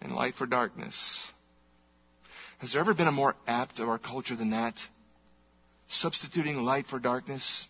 and 0.01 0.13
light 0.13 0.35
for 0.35 0.45
darkness. 0.45 1.31
Has 2.59 2.73
there 2.73 2.81
ever 2.81 2.93
been 2.93 3.07
a 3.07 3.11
more 3.11 3.35
apt 3.47 3.79
of 3.79 3.89
our 3.89 3.97
culture 3.97 4.35
than 4.35 4.51
that? 4.51 4.79
Substituting 5.87 6.57
light 6.63 6.85
for 6.87 6.99
darkness 6.99 7.67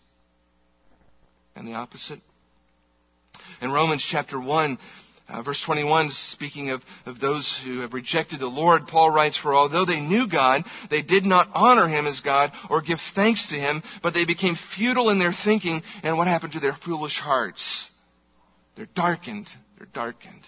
and 1.56 1.66
the 1.66 1.74
opposite. 1.74 2.20
In 3.60 3.70
Romans 3.70 4.06
chapter 4.08 4.40
1, 4.40 4.78
uh, 5.28 5.42
verse 5.42 5.62
21, 5.64 6.10
speaking 6.10 6.70
of, 6.70 6.82
of 7.06 7.20
those 7.20 7.60
who 7.64 7.80
have 7.80 7.94
rejected 7.94 8.40
the 8.40 8.46
Lord, 8.46 8.86
Paul 8.86 9.10
writes, 9.10 9.38
For 9.38 9.54
although 9.54 9.84
they 9.84 10.00
knew 10.00 10.28
God, 10.28 10.64
they 10.90 11.00
did 11.02 11.24
not 11.24 11.48
honor 11.54 11.88
him 11.88 12.06
as 12.06 12.20
God 12.20 12.52
or 12.68 12.82
give 12.82 12.98
thanks 13.14 13.48
to 13.48 13.56
him, 13.56 13.82
but 14.02 14.14
they 14.14 14.24
became 14.24 14.56
futile 14.76 15.10
in 15.10 15.18
their 15.18 15.32
thinking, 15.32 15.82
and 16.02 16.18
what 16.18 16.26
happened 16.26 16.52
to 16.54 16.60
their 16.60 16.76
foolish 16.84 17.18
hearts? 17.18 17.90
They're 18.76 18.88
darkened. 18.94 19.48
They're 19.78 19.88
darkened. 19.92 20.42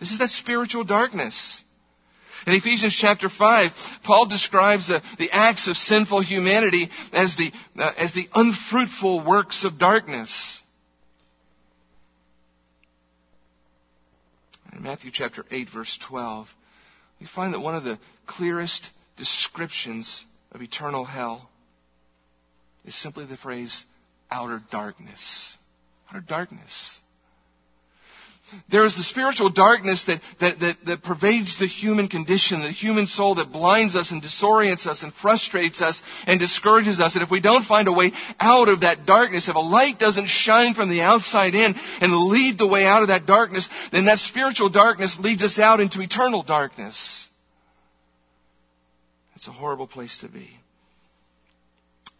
This 0.00 0.12
is 0.12 0.18
that 0.18 0.30
spiritual 0.30 0.84
darkness. 0.84 1.62
In 2.46 2.54
Ephesians 2.54 2.96
chapter 2.98 3.28
5, 3.28 3.70
Paul 4.04 4.26
describes 4.26 4.88
the, 4.88 5.02
the 5.18 5.30
acts 5.32 5.68
of 5.68 5.76
sinful 5.76 6.22
humanity 6.22 6.88
as 7.12 7.36
the, 7.36 7.50
uh, 7.76 7.92
as 7.96 8.14
the 8.14 8.28
unfruitful 8.34 9.24
works 9.24 9.64
of 9.64 9.78
darkness. 9.78 10.60
In 14.72 14.82
Matthew 14.82 15.10
chapter 15.12 15.44
8, 15.50 15.68
verse 15.74 15.98
12, 16.08 16.46
we 17.20 17.26
find 17.26 17.52
that 17.52 17.60
one 17.60 17.74
of 17.74 17.82
the 17.82 17.98
clearest 18.26 18.88
descriptions 19.16 20.24
of 20.52 20.62
eternal 20.62 21.04
hell 21.04 21.50
is 22.84 22.94
simply 22.94 23.26
the 23.26 23.36
phrase 23.36 23.84
outer 24.30 24.62
darkness. 24.70 25.56
Outer 26.08 26.20
darkness. 26.20 27.00
There 28.70 28.84
is 28.84 28.96
the 28.96 29.02
spiritual 29.02 29.50
darkness 29.50 30.04
that, 30.06 30.20
that, 30.40 30.60
that, 30.60 30.76
that, 30.86 31.02
pervades 31.02 31.58
the 31.58 31.66
human 31.66 32.08
condition, 32.08 32.62
the 32.62 32.70
human 32.70 33.06
soul 33.06 33.34
that 33.36 33.52
blinds 33.52 33.94
us 33.94 34.10
and 34.10 34.22
disorients 34.22 34.86
us 34.86 35.02
and 35.02 35.12
frustrates 35.14 35.82
us 35.82 36.02
and 36.26 36.40
discourages 36.40 37.00
us. 37.00 37.14
And 37.14 37.22
if 37.22 37.30
we 37.30 37.40
don't 37.40 37.64
find 37.64 37.88
a 37.88 37.92
way 37.92 38.12
out 38.40 38.68
of 38.68 38.80
that 38.80 39.04
darkness, 39.04 39.48
if 39.48 39.56
a 39.56 39.60
light 39.60 39.98
doesn't 39.98 40.28
shine 40.28 40.74
from 40.74 40.88
the 40.88 41.02
outside 41.02 41.54
in 41.54 41.74
and 42.00 42.28
lead 42.28 42.58
the 42.58 42.66
way 42.66 42.84
out 42.84 43.02
of 43.02 43.08
that 43.08 43.26
darkness, 43.26 43.68
then 43.92 44.06
that 44.06 44.18
spiritual 44.18 44.70
darkness 44.70 45.18
leads 45.20 45.42
us 45.42 45.58
out 45.58 45.80
into 45.80 46.00
eternal 46.00 46.42
darkness. 46.42 47.28
It's 49.36 49.48
a 49.48 49.52
horrible 49.52 49.86
place 49.86 50.18
to 50.18 50.28
be. 50.28 50.48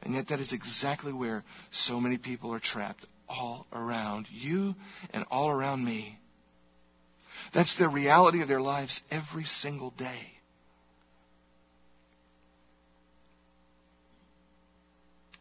And 0.03 0.15
yet 0.15 0.29
that 0.29 0.41
is 0.41 0.53
exactly 0.53 1.13
where 1.13 1.43
so 1.71 2.01
many 2.01 2.19
people 2.19 2.53
are 2.53 2.61
trapped 2.61 3.07
all 3.29 3.67
around 3.73 4.27
you 4.31 4.75
and 5.13 5.25
all 5.31 5.51
around 5.51 5.85
me. 5.85 6.19
That's 7.55 7.77
the 7.77 7.89
reality 7.89 8.43
of 8.43 8.49
their 8.49 8.61
lives 8.61 9.01
every 9.11 9.45
single 9.45 9.91
day. 9.91 10.33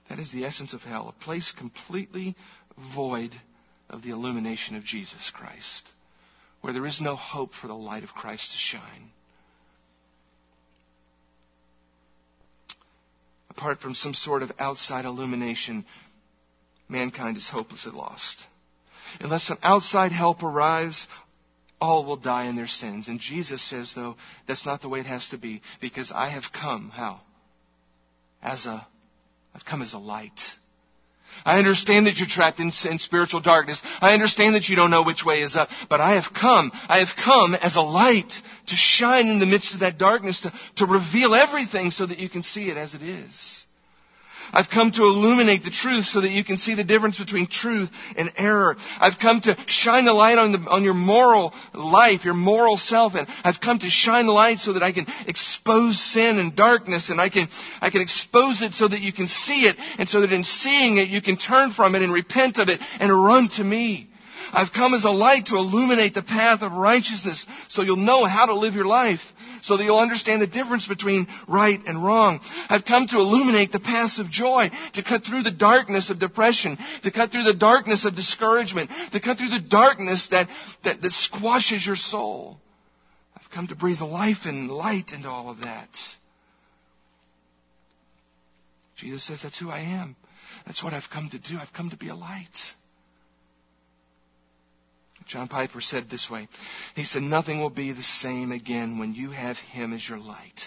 That 0.09 0.19
is 0.19 0.31
the 0.31 0.45
essence 0.45 0.73
of 0.73 0.81
hell, 0.81 1.09
a 1.09 1.23
place 1.23 1.51
completely 1.51 2.35
void 2.95 3.31
of 3.89 4.03
the 4.03 4.11
illumination 4.11 4.75
of 4.75 4.83
Jesus 4.83 5.31
Christ, 5.33 5.89
where 6.61 6.73
there 6.73 6.85
is 6.85 7.01
no 7.01 7.15
hope 7.15 7.53
for 7.53 7.67
the 7.67 7.75
light 7.75 8.03
of 8.03 8.09
Christ 8.09 8.51
to 8.51 8.57
shine. 8.57 9.11
Apart 13.49 13.79
from 13.79 13.95
some 13.95 14.13
sort 14.13 14.43
of 14.43 14.51
outside 14.59 15.05
illumination, 15.05 15.83
mankind 16.89 17.37
is 17.37 17.49
hopelessly 17.49 17.91
lost. 17.91 18.45
Unless 19.19 19.43
some 19.43 19.57
outside 19.63 20.11
help 20.11 20.43
arrives, 20.43 21.07
all 21.79 22.05
will 22.05 22.17
die 22.17 22.45
in 22.45 22.55
their 22.55 22.67
sins. 22.67 23.07
And 23.07 23.19
Jesus 23.19 23.61
says, 23.61 23.93
though, 23.95 24.15
that's 24.47 24.65
not 24.65 24.81
the 24.81 24.89
way 24.89 24.99
it 24.99 25.05
has 25.05 25.29
to 25.29 25.37
be, 25.37 25.61
because 25.79 26.11
I 26.13 26.29
have 26.29 26.45
come, 26.51 26.89
how? 26.89 27.21
As 28.41 28.65
a, 28.65 28.85
I've 29.53 29.65
come 29.65 29.81
as 29.81 29.93
a 29.93 29.99
light. 29.99 30.39
I 31.45 31.59
understand 31.59 32.07
that 32.07 32.17
you're 32.17 32.27
trapped 32.27 32.59
in, 32.59 32.71
in, 32.89 32.97
spiritual 32.99 33.41
darkness. 33.41 33.81
I 34.01 34.13
understand 34.13 34.55
that 34.55 34.69
you 34.69 34.75
don't 34.75 34.89
know 34.91 35.03
which 35.03 35.23
way 35.23 35.41
is 35.41 35.55
up. 35.55 35.69
But 35.89 36.01
I 36.01 36.15
have 36.15 36.33
come. 36.33 36.71
I 36.73 36.99
have 36.99 37.15
come 37.23 37.53
as 37.53 37.75
a 37.75 37.81
light 37.81 38.31
to 38.67 38.75
shine 38.75 39.27
in 39.27 39.39
the 39.39 39.45
midst 39.45 39.73
of 39.75 39.81
that 39.81 39.97
darkness, 39.97 40.41
to, 40.41 40.53
to 40.77 40.85
reveal 40.85 41.35
everything 41.35 41.91
so 41.91 42.05
that 42.05 42.17
you 42.17 42.29
can 42.29 42.43
see 42.43 42.69
it 42.69 42.77
as 42.77 42.93
it 42.95 43.01
is. 43.01 43.65
I've 44.53 44.69
come 44.69 44.91
to 44.91 45.03
illuminate 45.03 45.63
the 45.63 45.71
truth 45.71 46.05
so 46.05 46.21
that 46.21 46.31
you 46.31 46.43
can 46.43 46.57
see 46.57 46.75
the 46.75 46.83
difference 46.83 47.17
between 47.17 47.47
truth 47.47 47.89
and 48.15 48.31
error. 48.37 48.75
I've 48.99 49.19
come 49.19 49.41
to 49.41 49.57
shine 49.67 50.05
the 50.05 50.13
light 50.13 50.37
on, 50.37 50.51
the, 50.51 50.59
on 50.69 50.83
your 50.83 50.93
moral 50.93 51.53
life, 51.73 52.25
your 52.25 52.33
moral 52.33 52.77
self, 52.77 53.13
and 53.15 53.27
I've 53.43 53.59
come 53.61 53.79
to 53.79 53.89
shine 53.89 54.25
the 54.25 54.33
light 54.33 54.59
so 54.59 54.73
that 54.73 54.83
I 54.83 54.91
can 54.91 55.05
expose 55.27 55.99
sin 55.99 56.39
and 56.39 56.55
darkness, 56.55 57.09
and 57.09 57.19
I 57.19 57.29
can, 57.29 57.47
I 57.81 57.89
can 57.89 58.01
expose 58.01 58.61
it 58.61 58.73
so 58.73 58.87
that 58.87 59.01
you 59.01 59.13
can 59.13 59.27
see 59.27 59.65
it, 59.65 59.77
and 59.97 60.07
so 60.07 60.21
that 60.21 60.33
in 60.33 60.43
seeing 60.43 60.97
it, 60.97 61.09
you 61.09 61.21
can 61.21 61.37
turn 61.37 61.71
from 61.71 61.95
it 61.95 62.01
and 62.01 62.13
repent 62.13 62.57
of 62.57 62.69
it 62.69 62.79
and 62.99 63.11
run 63.11 63.49
to 63.55 63.63
me. 63.63 64.09
I've 64.53 64.73
come 64.73 64.93
as 64.93 65.05
a 65.05 65.09
light 65.09 65.47
to 65.47 65.55
illuminate 65.55 66.13
the 66.13 66.21
path 66.21 66.61
of 66.61 66.71
righteousness 66.71 67.45
so 67.69 67.81
you'll 67.81 67.97
know 67.97 68.25
how 68.25 68.45
to 68.45 68.55
live 68.55 68.73
your 68.73 68.85
life, 68.85 69.19
so 69.61 69.77
that 69.77 69.83
you'll 69.83 69.99
understand 69.99 70.41
the 70.41 70.47
difference 70.47 70.87
between 70.87 71.27
right 71.47 71.79
and 71.85 72.03
wrong. 72.03 72.39
I've 72.69 72.85
come 72.85 73.07
to 73.07 73.17
illuminate 73.17 73.71
the 73.71 73.79
paths 73.79 74.19
of 74.19 74.29
joy, 74.29 74.69
to 74.93 75.03
cut 75.03 75.23
through 75.23 75.43
the 75.43 75.51
darkness 75.51 76.09
of 76.09 76.19
depression, 76.19 76.77
to 77.03 77.11
cut 77.11 77.31
through 77.31 77.43
the 77.43 77.53
darkness 77.53 78.05
of 78.05 78.15
discouragement, 78.15 78.89
to 79.11 79.19
cut 79.19 79.37
through 79.37 79.49
the 79.49 79.67
darkness 79.67 80.27
that, 80.31 80.47
that, 80.83 81.01
that 81.01 81.11
squashes 81.11 81.85
your 81.85 81.95
soul. 81.95 82.57
I've 83.35 83.49
come 83.51 83.67
to 83.67 83.75
breathe 83.75 84.01
life 84.01 84.45
and 84.45 84.69
light 84.69 85.11
into 85.13 85.29
all 85.29 85.49
of 85.49 85.59
that. 85.59 85.89
Jesus 88.97 89.25
says, 89.25 89.41
That's 89.43 89.59
who 89.59 89.69
I 89.69 89.79
am. 89.79 90.15
That's 90.65 90.83
what 90.83 90.93
I've 90.93 91.09
come 91.11 91.29
to 91.29 91.39
do. 91.39 91.57
I've 91.59 91.73
come 91.73 91.91
to 91.91 91.97
be 91.97 92.09
a 92.09 92.15
light. 92.15 92.57
John 95.27 95.47
Piper 95.47 95.81
said 95.81 96.09
this 96.09 96.29
way. 96.29 96.47
He 96.95 97.03
said, 97.03 97.21
Nothing 97.21 97.59
will 97.59 97.69
be 97.69 97.91
the 97.91 98.03
same 98.03 98.51
again 98.51 98.97
when 98.97 99.13
you 99.13 99.31
have 99.31 99.57
Him 99.57 99.93
as 99.93 100.07
your 100.07 100.19
light. 100.19 100.61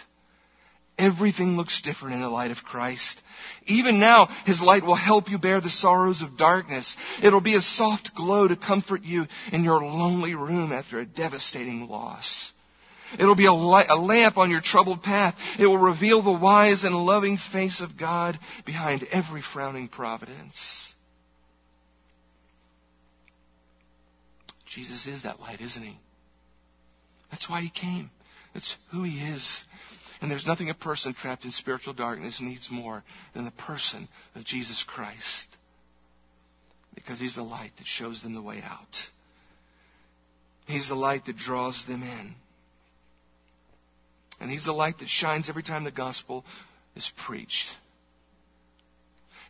Everything 0.99 1.57
looks 1.57 1.81
different 1.81 2.15
in 2.15 2.21
the 2.21 2.29
light 2.29 2.51
of 2.51 2.59
Christ. 2.59 3.23
Even 3.67 3.99
now, 3.99 4.27
His 4.45 4.61
light 4.61 4.85
will 4.85 4.95
help 4.95 5.31
you 5.31 5.39
bear 5.39 5.61
the 5.61 5.71
sorrows 5.71 6.21
of 6.21 6.37
darkness. 6.37 6.95
It'll 7.23 7.41
be 7.41 7.57
a 7.57 7.63
soft 7.63 8.15
glow 8.15 8.47
to 8.47 8.57
comfort 8.57 9.03
you 9.03 9.27
in 9.51 9.65
your 9.65 9.81
lonely 9.81 10.35
room 10.35 10.73
after 10.73 11.01
a 11.01 11.07
devastating 11.07 11.89
loss. 11.89 12.53
It'll 13.19 13.35
be 13.35 13.47
a, 13.47 13.53
light, 13.53 13.87
a 13.89 13.97
lamp 13.97 14.37
on 14.37 14.51
your 14.51 14.61
troubled 14.61 15.03
path. 15.03 15.35
It 15.59 15.67
will 15.67 15.79
reveal 15.79 16.23
the 16.23 16.33
wise 16.33 16.85
and 16.85 16.95
loving 16.95 17.39
face 17.39 17.81
of 17.81 17.97
God 17.97 18.39
behind 18.67 19.05
every 19.05 19.43
frowning 19.43 19.89
providence. 19.89 20.95
Jesus 24.75 25.07
is 25.07 25.25
that 25.25 25.41
light, 25.41 25.61
isn't 25.61 25.83
he? 25.83 25.99
That's 27.31 27.49
why 27.49 27.61
he 27.61 27.71
came. 27.71 28.11
That's 28.55 28.77
who 28.93 29.03
he 29.03 29.21
is. 29.21 29.65
And 30.21 30.31
there's 30.31 30.47
nothing 30.47 30.71
a 30.71 30.75
person 30.75 31.15
trapped 31.15 31.45
in 31.45 31.51
spiritual 31.51 31.95
darkness 31.95 32.41
needs 32.41 32.69
more 32.71 33.03
than 33.35 33.45
the 33.45 33.51
person 33.53 34.09
of 34.35 34.45
Jesus 34.45 34.85
Christ. 34.87 35.49
Because 36.95 37.19
he's 37.19 37.37
the 37.37 37.43
light 37.43 37.73
that 37.79 37.87
shows 37.87 38.23
them 38.23 38.35
the 38.35 38.43
way 38.43 38.63
out. 38.63 38.97
He's 40.67 40.89
the 40.89 40.95
light 40.95 41.25
that 41.27 41.37
draws 41.37 41.85
them 41.87 42.03
in. 42.03 42.35
And 44.41 44.51
he's 44.51 44.65
the 44.65 44.73
light 44.73 44.99
that 44.99 45.09
shines 45.09 45.49
every 45.49 45.63
time 45.63 45.85
the 45.85 45.91
gospel 45.91 46.45
is 46.95 47.11
preached. 47.27 47.67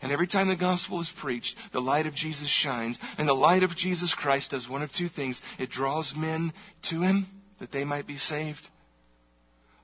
And 0.03 0.13
every 0.13 0.27
time 0.27 0.49
the 0.49 0.57
gospel 0.57 1.01
is 1.01 1.13
preached, 1.21 1.57
the 1.73 1.81
light 1.81 2.07
of 2.07 2.15
Jesus 2.15 2.49
shines. 2.49 2.99
And 3.19 3.29
the 3.29 3.35
light 3.35 3.63
of 3.63 3.77
Jesus 3.77 4.15
Christ 4.15 4.51
does 4.51 4.69
one 4.69 4.83
of 4.83 4.91
two 4.93 5.09
things 5.09 5.41
it 5.59 5.71
draws 5.71 6.15
men 6.17 6.53
to 6.91 7.03
him 7.03 7.27
that 7.59 7.71
they 7.71 7.85
might 7.85 8.07
be 8.07 8.17
saved, 8.17 8.67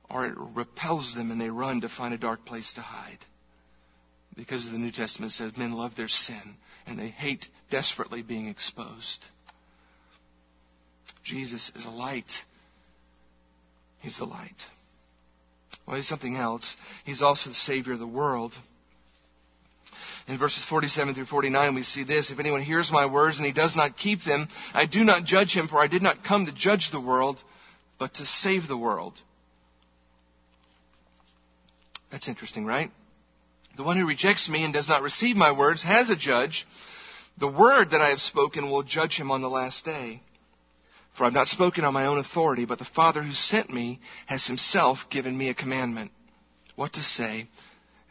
or 0.09 0.25
it 0.25 0.35
repels 0.37 1.15
them 1.15 1.31
and 1.31 1.41
they 1.41 1.51
run 1.51 1.83
to 1.83 1.89
find 1.91 2.15
a 2.15 2.19
dark 2.19 2.47
place 2.47 2.73
to 2.75 2.81
hide. 2.81 3.19
Because 4.35 4.65
the 4.65 4.79
New 4.79 4.93
Testament 4.93 5.33
says 5.33 5.57
men 5.57 5.73
love 5.73 5.97
their 5.97 6.09
sin 6.09 6.57
and 6.87 6.99
they 6.99 7.09
hate 7.09 7.47
desperately 7.71 8.23
being 8.23 8.49
exposed. 8.49 9.25
Jesus 11.25 11.71
is 11.75 11.85
a 11.85 11.91
light. 11.91 12.31
He's 14.01 14.19
the 14.19 14.25
light. 14.25 14.63
Well, 15.87 15.97
he's 15.97 16.09
something 16.09 16.37
else. 16.37 16.77
He's 17.05 17.23
also 17.23 17.51
the 17.51 17.55
Savior 17.55 17.95
of 17.95 17.99
the 17.99 18.07
world. 18.07 18.53
In 20.29 20.39
verses 20.39 20.65
47 20.65 21.15
through 21.15 21.27
49, 21.27 21.75
we 21.75 21.83
see 21.85 22.03
this. 22.03 22.31
If 22.31 22.41
anyone 22.41 22.63
hears 22.63 22.91
my 22.91 23.07
words 23.07 23.37
and 23.37 23.47
he 23.47 23.53
does 23.53 23.77
not 23.77 23.97
keep 23.97 24.25
them, 24.25 24.49
I 24.75 24.87
do 24.87 25.05
not 25.05 25.25
judge 25.25 25.53
him, 25.53 25.69
for 25.69 25.81
I 25.81 25.87
did 25.87 26.03
not 26.03 26.25
come 26.25 26.47
to 26.47 26.53
judge 26.53 26.91
the 26.91 27.01
world, 27.01 27.39
but 27.99 28.15
to 28.15 28.27
save 28.27 28.67
the 28.67 28.77
world. 28.77 29.15
That's 32.11 32.29
interesting, 32.29 32.65
right? 32.65 32.91
The 33.77 33.85
one 33.85 33.97
who 33.97 34.07
rejects 34.07 34.49
me 34.49 34.65
and 34.65 34.73
does 34.73 34.89
not 34.89 35.03
receive 35.03 35.37
my 35.37 35.53
words 35.53 35.83
has 35.85 36.11
a 36.11 36.17
judge. 36.17 36.67
The 37.39 37.51
word 37.51 37.91
that 37.91 38.01
I 38.01 38.09
have 38.09 38.21
spoken 38.21 38.71
will 38.71 38.83
judge 38.83 39.17
him 39.17 39.31
on 39.31 39.43
the 39.43 39.51
last 39.51 39.85
day. 39.85 40.23
For 41.17 41.25
I 41.25 41.27
have 41.27 41.35
not 41.35 41.49
spoken 41.49 41.85
on 41.85 41.95
my 41.95 42.07
own 42.07 42.19
authority, 42.19 42.65
but 42.65 42.79
the 42.79 42.85
Father 42.85 43.23
who 43.23 43.33
sent 43.33 43.71
me 43.71 44.01
has 44.27 44.47
himself 44.47 44.99
given 45.09 45.37
me 45.37 45.51
a 45.51 45.55
commandment 45.55 46.11
what 46.75 46.93
to 46.95 47.03
say 47.03 47.49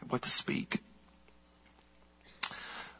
and 0.00 0.10
what 0.10 0.22
to 0.22 0.30
speak. 0.30 0.80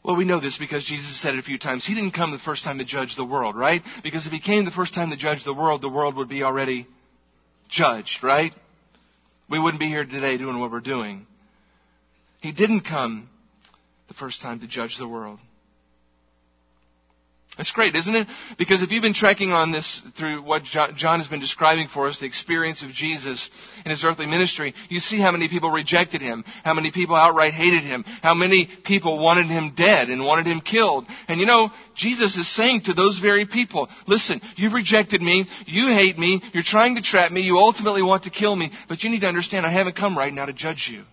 Well, 0.07 0.15
we 0.15 0.23
know 0.23 0.39
this 0.39 0.57
because 0.57 0.85
Jesus 0.85 1.21
said 1.21 1.35
it 1.35 1.39
a 1.39 1.43
few 1.43 1.59
times. 1.59 1.85
He 1.85 1.93
didn't 1.93 2.13
come 2.13 2.31
the 2.31 2.39
first 2.39 2.63
time 2.63 2.77
to 2.77 2.85
judge 2.85 3.17
the 3.17 3.25
world, 3.25 3.57
right? 3.57 3.81
Because 4.03 4.25
if 4.25 4.31
he 4.31 4.39
came 4.39 4.63
the 4.63 4.71
first 4.71 4.93
time 4.93 5.09
to 5.09 5.17
judge 5.17 5.43
the 5.43 5.53
world, 5.53 5.81
the 5.81 5.89
world 5.89 6.15
would 6.15 6.29
be 6.29 6.43
already 6.43 6.87
judged, 7.67 8.23
right? 8.23 8.53
We 9.49 9.59
wouldn't 9.59 9.81
be 9.81 9.87
here 9.87 10.05
today 10.05 10.37
doing 10.37 10.59
what 10.59 10.71
we're 10.71 10.79
doing. 10.79 11.27
He 12.41 12.53
didn't 12.53 12.85
come 12.85 13.29
the 14.07 14.13
first 14.13 14.41
time 14.41 14.61
to 14.61 14.67
judge 14.67 14.95
the 14.97 15.09
world. 15.09 15.39
That's 17.57 17.71
great, 17.71 17.95
isn't 17.95 18.15
it? 18.15 18.27
Because 18.59 18.83
if 18.83 18.91
you've 18.91 19.01
been 19.01 19.15
tracking 19.15 19.51
on 19.51 19.71
this 19.71 19.99
through 20.15 20.43
what 20.43 20.63
John 20.63 21.19
has 21.19 21.27
been 21.27 21.39
describing 21.39 21.87
for 21.87 22.07
us, 22.07 22.19
the 22.19 22.27
experience 22.27 22.83
of 22.83 22.91
Jesus 22.91 23.49
in 23.83 23.89
his 23.89 24.05
earthly 24.05 24.27
ministry, 24.27 24.75
you 24.89 24.99
see 24.99 25.19
how 25.19 25.31
many 25.31 25.49
people 25.49 25.71
rejected 25.71 26.21
him, 26.21 26.43
how 26.63 26.75
many 26.75 26.91
people 26.91 27.15
outright 27.15 27.53
hated 27.53 27.83
him, 27.83 28.03
how 28.21 28.35
many 28.35 28.69
people 28.85 29.17
wanted 29.17 29.47
him 29.47 29.73
dead 29.75 30.09
and 30.09 30.23
wanted 30.23 30.45
him 30.45 30.61
killed. 30.61 31.07
And 31.27 31.39
you 31.39 31.47
know, 31.47 31.71
Jesus 31.95 32.37
is 32.37 32.47
saying 32.55 32.81
to 32.85 32.93
those 32.93 33.19
very 33.19 33.47
people, 33.47 33.89
listen, 34.05 34.39
you've 34.55 34.73
rejected 34.73 35.21
me, 35.21 35.47
you 35.65 35.87
hate 35.87 36.19
me, 36.19 36.43
you're 36.53 36.61
trying 36.63 36.95
to 36.95 37.01
trap 37.01 37.31
me, 37.31 37.41
you 37.41 37.57
ultimately 37.57 38.03
want 38.03 38.23
to 38.23 38.29
kill 38.29 38.55
me, 38.55 38.71
but 38.87 39.03
you 39.03 39.09
need 39.09 39.21
to 39.21 39.27
understand 39.27 39.65
I 39.65 39.71
haven't 39.71 39.95
come 39.95 40.15
right 40.15 40.33
now 40.33 40.45
to 40.45 40.53
judge 40.53 40.89
you. 40.91 41.03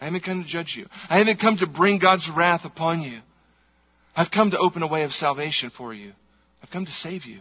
I 0.00 0.04
haven't 0.04 0.22
come 0.22 0.44
to 0.44 0.48
judge 0.48 0.76
you. 0.76 0.86
I 1.10 1.18
haven't 1.18 1.40
come 1.40 1.56
to 1.56 1.66
bring 1.66 1.98
God's 1.98 2.30
wrath 2.30 2.64
upon 2.64 3.02
you. 3.02 3.18
I've 4.18 4.32
come 4.32 4.50
to 4.50 4.58
open 4.58 4.82
a 4.82 4.88
way 4.88 5.04
of 5.04 5.12
salvation 5.12 5.70
for 5.70 5.94
you. 5.94 6.10
I've 6.60 6.70
come 6.70 6.84
to 6.84 6.90
save 6.90 7.24
you. 7.24 7.38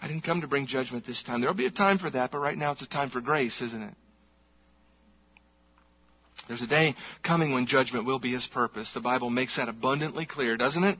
I 0.00 0.06
didn't 0.06 0.22
come 0.22 0.42
to 0.42 0.46
bring 0.46 0.68
judgment 0.68 1.04
this 1.04 1.24
time. 1.24 1.40
There'll 1.40 1.56
be 1.56 1.66
a 1.66 1.72
time 1.72 1.98
for 1.98 2.08
that, 2.08 2.30
but 2.30 2.38
right 2.38 2.56
now 2.56 2.70
it's 2.70 2.80
a 2.80 2.86
time 2.86 3.10
for 3.10 3.20
grace, 3.20 3.60
isn't 3.62 3.82
it? 3.82 3.94
There's 6.46 6.62
a 6.62 6.68
day 6.68 6.94
coming 7.24 7.52
when 7.52 7.66
judgment 7.66 8.06
will 8.06 8.20
be 8.20 8.32
his 8.32 8.46
purpose. 8.46 8.94
The 8.94 9.00
Bible 9.00 9.28
makes 9.28 9.56
that 9.56 9.68
abundantly 9.68 10.24
clear, 10.24 10.56
doesn't 10.56 10.84
it? 10.84 10.98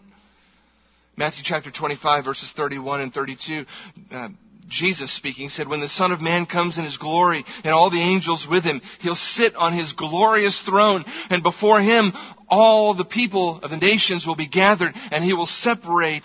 Matthew 1.16 1.44
chapter 1.44 1.70
25 1.70 2.24
verses 2.24 2.52
31 2.56 3.02
and 3.02 3.14
32, 3.14 3.66
uh, 4.10 4.28
Jesus 4.68 5.12
speaking 5.12 5.48
said, 5.48 5.68
when 5.68 5.80
the 5.80 5.88
Son 5.88 6.12
of 6.12 6.20
Man 6.20 6.46
comes 6.46 6.78
in 6.78 6.84
his 6.84 6.96
glory 6.96 7.44
and 7.64 7.74
all 7.74 7.90
the 7.90 8.00
angels 8.00 8.46
with 8.48 8.64
him, 8.64 8.80
he'll 9.00 9.14
sit 9.14 9.56
on 9.56 9.76
his 9.76 9.92
glorious 9.92 10.60
throne 10.62 11.04
and 11.28 11.42
before 11.42 11.80
him 11.80 12.12
all 12.48 12.94
the 12.94 13.04
people 13.04 13.60
of 13.62 13.70
the 13.70 13.76
nations 13.76 14.26
will 14.26 14.36
be 14.36 14.48
gathered 14.48 14.92
and 15.10 15.24
he 15.24 15.32
will 15.32 15.46
separate 15.46 16.24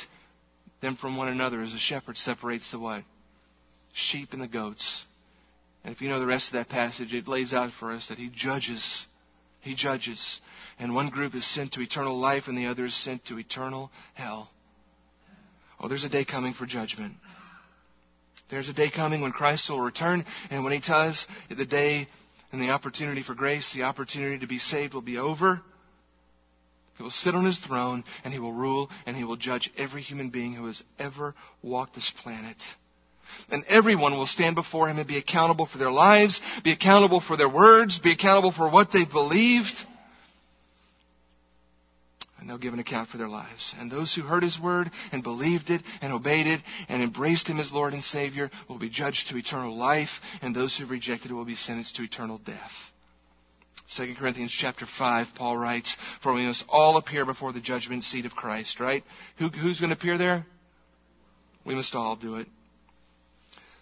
them 0.82 0.96
from 0.96 1.18
one 1.18 1.28
another 1.28 1.62
as 1.62 1.74
a 1.74 1.80
shepherd 1.80 2.18
separates 2.18 2.72
the 2.72 2.80
what? 2.80 3.04
Sheep 3.94 4.34
and 4.34 4.42
the 4.42 4.48
goats. 4.48 5.06
And 5.84 5.94
if 5.94 6.02
you 6.02 6.10
know 6.10 6.20
the 6.20 6.26
rest 6.26 6.48
of 6.48 6.54
that 6.54 6.70
passage, 6.70 7.14
it 7.14 7.28
lays 7.28 7.54
out 7.54 7.72
for 7.80 7.92
us 7.92 8.10
that 8.10 8.18
he 8.18 8.30
judges. 8.34 9.06
He 9.62 9.76
judges. 9.76 10.40
And 10.78 10.94
one 10.94 11.10
group 11.10 11.34
is 11.36 11.46
sent 11.46 11.74
to 11.74 11.82
eternal 11.82 12.20
life 12.20 12.44
and 12.48 12.58
the 12.58 12.68
other 12.68 12.86
is 12.86 12.96
sent 12.96 13.26
to 13.26 13.40
eternal 13.40 13.92
hell. 14.14 14.50
Oh, 15.80 15.88
there's 15.88 16.04
a 16.04 16.10
day 16.10 16.26
coming 16.26 16.54
for 16.54 16.66
judgment. 16.66 17.16
There's 18.50 18.70
a 18.70 18.74
day 18.74 18.90
coming 18.92 19.22
when 19.22 19.32
Christ 19.32 19.70
will 19.70 19.82
return, 19.82 20.26
and 20.50 20.64
when 20.64 20.74
He 20.74 20.80
does, 20.80 21.26
the 21.50 21.66
day 21.66 22.08
and 22.52 22.62
the 22.62 22.70
opportunity 22.70 23.24
for 23.24 23.34
grace, 23.34 23.74
the 23.74 23.84
opportunity 23.84 24.40
to 24.40 24.48
be 24.48 24.60
saved 24.60 24.94
will 24.94 25.02
be 25.02 25.18
over. 25.18 25.62
He 26.98 27.04
will 27.04 27.10
sit 27.10 27.36
on 27.36 27.46
His 27.46 27.58
throne, 27.58 28.04
and 28.24 28.34
He 28.34 28.40
will 28.40 28.54
rule, 28.54 28.90
and 29.06 29.18
He 29.18 29.24
will 29.24 29.36
judge 29.36 29.72
every 29.78 30.02
human 30.02 30.30
being 30.30 30.54
who 30.54 30.68
has 30.68 30.84
ever 31.00 31.34
walked 31.62 31.96
this 31.96 32.12
planet. 32.24 32.58
And 33.50 33.66
everyone 33.66 34.14
will 34.14 34.28
stand 34.28 34.56
before 34.56 34.88
Him 34.88 35.00
and 35.00 35.08
be 35.08 35.18
accountable 35.18 35.66
for 35.66 35.80
their 35.80 35.92
lives, 35.92 36.40
be 36.64 36.72
accountable 36.72 37.22
for 37.22 37.36
their 37.36 37.50
words, 37.50 38.00
be 38.00 38.12
accountable 38.12 38.52
for 38.52 38.70
what 38.70 38.92
they 38.94 39.06
believed 39.06 39.74
and 42.46 42.52
they'll 42.52 42.60
give 42.60 42.74
an 42.74 42.80
account 42.80 43.10
for 43.10 43.18
their 43.18 43.28
lives. 43.28 43.74
And 43.80 43.92
those 43.92 44.14
who 44.14 44.22
heard 44.22 44.44
his 44.44 44.60
word 44.60 44.92
and 45.12 45.24
believed 45.24 45.72
it 45.72 45.82
and 46.00 46.14
obeyed 46.14 46.46
it 46.46 46.62
and 46.88 47.02
embraced 47.02 47.48
him 47.48 47.60
as 47.60 47.72
Lord 47.72 47.94
and 47.94 48.04
Savior 48.04 48.52
will 48.70 48.78
be 48.78 48.88
judged 48.88 49.30
to 49.30 49.38
eternal 49.38 49.76
life, 49.76 50.12
and 50.44 50.56
those 50.56 50.78
who 50.78 50.86
rejected 50.86 51.32
it 51.32 51.34
will 51.34 51.44
be 51.44 51.56
sentenced 51.56 51.96
to 51.96 52.04
eternal 52.04 52.38
death. 52.38 52.72
2 53.98 54.14
Corinthians 54.14 54.52
chapter 54.56 54.86
5, 54.86 55.30
Paul 55.34 55.58
writes, 55.58 55.98
For 56.22 56.34
we 56.34 56.46
must 56.46 56.66
all 56.70 56.98
appear 56.98 57.26
before 57.26 57.52
the 57.52 57.60
judgment 57.60 58.04
seat 58.04 58.28
of 58.28 58.36
Christ, 58.36 58.80
right? 58.80 59.04
Who, 59.40 59.50
who's 59.50 59.80
going 59.80 59.90
to 59.90 59.98
appear 59.98 60.20
there? 60.20 60.46
We 61.66 61.74
must 61.74 61.96
all 61.96 62.16
do 62.16 62.36
it. 62.36 62.46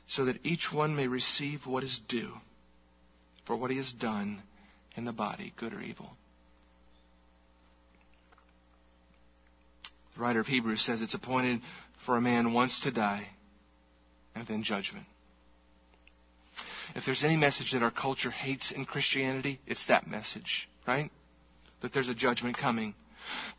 So 0.08 0.24
that 0.24 0.40
each 0.46 0.72
one 0.72 0.96
may 0.96 1.10
receive 1.10 1.68
what 1.68 1.84
is 1.84 2.00
due 2.08 2.32
for 3.46 3.58
what 3.58 3.72
he 3.72 3.78
has 3.78 3.92
done 3.92 4.42
in 4.96 5.04
the 5.04 5.12
body, 5.12 5.54
good 5.60 5.74
or 5.74 5.82
evil. 5.82 6.12
The 10.16 10.22
writer 10.22 10.40
of 10.40 10.48
Hebrews 10.48 10.82
says 10.82 11.02
it's 11.02 11.14
appointed 11.14 11.62
for 12.06 12.18
a 12.18 12.22
man 12.22 12.54
once 12.54 12.82
to 12.82 12.92
die 12.92 13.28
and 14.36 14.48
then 14.48 14.64
judgment. 14.64 15.06
If 16.96 17.06
there's 17.06 17.24
any 17.24 17.38
message 17.38 17.72
that 17.72 17.82
our 17.82 17.92
culture 17.92 18.30
hates 18.30 18.72
in 18.72 18.86
Christianity, 18.86 19.60
it's 19.66 19.88
that 19.88 20.08
message, 20.08 20.70
right? 20.88 21.10
That 21.82 21.94
there's 21.94 22.10
a 22.10 22.14
judgment 22.14 22.58
coming. 22.58 22.94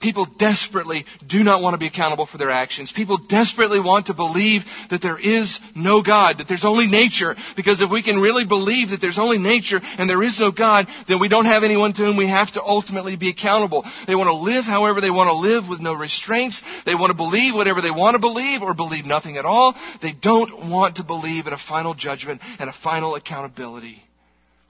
People 0.01 0.27
desperately 0.39 1.07
do 1.27 1.43
not 1.43 1.63
want 1.63 1.75
to 1.75 1.79
be 1.79 1.87
accountable 1.87 2.27
for 2.27 2.37
their 2.37 2.51
actions. 2.51 2.93
People 2.93 3.17
desperately 3.17 3.81
want 3.81 4.07
to 4.07 4.15
believe 4.15 4.63
that 4.91 5.01
there 5.01 5.19
is 5.19 5.59
no 5.75 6.03
God, 6.03 6.39
that 6.39 6.49
there's 6.49 6.65
only 6.65 6.87
nature. 6.87 7.35
Because 7.57 7.81
if 7.81 7.91
we 7.91 8.03
can 8.03 8.21
really 8.21 8.45
believe 8.45 8.91
that 8.91 9.01
there's 9.01 9.19
only 9.19 9.39
nature 9.39 9.81
and 9.83 10.11
there 10.11 10.23
is 10.23 10.39
no 10.39 10.53
God, 10.53 10.89
then 11.09 11.21
we 11.21 11.29
don't 11.29 11.47
have 11.47 11.63
anyone 11.63 11.95
to 11.95 12.05
whom 12.05 12.17
we 12.17 12.29
have 12.29 12.53
to 12.53 12.63
ultimately 12.63 13.17
be 13.17 13.31
accountable. 13.31 13.85
They 14.07 14.15
want 14.15 14.29
to 14.29 14.35
live 14.35 14.65
however 14.65 15.01
they 15.01 15.11
want 15.11 15.29
to 15.29 15.35
live 15.35 15.69
with 15.69 15.81
no 15.81 15.95
restraints. 15.95 16.61
They 16.85 16.95
want 16.95 17.11
to 17.11 17.17
believe 17.17 17.55
whatever 17.55 17.81
they 17.81 17.91
want 17.91 18.15
to 18.15 18.19
believe 18.19 18.63
or 18.63 18.75
believe 18.75 19.07
nothing 19.07 19.39
at 19.39 19.47
all. 19.47 19.75
They 20.03 20.13
don't 20.13 20.69
want 20.71 20.97
to 20.97 21.05
believe 21.05 21.47
in 21.47 21.53
a 21.53 21.59
final 21.59 21.95
judgment 21.95 22.43
and 22.59 22.69
a 22.69 22.75
final 22.83 23.15
accountability. 23.15 24.03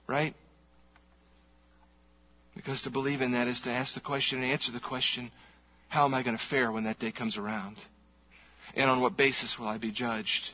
Right? 0.07 0.35
Because 2.55 2.81
to 2.83 2.89
believe 2.89 3.21
in 3.21 3.33
that 3.33 3.47
is 3.47 3.61
to 3.61 3.69
ask 3.69 3.93
the 3.93 3.99
question 3.99 4.41
and 4.41 4.51
answer 4.51 4.71
the 4.71 4.79
question, 4.79 5.31
how 5.89 6.05
am 6.05 6.13
I 6.13 6.23
going 6.23 6.37
to 6.37 6.43
fare 6.49 6.71
when 6.71 6.85
that 6.85 6.99
day 6.99 7.11
comes 7.11 7.37
around? 7.37 7.77
And 8.75 8.89
on 8.89 9.01
what 9.01 9.17
basis 9.17 9.57
will 9.59 9.67
I 9.67 9.77
be 9.77 9.91
judged? 9.91 10.49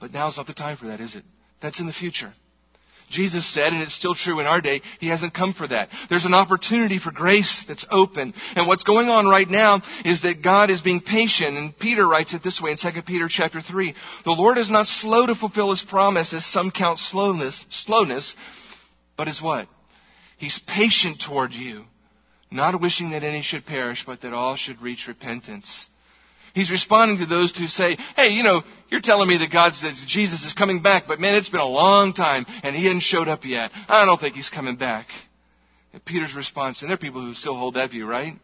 But 0.00 0.12
now 0.12 0.28
is 0.28 0.36
not 0.36 0.46
the 0.46 0.54
time 0.54 0.76
for 0.76 0.86
that, 0.86 1.00
is 1.00 1.14
it? 1.14 1.24
That's 1.60 1.80
in 1.80 1.86
the 1.86 1.92
future. 1.92 2.34
Jesus 3.10 3.46
said, 3.52 3.72
and 3.72 3.82
it's 3.82 3.94
still 3.94 4.14
true 4.14 4.40
in 4.40 4.46
our 4.46 4.60
day, 4.60 4.80
He 4.98 5.08
hasn't 5.08 5.34
come 5.34 5.52
for 5.52 5.68
that. 5.68 5.90
There's 6.08 6.24
an 6.24 6.34
opportunity 6.34 6.98
for 6.98 7.12
grace 7.12 7.64
that's 7.68 7.86
open. 7.90 8.32
And 8.56 8.66
what's 8.66 8.84
going 8.84 9.08
on 9.08 9.26
right 9.26 9.48
now 9.48 9.82
is 10.04 10.22
that 10.22 10.42
God 10.42 10.70
is 10.70 10.80
being 10.80 11.00
patient. 11.00 11.56
And 11.56 11.78
Peter 11.78 12.08
writes 12.08 12.32
it 12.34 12.42
this 12.42 12.60
way 12.60 12.70
in 12.72 12.78
2 12.78 13.02
Peter 13.02 13.28
chapter 13.28 13.60
3. 13.60 13.94
The 14.24 14.30
Lord 14.32 14.58
is 14.58 14.70
not 14.70 14.86
slow 14.86 15.26
to 15.26 15.34
fulfill 15.34 15.70
His 15.70 15.82
promise, 15.82 16.32
as 16.32 16.46
some 16.46 16.70
count 16.70 16.98
slowness, 16.98 17.64
slowness, 17.68 18.34
but 19.16 19.28
is 19.28 19.40
what? 19.40 19.68
He's 20.38 20.60
patient 20.66 21.22
toward 21.26 21.52
you, 21.52 21.84
not 22.50 22.80
wishing 22.80 23.10
that 23.10 23.22
any 23.22 23.42
should 23.42 23.64
perish, 23.64 24.04
but 24.04 24.22
that 24.22 24.32
all 24.32 24.56
should 24.56 24.82
reach 24.82 25.06
repentance. 25.08 25.88
He's 26.54 26.70
responding 26.70 27.18
to 27.18 27.26
those 27.26 27.56
who 27.56 27.66
say, 27.66 27.96
hey, 28.16 28.28
you 28.28 28.42
know, 28.42 28.62
you're 28.90 29.00
telling 29.00 29.28
me 29.28 29.38
that 29.38 29.50
God's, 29.50 29.80
that 29.82 29.94
Jesus 30.06 30.44
is 30.44 30.52
coming 30.52 30.82
back, 30.82 31.04
but 31.08 31.18
man, 31.18 31.34
it's 31.34 31.48
been 31.48 31.60
a 31.60 31.66
long 31.66 32.12
time 32.12 32.44
and 32.62 32.76
he 32.76 32.84
hasn't 32.84 33.02
showed 33.02 33.28
up 33.28 33.44
yet. 33.44 33.70
I 33.88 34.04
don't 34.04 34.20
think 34.20 34.34
he's 34.34 34.50
coming 34.50 34.76
back. 34.76 35.06
And 35.94 36.04
Peter's 36.04 36.34
response, 36.34 36.82
and 36.82 36.90
there 36.90 36.94
are 36.94 36.98
people 36.98 37.22
who 37.22 37.34
still 37.34 37.56
hold 37.56 37.74
that 37.74 37.90
view, 37.90 38.06
right? 38.06 38.34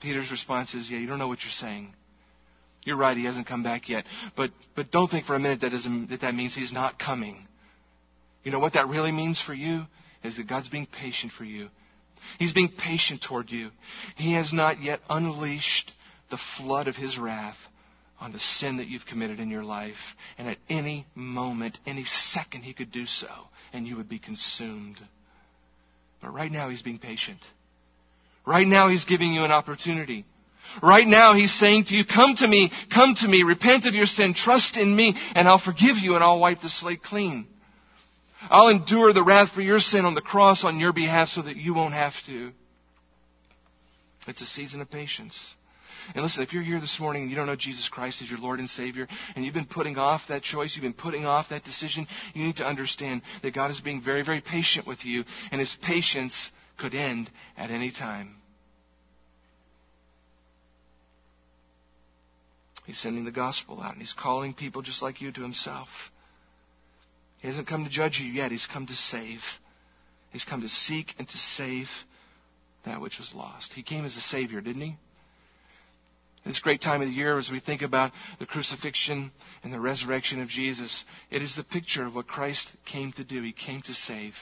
Peter's 0.00 0.30
response 0.30 0.74
is, 0.74 0.90
yeah, 0.90 0.98
you 0.98 1.06
don't 1.06 1.18
know 1.18 1.28
what 1.28 1.42
you're 1.42 1.50
saying. 1.50 1.94
You're 2.82 2.96
right, 2.96 3.16
he 3.16 3.24
hasn't 3.24 3.46
come 3.46 3.62
back 3.62 3.88
yet. 3.88 4.04
But, 4.36 4.50
but 4.74 4.90
don't 4.90 5.10
think 5.10 5.26
for 5.26 5.34
a 5.34 5.38
minute 5.38 5.62
that, 5.62 5.70
doesn't, 5.70 6.10
that 6.10 6.20
that 6.20 6.34
means 6.34 6.54
he's 6.54 6.72
not 6.72 6.98
coming. 6.98 7.46
You 8.46 8.52
know 8.52 8.60
what 8.60 8.74
that 8.74 8.86
really 8.86 9.10
means 9.10 9.42
for 9.42 9.52
you? 9.52 9.82
Is 10.22 10.36
that 10.36 10.46
God's 10.46 10.68
being 10.68 10.86
patient 10.86 11.32
for 11.32 11.42
you. 11.42 11.68
He's 12.38 12.52
being 12.52 12.68
patient 12.68 13.20
toward 13.20 13.50
you. 13.50 13.70
He 14.14 14.34
has 14.34 14.52
not 14.52 14.80
yet 14.80 15.00
unleashed 15.10 15.90
the 16.30 16.38
flood 16.56 16.86
of 16.86 16.94
His 16.94 17.18
wrath 17.18 17.56
on 18.20 18.30
the 18.30 18.38
sin 18.38 18.76
that 18.76 18.86
you've 18.86 19.04
committed 19.04 19.40
in 19.40 19.50
your 19.50 19.64
life. 19.64 19.96
And 20.38 20.48
at 20.48 20.58
any 20.68 21.06
moment, 21.16 21.80
any 21.86 22.04
second, 22.04 22.62
He 22.62 22.72
could 22.72 22.92
do 22.92 23.06
so, 23.06 23.26
and 23.72 23.84
you 23.84 23.96
would 23.96 24.08
be 24.08 24.20
consumed. 24.20 25.00
But 26.22 26.32
right 26.32 26.52
now, 26.52 26.68
He's 26.68 26.82
being 26.82 27.00
patient. 27.00 27.40
Right 28.46 28.66
now, 28.66 28.88
He's 28.88 29.06
giving 29.06 29.32
you 29.32 29.42
an 29.42 29.50
opportunity. 29.50 30.24
Right 30.84 31.08
now, 31.08 31.34
He's 31.34 31.52
saying 31.52 31.86
to 31.86 31.96
you, 31.96 32.04
Come 32.04 32.36
to 32.36 32.46
me, 32.46 32.70
come 32.94 33.16
to 33.16 33.26
me, 33.26 33.42
repent 33.42 33.86
of 33.86 33.94
your 33.94 34.06
sin, 34.06 34.34
trust 34.34 34.76
in 34.76 34.94
me, 34.94 35.16
and 35.34 35.48
I'll 35.48 35.58
forgive 35.58 35.96
you, 35.96 36.14
and 36.14 36.22
I'll 36.22 36.38
wipe 36.38 36.60
the 36.60 36.68
slate 36.68 37.02
clean. 37.02 37.48
I'll 38.50 38.68
endure 38.68 39.12
the 39.12 39.24
wrath 39.24 39.50
for 39.52 39.62
your 39.62 39.80
sin 39.80 40.04
on 40.04 40.14
the 40.14 40.20
cross 40.20 40.64
on 40.64 40.78
your 40.78 40.92
behalf 40.92 41.28
so 41.28 41.42
that 41.42 41.56
you 41.56 41.74
won't 41.74 41.94
have 41.94 42.14
to. 42.26 42.52
It's 44.26 44.42
a 44.42 44.46
season 44.46 44.80
of 44.80 44.90
patience. 44.90 45.54
And 46.14 46.22
listen, 46.22 46.42
if 46.42 46.52
you're 46.52 46.62
here 46.62 46.80
this 46.80 47.00
morning 47.00 47.22
and 47.22 47.30
you 47.30 47.36
don't 47.36 47.46
know 47.46 47.56
Jesus 47.56 47.88
Christ 47.88 48.22
as 48.22 48.30
your 48.30 48.38
Lord 48.38 48.60
and 48.60 48.70
Savior, 48.70 49.08
and 49.34 49.44
you've 49.44 49.54
been 49.54 49.66
putting 49.66 49.96
off 49.98 50.22
that 50.28 50.42
choice, 50.42 50.74
you've 50.74 50.82
been 50.82 50.92
putting 50.92 51.26
off 51.26 51.48
that 51.50 51.64
decision, 51.64 52.06
you 52.34 52.44
need 52.44 52.56
to 52.56 52.66
understand 52.66 53.22
that 53.42 53.54
God 53.54 53.70
is 53.70 53.80
being 53.80 54.02
very, 54.02 54.22
very 54.22 54.40
patient 54.40 54.86
with 54.86 55.04
you, 55.04 55.24
and 55.50 55.60
His 55.60 55.76
patience 55.82 56.50
could 56.78 56.94
end 56.94 57.30
at 57.56 57.70
any 57.70 57.90
time. 57.90 58.36
He's 62.84 62.98
sending 62.98 63.24
the 63.24 63.32
gospel 63.32 63.80
out, 63.80 63.92
and 63.92 64.00
He's 64.00 64.14
calling 64.16 64.54
people 64.54 64.82
just 64.82 65.02
like 65.02 65.20
you 65.20 65.32
to 65.32 65.42
Himself. 65.42 65.88
He 67.46 67.48
hasn't 67.50 67.68
come 67.68 67.84
to 67.84 67.90
judge 67.90 68.18
you 68.18 68.26
yet. 68.26 68.50
He's 68.50 68.66
come 68.66 68.88
to 68.88 68.92
save. 68.92 69.38
He's 70.32 70.44
come 70.44 70.62
to 70.62 70.68
seek 70.68 71.14
and 71.16 71.28
to 71.28 71.36
save 71.36 71.86
that 72.84 73.00
which 73.00 73.20
was 73.20 73.32
lost. 73.36 73.72
He 73.72 73.84
came 73.84 74.04
as 74.04 74.16
a 74.16 74.20
Savior, 74.20 74.60
didn't 74.60 74.82
he? 74.82 74.96
This 76.44 76.58
great 76.58 76.80
time 76.80 77.02
of 77.02 77.06
the 77.06 77.14
year 77.14 77.38
as 77.38 77.48
we 77.48 77.60
think 77.60 77.82
about 77.82 78.10
the 78.40 78.46
crucifixion 78.46 79.30
and 79.62 79.72
the 79.72 79.78
resurrection 79.78 80.42
of 80.42 80.48
Jesus, 80.48 81.04
it 81.30 81.40
is 81.40 81.54
the 81.54 81.62
picture 81.62 82.04
of 82.04 82.16
what 82.16 82.26
Christ 82.26 82.68
came 82.84 83.12
to 83.12 83.22
do. 83.22 83.40
He 83.42 83.52
came 83.52 83.80
to 83.82 83.94
save. 83.94 84.34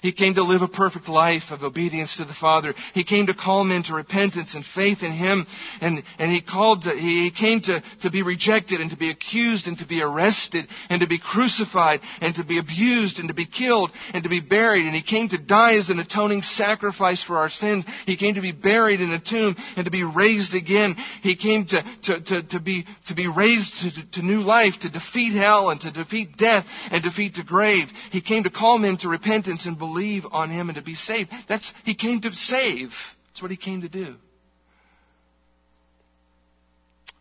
He 0.00 0.12
came 0.12 0.34
to 0.34 0.42
live 0.42 0.62
a 0.62 0.68
perfect 0.68 1.08
life 1.08 1.50
of 1.50 1.62
obedience 1.62 2.16
to 2.16 2.24
the 2.24 2.34
Father. 2.34 2.74
He 2.94 3.04
came 3.04 3.26
to 3.26 3.34
call 3.34 3.64
men 3.64 3.82
to 3.84 3.94
repentance 3.94 4.54
and 4.54 4.64
faith 4.64 5.02
in 5.02 5.12
Him. 5.12 5.46
And, 5.80 6.02
and 6.18 6.30
He 6.30 6.40
called, 6.40 6.82
to, 6.82 6.90
He 6.90 7.30
came 7.30 7.60
to, 7.62 7.82
to 8.02 8.10
be 8.10 8.22
rejected 8.22 8.80
and 8.80 8.90
to 8.90 8.96
be 8.96 9.10
accused 9.10 9.66
and 9.66 9.78
to 9.78 9.86
be 9.86 10.02
arrested 10.02 10.66
and 10.88 11.00
to 11.00 11.06
be 11.06 11.18
crucified 11.18 12.00
and 12.20 12.34
to 12.36 12.44
be 12.44 12.58
abused 12.58 13.18
and 13.18 13.28
to 13.28 13.34
be 13.34 13.46
killed 13.46 13.92
and 14.12 14.24
to 14.24 14.30
be 14.30 14.40
buried. 14.40 14.86
And 14.86 14.94
He 14.94 15.02
came 15.02 15.28
to 15.28 15.38
die 15.38 15.74
as 15.74 15.90
an 15.90 15.98
atoning 15.98 16.42
sacrifice 16.42 17.22
for 17.22 17.38
our 17.38 17.50
sins. 17.50 17.84
He 18.06 18.16
came 18.16 18.34
to 18.34 18.40
be 18.40 18.52
buried 18.52 19.00
in 19.00 19.10
a 19.10 19.20
tomb 19.20 19.56
and 19.76 19.84
to 19.84 19.90
be 19.90 20.04
raised 20.04 20.54
again. 20.54 20.96
He 21.22 21.36
came 21.36 21.66
to, 21.66 21.82
to, 22.04 22.20
to, 22.20 22.42
to 22.42 22.60
be, 22.60 22.86
to 23.08 23.14
be 23.14 23.28
raised 23.28 23.74
to, 23.80 24.10
to 24.12 24.22
new 24.22 24.42
life, 24.42 24.74
to 24.80 24.90
defeat 24.90 25.34
hell 25.34 25.70
and 25.70 25.80
to 25.80 25.90
defeat 25.90 26.36
death 26.36 26.66
and 26.90 27.02
defeat 27.02 27.34
the 27.34 27.42
grave. 27.42 27.88
He 28.10 28.20
came 28.20 28.44
to 28.44 28.50
call 28.50 28.78
men 28.78 28.96
to 28.98 29.08
repentance 29.08 29.66
and 29.66 29.71
believe 29.78 30.24
on 30.30 30.50
him 30.50 30.68
and 30.68 30.76
to 30.76 30.82
be 30.82 30.94
saved. 30.94 31.30
That's, 31.48 31.72
he 31.84 31.94
came 31.94 32.20
to 32.22 32.32
save. 32.34 32.90
That's 33.28 33.42
what 33.42 33.50
he 33.50 33.56
came 33.56 33.82
to 33.82 33.88
do. 33.88 34.16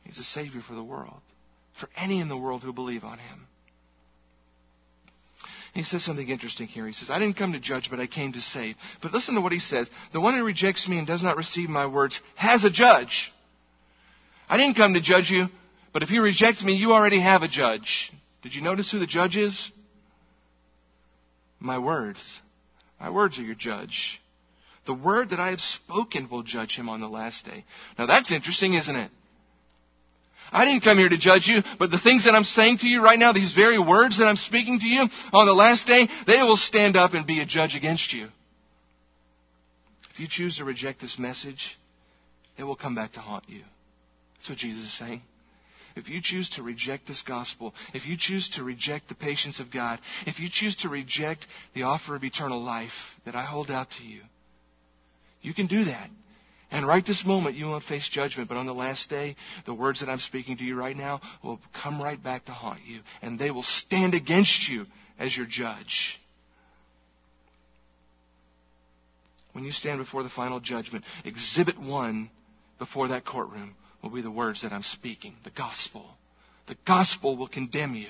He's 0.04 0.20
a 0.20 0.24
savior 0.24 0.62
for 0.62 0.76
the 0.76 0.84
world, 0.84 1.22
for 1.80 1.88
any 1.96 2.20
in 2.20 2.28
the 2.28 2.38
world 2.38 2.64
who 2.64 2.74
believe 2.74 3.04
on 3.04 3.18
him. 3.18 3.48
He 5.74 5.84
says 5.84 6.04
something 6.04 6.28
interesting 6.28 6.68
here. 6.68 6.86
He 6.86 6.92
says, 6.94 7.10
I 7.10 7.18
didn't 7.18 7.38
come 7.38 7.54
to 7.54 7.60
judge, 7.60 7.90
but 7.90 8.02
I 8.02 8.08
came 8.08 8.34
to 8.34 8.42
save. 8.42 8.76
But 9.02 9.14
listen 9.14 9.36
to 9.36 9.42
what 9.42 9.54
he 9.54 9.60
says. 9.60 9.90
The 10.12 10.20
one 10.20 10.38
who 10.38 10.44
rejects 10.44 10.88
me 10.88 10.98
and 10.98 11.08
does 11.08 11.24
not 11.24 11.38
receive 11.38 11.70
my 11.70 11.86
words 11.88 12.20
has 12.36 12.66
a 12.66 12.70
judge. 12.70 13.32
I 14.50 14.58
didn't 14.58 14.76
come 14.76 14.96
to 14.96 15.02
judge 15.02 15.30
you, 15.30 15.48
but 15.94 16.04
if 16.04 16.12
you 16.12 16.22
reject 16.22 16.62
me, 16.62 16.74
you 16.74 16.92
already 16.92 17.22
have 17.22 17.42
a 17.42 17.48
judge. 17.48 18.12
Did 18.42 18.54
you 18.54 18.62
notice 18.62 18.92
who 18.92 19.00
the 19.00 19.08
judge 19.08 19.38
is? 19.38 19.72
My 21.62 21.78
words. 21.78 22.42
My 23.00 23.12
words 23.12 23.38
are 23.40 23.44
your 23.44 23.56
judge. 23.56 24.20
The 24.88 24.94
word 24.94 25.30
that 25.30 25.40
I 25.40 25.52
have 25.52 25.62
spoken 25.62 26.28
will 26.30 26.42
judge 26.42 26.76
him 26.76 26.90
on 26.90 27.00
the 27.00 27.08
last 27.08 27.46
day. 27.46 27.64
Now 27.98 28.08
that's 28.08 28.32
interesting, 28.32 28.74
isn't 28.74 28.96
it? 28.96 29.12
I 30.52 30.66
didn't 30.66 30.84
come 30.84 30.98
here 30.98 31.08
to 31.08 31.18
judge 31.18 31.48
you, 31.48 31.62
but 31.80 31.92
the 31.92 32.00
things 32.00 32.26
that 32.26 32.36
I'm 32.36 32.44
saying 32.44 32.80
to 32.80 32.88
you 32.88 33.02
right 33.02 33.18
now, 33.18 33.32
these 33.32 33.54
very 33.54 33.80
words 33.80 34.18
that 34.18 34.26
I'm 34.26 34.36
speaking 34.36 34.80
to 34.80 34.88
you, 34.88 35.08
on 35.32 35.46
the 35.46 35.54
last 35.54 35.88
day, 35.88 36.10
they 36.28 36.42
will 36.42 36.58
stand 36.58 36.98
up 36.98 37.14
and 37.14 37.26
be 37.26 37.40
a 37.40 37.46
judge 37.46 37.76
against 37.76 38.12
you. 38.12 38.28
If 40.10 40.20
you 40.20 40.28
choose 40.28 40.58
to 40.58 40.66
reject 40.66 41.00
this 41.00 41.18
message, 41.18 41.78
it 42.58 42.64
will 42.64 42.76
come 42.76 42.96
back 42.96 43.14
to 43.14 43.22
haunt 43.22 43.46
you. 43.48 43.62
That's 44.36 44.50
what 44.50 44.58
Jesus 44.58 44.84
is 44.84 44.98
saying. 44.98 45.22
If 45.96 46.10
you 46.10 46.22
choose 46.22 46.50
to 46.52 46.64
reject 46.64 47.08
this 47.08 47.22
gospel, 47.22 47.74
if 47.94 48.06
you 48.06 48.16
choose 48.18 48.50
to 48.56 48.64
reject 48.64 49.10
the 49.10 49.16
patience 49.16 49.60
of 49.60 49.72
God, 49.72 50.00
if 50.26 50.40
you 50.40 50.50
choose 50.52 50.76
to 50.78 50.90
reject 50.90 51.46
the 51.74 51.84
offer 51.84 52.16
of 52.16 52.24
eternal 52.24 52.62
life 52.64 52.92
that 53.26 53.36
I 53.36 53.44
hold 53.44 53.70
out 53.70 53.90
to 53.98 54.04
you, 54.04 54.22
you 55.42 55.54
can 55.54 55.68
do 55.68 55.86
that. 55.86 56.10
And 56.72 56.88
right 56.88 57.06
this 57.06 57.26
moment, 57.26 57.58
you 57.58 57.68
won't 57.68 57.84
face 57.84 58.08
judgment, 58.08 58.48
but 58.48 58.58
on 58.58 58.66
the 58.66 58.74
last 58.74 59.10
day, 59.10 59.36
the 59.66 59.74
words 59.74 60.00
that 60.00 60.10
I'm 60.10 60.20
speaking 60.20 60.58
to 60.58 60.64
you 60.64 60.76
right 60.76 60.96
now 60.96 61.20
will 61.44 61.60
come 61.84 62.02
right 62.02 62.22
back 62.22 62.46
to 62.46 62.54
haunt 62.54 62.80
you, 62.86 63.02
and 63.22 63.38
they 63.38 63.52
will 63.52 63.64
stand 63.64 64.14
against 64.14 64.70
you 64.70 64.86
as 65.20 65.36
your 65.36 65.46
judge. 65.46 66.18
When 69.52 69.66
you 69.66 69.72
stand 69.72 70.00
before 70.00 70.24
the 70.24 70.30
final 70.30 70.62
judgment, 70.62 71.04
exhibit 71.26 71.78
one 71.78 72.30
before 72.80 73.10
that 73.10 73.26
courtroom 73.26 73.76
will 74.02 74.10
be 74.10 74.22
the 74.22 74.32
words 74.32 74.64
that 74.64 74.74
I'm 74.74 74.84
speaking 74.84 75.36
the 75.44 75.52
gospel. 75.52 76.06
The 76.68 76.76
gospel 76.86 77.38
will 77.38 77.48
condemn 77.48 77.96
you. 77.96 78.10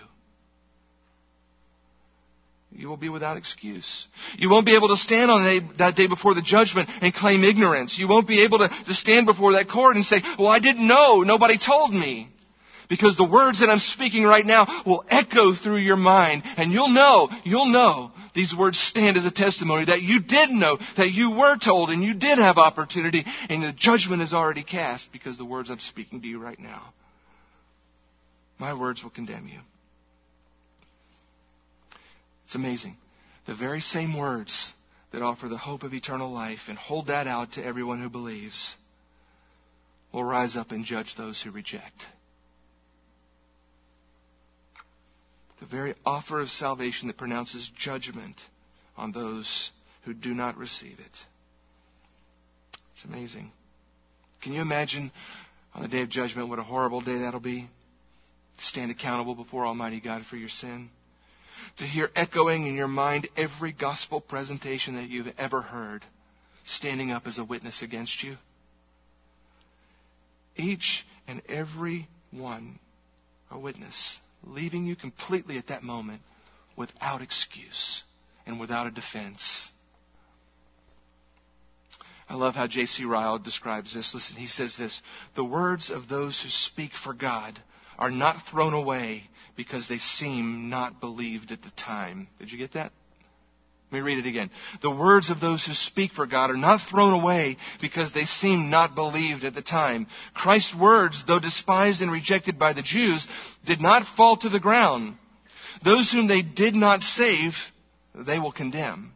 You 2.74 2.88
will 2.88 2.98
be 2.98 3.10
without 3.10 3.36
excuse. 3.36 4.08
You 4.38 4.50
won't 4.50 4.66
be 4.66 4.76
able 4.76 4.88
to 4.90 4.96
stand 4.96 5.30
on 5.30 5.74
that 5.78 5.96
day, 5.96 6.08
before 6.08 6.34
the 6.34 6.42
judgment 6.42 6.90
and 7.02 7.14
claim 7.14 7.44
ignorance. 7.44 8.00
You 8.00 8.08
won't 8.08 8.28
be 8.28 8.44
able 8.44 8.60
to, 8.60 8.70
to 8.70 8.94
stand 8.94 9.26
before 9.26 9.54
that 9.54 9.70
court 9.70 9.98
and 9.98 10.06
say, 10.06 10.22
well, 10.40 10.48
I 10.48 10.60
didn't 10.60 10.88
know. 10.88 11.22
Nobody 11.22 11.58
told 11.58 11.94
me. 11.94 12.30
Because 12.88 13.16
the 13.18 13.30
words 13.30 13.60
that 13.60 13.70
I'm 13.70 13.80
speaking 13.80 14.24
right 14.24 14.46
now 14.46 14.84
will 14.86 15.06
echo 15.10 15.54
through 15.54 15.78
your 15.78 15.98
mind 15.98 16.44
and 16.58 16.72
you'll 16.72 16.90
know, 16.90 17.30
you'll 17.44 17.68
know 17.72 18.12
these 18.34 18.56
words 18.58 18.80
stand 18.80 19.18
as 19.18 19.26
a 19.26 19.32
testimony 19.32 19.86
that 19.86 20.02
you 20.02 20.22
did 20.22 20.50
know, 20.50 20.78
that 20.98 21.12
you 21.12 21.32
were 21.32 21.58
told 21.58 21.90
and 21.90 22.04
you 22.04 22.14
did 22.14 22.38
have 22.38 22.58
opportunity 22.58 23.26
and 23.50 23.64
the 23.64 23.74
judgment 23.74 24.22
is 24.22 24.34
already 24.34 24.64
cast 24.64 25.12
because 25.12 25.38
the 25.38 25.46
words 25.46 25.70
I'm 25.70 25.80
speaking 25.80 26.22
to 26.22 26.28
you 26.28 26.40
right 26.40 26.60
now. 26.60 26.94
My 28.60 28.74
words 28.74 29.04
will 29.04 29.10
condemn 29.10 29.48
you. 29.48 29.60
It's 32.46 32.56
amazing. 32.56 32.98
The 33.48 33.56
very 33.56 33.82
same 33.82 34.18
words 34.18 34.74
that 35.12 35.22
offer 35.22 35.50
the 35.50 35.58
hope 35.58 35.84
of 35.84 35.94
eternal 35.94 36.32
life 36.32 36.60
and 36.68 36.78
hold 36.78 37.08
that 37.08 37.28
out 37.28 37.54
to 37.54 37.66
everyone 37.66 38.02
who 38.02 38.10
believes 38.10 38.76
will 40.14 40.24
rise 40.24 40.56
up 40.56 40.72
and 40.72 40.86
judge 40.86 41.16
those 41.16 41.42
who 41.42 41.52
reject. 41.52 42.06
The 45.62 45.68
very 45.68 45.94
offer 46.06 46.42
of 46.42 46.50
salvation 46.50 47.08
that 47.08 47.18
pronounces 47.18 47.72
judgment 47.78 48.36
on 48.98 49.12
those 49.12 49.70
who 50.04 50.14
do 50.14 50.34
not 50.34 50.58
receive 50.58 51.00
it. 51.00 51.18
It's 52.96 53.06
amazing. 53.06 53.52
Can 54.42 54.54
you 54.54 54.62
imagine 54.62 55.12
on 55.76 55.84
the 55.84 55.88
day 55.88 56.02
of 56.02 56.10
judgment 56.10 56.50
what 56.50 56.58
a 56.58 56.64
horrible 56.64 57.02
day 57.02 57.20
that'll 57.20 57.40
be? 57.40 57.70
To 58.58 58.66
stand 58.66 58.90
accountable 58.90 59.36
before 59.36 59.66
Almighty 59.66 60.02
God 60.02 60.26
for 60.26 60.36
your 60.36 60.50
sin. 60.50 60.90
To 61.78 61.86
hear 61.86 62.10
echoing 62.16 62.66
in 62.66 62.74
your 62.74 62.88
mind 62.88 63.30
every 63.38 63.72
gospel 63.72 64.20
presentation 64.20 64.96
that 64.96 65.10
you've 65.10 65.32
ever 65.38 65.62
heard 65.62 66.04
standing 66.66 67.12
up 67.12 67.28
as 67.28 67.38
a 67.38 67.44
witness 67.44 67.84
against 67.84 68.24
you. 68.24 68.36
Each 70.56 71.06
and 71.28 71.44
every 71.48 72.08
one 72.32 72.80
a 73.52 73.60
witness 73.60 74.18
leaving 74.44 74.86
you 74.86 74.96
completely 74.96 75.58
at 75.58 75.68
that 75.68 75.84
moment 75.84 76.22
without 76.76 77.22
excuse 77.22 78.04
and 78.46 78.60
without 78.60 78.88
a 78.88 78.92
defense. 78.92 79.70
I 82.30 82.36
love 82.36 82.56
how 82.56 82.68
J.C. 82.68 83.04
Ryle 83.04 83.40
describes 83.40 83.94
this. 83.94 84.14
Listen, 84.14 84.38
he 84.38 84.48
says 84.48 84.78
this 84.78 85.02
The 85.36 85.44
words 85.44 85.90
of 85.90 86.08
those 86.08 86.42
who 86.42 86.50
speak 86.50 86.92
for 86.94 87.14
God 87.14 87.60
are 88.00 88.10
not 88.12 88.48
thrown 88.50 88.74
away 88.74 89.24
because 89.58 89.88
they 89.88 89.98
seem 89.98 90.70
not 90.70 91.02
believed 91.02 91.52
at 91.52 91.62
the 91.62 91.72
time. 91.72 92.28
Did 92.40 92.52
you 92.52 92.58
get 92.58 92.74
that? 92.74 92.94
Let 93.92 93.98
me 93.98 94.06
read 94.06 94.20
it 94.20 94.30
again. 94.30 94.50
The 94.82 94.90
words 94.90 95.30
of 95.30 95.42
those 95.42 95.66
who 95.66 95.74
speak 95.74 96.14
for 96.14 96.26
God 96.26 96.50
are 96.50 96.56
not 96.56 96.88
thrown 96.90 97.12
away 97.12 97.58
because 97.82 98.14
they 98.14 98.24
seem 98.24 98.70
not 98.70 98.96
believed 98.96 99.44
at 99.44 99.54
the 99.54 99.62
time. 99.62 100.08
Christ's 100.34 100.74
words, 100.74 101.22
though 101.28 101.40
despised 101.40 102.02
and 102.02 102.10
rejected 102.10 102.58
by 102.58 102.72
the 102.72 102.82
Jews, 102.82 103.28
did 103.66 103.82
not 103.82 104.08
fall 104.16 104.38
to 104.38 104.50
the 104.50 104.62
ground. 104.62 105.18
Those 105.84 106.10
whom 106.10 106.28
they 106.28 106.42
did 106.42 106.74
not 106.74 107.02
save, 107.02 107.54
they 108.16 108.40
will 108.40 108.54
condemn. 108.54 109.12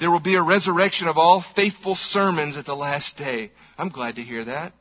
There 0.00 0.10
will 0.10 0.20
be 0.20 0.36
a 0.36 0.42
resurrection 0.42 1.06
of 1.06 1.18
all 1.18 1.44
faithful 1.54 1.94
sermons 1.94 2.56
at 2.56 2.64
the 2.64 2.74
last 2.74 3.18
day. 3.18 3.52
I'm 3.76 3.90
glad 3.90 4.16
to 4.16 4.22
hear 4.22 4.46
that. 4.46 4.72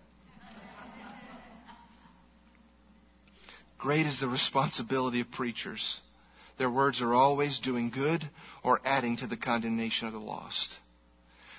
Great 3.77 4.05
is 4.05 4.21
the 4.21 4.29
responsibility 4.29 5.19
of 5.19 5.31
preachers. 5.31 5.99
Their 6.61 6.69
words 6.69 7.01
are 7.01 7.15
always 7.15 7.57
doing 7.57 7.89
good 7.89 8.23
or 8.61 8.81
adding 8.85 9.17
to 9.17 9.25
the 9.25 9.35
condemnation 9.35 10.05
of 10.05 10.13
the 10.13 10.19
lost. 10.19 10.71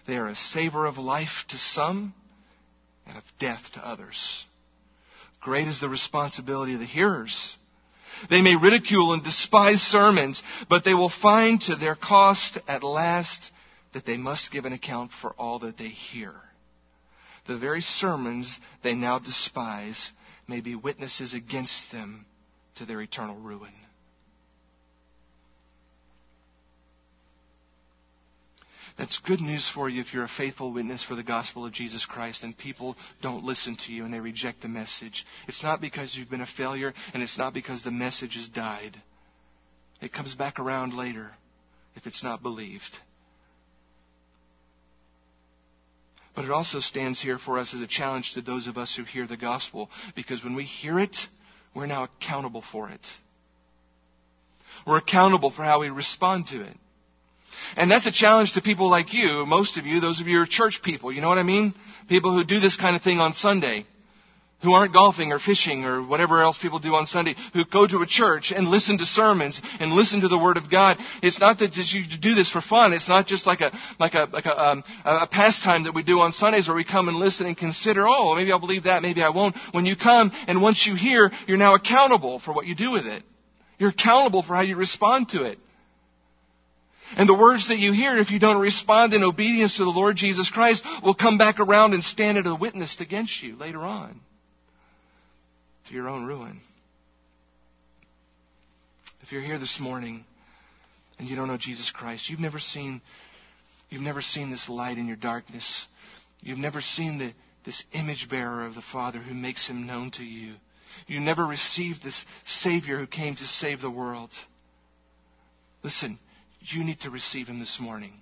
They 0.07 0.17
are 0.17 0.29
a 0.29 0.37
savor 0.37 0.87
of 0.87 0.97
life 0.97 1.45
to 1.49 1.59
some 1.59 2.15
and 3.05 3.19
of 3.19 3.25
death 3.41 3.65
to 3.75 3.85
others. 3.85 4.47
Great 5.41 5.67
is 5.67 5.81
the 5.81 5.89
responsibility 5.89 6.75
of 6.75 6.79
the 6.79 6.87
hearers. 6.87 7.57
They 8.31 8.43
may 8.43 8.55
ridicule 8.55 9.13
and 9.13 9.25
despise 9.25 9.81
sermons, 9.83 10.41
but 10.69 10.85
they 10.85 10.95
will 10.95 11.11
find 11.11 11.61
to 11.63 11.75
their 11.75 11.97
cost 11.97 12.59
at 12.69 12.85
last 12.85 13.51
that 13.95 14.07
they 14.07 14.17
must 14.17 14.53
give 14.53 14.67
an 14.67 14.73
account 14.73 15.11
for 15.21 15.33
all 15.33 15.59
that 15.59 15.79
they 15.79 15.89
hear. 15.89 16.35
The 17.49 17.59
very 17.59 17.81
sermons 17.81 18.57
they 18.85 18.95
now 18.95 19.19
despise 19.19 20.13
may 20.47 20.61
be 20.61 20.77
witnesses 20.77 21.35
against 21.35 21.91
them 21.91 22.25
to 22.77 22.85
their 22.85 23.01
eternal 23.01 23.41
ruin. 23.41 23.73
That's 28.99 29.19
good 29.21 29.41
news 29.41 29.71
for 29.75 29.89
you 29.89 30.01
if 30.01 30.13
you're 30.13 30.25
a 30.25 30.29
faithful 30.29 30.73
witness 30.73 31.03
for 31.03 31.15
the 31.15 31.23
gospel 31.23 31.65
of 31.65 31.73
Jesus 31.73 32.05
Christ 32.05 32.43
and 32.43 32.57
people 32.57 32.97
don't 33.23 33.45
listen 33.45 33.77
to 33.87 33.93
you 33.93 34.05
and 34.05 34.13
they 34.13 34.21
reject 34.21 34.63
the 34.63 34.69
message. 34.69 35.25
It's 35.49 35.63
not 35.63 35.81
because 35.81 36.15
you've 36.15 36.31
been 36.31 36.43
a 36.43 36.47
failure 36.47 36.93
and 37.15 37.23
it's 37.23 37.39
not 37.39 37.55
because 37.55 37.83
the 37.83 37.91
message 37.91 38.35
has 38.35 38.49
died. 38.49 39.01
It 40.01 40.13
comes 40.13 40.35
back 40.35 40.59
around 40.59 40.95
later 40.95 41.31
if 41.97 42.07
it's 42.07 42.23
not 42.23 42.43
believed. 42.43 42.99
But 46.35 46.45
it 46.45 46.51
also 46.51 46.81
stands 46.81 47.21
here 47.21 47.39
for 47.39 47.59
us 47.59 47.75
as 47.75 47.81
a 47.81 47.87
challenge 47.87 48.33
to 48.35 48.43
those 48.43 48.67
of 48.67 48.79
us 48.79 48.95
who 48.97 49.05
hear 49.05 49.27
the 49.27 49.37
gospel 49.37 49.91
because 50.15 50.43
when 50.43 50.55
we 50.55 50.65
hear 50.65 50.99
it, 50.99 51.17
we're 51.75 51.87
now 51.87 52.05
accountable 52.05 52.65
for 52.73 52.91
it. 52.91 53.07
We're 54.87 54.99
accountable 54.99 55.51
for 55.51 55.63
how 55.63 55.81
we 55.81 55.91
respond 55.91 56.49
to 56.49 56.63
it. 56.63 56.77
And 57.77 57.91
that's 57.91 58.07
a 58.07 58.13
challenge 58.13 58.53
to 58.55 58.63
people 58.63 58.91
like 58.91 59.13
you, 59.13 59.45
most 59.47 59.79
of 59.79 59.87
you, 59.87 60.01
those 60.01 60.21
of 60.21 60.27
you 60.27 60.37
who 60.37 60.43
are 60.43 60.47
church 60.47 60.81
people. 60.83 61.13
You 61.13 61.21
know 61.21 61.29
what 61.29 61.39
I 61.39 61.43
mean? 61.43 61.75
People 62.09 62.33
who 62.33 62.45
do 62.45 62.61
this 62.61 62.77
kind 62.77 62.97
of 62.97 63.03
thing 63.03 63.19
on 63.19 63.35
Sunday 63.35 63.87
who 64.63 64.73
aren't 64.73 64.93
golfing 64.93 65.33
or 65.33 65.39
fishing 65.39 65.85
or 65.85 66.07
whatever 66.07 66.43
else 66.43 66.59
people 66.59 66.79
do 66.79 66.95
on 66.95 67.07
Sunday, 67.07 67.35
who 67.53 67.65
go 67.65 67.87
to 67.87 68.03
a 68.03 68.07
church 68.07 68.53
and 68.55 68.69
listen 68.69 68.99
to 68.99 69.05
sermons 69.05 69.61
and 69.81 69.93
listen 69.93 70.21
to 70.21 70.29
the 70.29 70.39
Word 70.39 70.57
of 70.57 70.71
God. 70.71 70.99
It's 71.23 71.41
not 71.41 71.59
that 71.59 71.77
you 71.77 72.05
do 72.21 72.35
this 72.35 72.51
for 72.51 72.61
fun. 72.61 72.93
It's 72.93 73.09
not 73.09 73.27
just 73.27 73.47
like 73.47 73.61
a 73.61 73.77
like 73.99 74.15
a 74.15 74.29
like 74.33 74.47
a, 74.47 74.59
um, 74.59 74.85
a 75.05 75.27
pastime 75.27 75.85
that 75.85 75.95
we 75.95 76.03
do 76.03 76.21
on 76.21 76.33
Sundays 76.33 76.69
where 76.69 76.77
we 76.77 76.85
come 76.85 77.09
and 77.09 77.17
listen 77.17 77.47
and 77.47 77.57
consider. 77.57 78.07
Oh, 78.07 78.35
maybe 78.35 78.53
I'll 78.53 78.61
believe 78.61 78.85
that, 78.85 79.03
maybe 79.03 79.23
I 79.23 79.31
won't. 79.31 79.57
When 79.73 79.87
you 79.87 79.97
come 79.97 80.31
and 80.47 80.63
once 80.63 80.87
you 80.87 80.95
hear, 80.95 81.31
you're 81.47 81.59
now 81.59 81.75
accountable 81.75 82.39
for 82.39 82.53
what 82.53 82.67
you 82.67 82.75
do 82.75 82.91
with 82.93 83.07
it. 83.07 83.23
You're 83.79 83.91
accountable 83.91 84.43
for 84.43 84.55
how 84.55 84.63
you 84.63 84.77
respond 84.77 85.31
to 85.31 85.43
it. 85.43 85.59
And 87.17 87.29
the 87.29 87.35
words 87.35 87.69
that 87.69 87.79
you 87.79 87.93
hear, 87.93 88.17
if 88.17 88.31
you 88.31 88.39
don't 88.39 88.61
respond 88.61 89.13
in 89.13 89.23
obedience 89.23 89.77
to 89.77 89.85
the 89.85 89.91
Lord 89.91 90.17
Jesus 90.17 90.51
Christ, 90.51 90.85
will 91.03 91.15
come 91.15 91.39
back 91.39 91.61
around 91.61 91.95
and 91.95 92.03
stand 92.03 92.39
as 92.39 92.47
a 92.47 92.55
witness 92.55 93.01
against 93.01 93.43
you 93.43 93.57
later 93.57 93.81
on 93.81 94.21
to 95.89 95.95
your 95.95 96.09
own 96.09 96.25
ruin. 96.25 96.61
If 99.23 99.31
you're 99.31 99.43
here 99.43 99.59
this 99.59 99.79
morning 99.79 100.25
and 101.19 101.29
you 101.29 101.37
don't 101.37 101.49
know 101.49 101.57
Jesus 101.57 101.91
Christ, 101.91 102.29
you've 102.29 102.41
never 102.41 102.59
seen, 102.59 103.01
you've 103.89 104.03
never 104.03 104.23
seen 104.23 104.51
this 104.51 104.69
light 104.69 104.99
in 104.99 105.07
your 105.07 105.17
darkness. 105.17 105.87
You've 106.41 106.59
never 106.59 106.81
seen 106.81 107.19
the, 107.19 107.33
this 107.65 107.83
image 107.93 108.29
bearer 108.29 108.67
of 108.67 108.75
the 108.75 108.83
Father 108.83 109.19
who 109.19 109.35
makes 109.35 109.69
him 109.69 109.87
known 109.87 110.11
to 110.13 110.25
you. 110.25 110.55
You 111.07 111.21
never 111.21 111.45
received 111.45 112.03
this 112.03 112.25
Savior 112.45 112.99
who 112.99 113.07
came 113.07 113.37
to 113.37 113.47
save 113.47 113.81
the 113.81 113.91
world. 113.91 114.31
Listen, 115.83 116.19
you 116.65 116.85
need 116.85 117.01
to 117.01 117.11
receive 117.11 117.47
him 117.47 117.59
this 117.59 117.79
morning. 117.81 118.13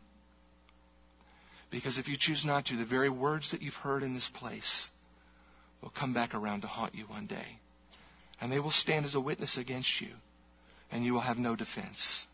Because 1.70 1.98
if 1.98 2.08
you 2.08 2.16
choose 2.18 2.44
not 2.44 2.66
to, 2.66 2.76
the 2.76 2.84
very 2.84 3.10
words 3.10 3.52
that 3.52 3.62
you've 3.62 3.74
heard 3.74 4.02
in 4.02 4.14
this 4.14 4.28
place 4.34 4.88
will 5.82 5.90
come 5.90 6.12
back 6.12 6.34
around 6.34 6.62
to 6.62 6.66
haunt 6.66 6.94
you 6.94 7.04
one 7.04 7.26
day. 7.26 7.58
And 8.40 8.50
they 8.50 8.58
will 8.58 8.70
stand 8.70 9.04
as 9.04 9.14
a 9.14 9.20
witness 9.20 9.56
against 9.56 10.00
you, 10.00 10.10
and 10.90 11.04
you 11.04 11.12
will 11.12 11.20
have 11.20 11.38
no 11.38 11.54
defense. 11.54 12.26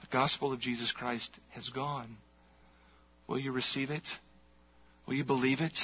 The 0.00 0.08
gospel 0.08 0.52
of 0.52 0.60
Jesus 0.60 0.92
Christ 0.92 1.38
has 1.50 1.70
gone. 1.70 2.16
Will 3.26 3.38
you 3.38 3.52
receive 3.52 3.90
it? 3.90 4.06
Will 5.06 5.14
you 5.14 5.24
believe 5.24 5.60
it? 5.60 5.78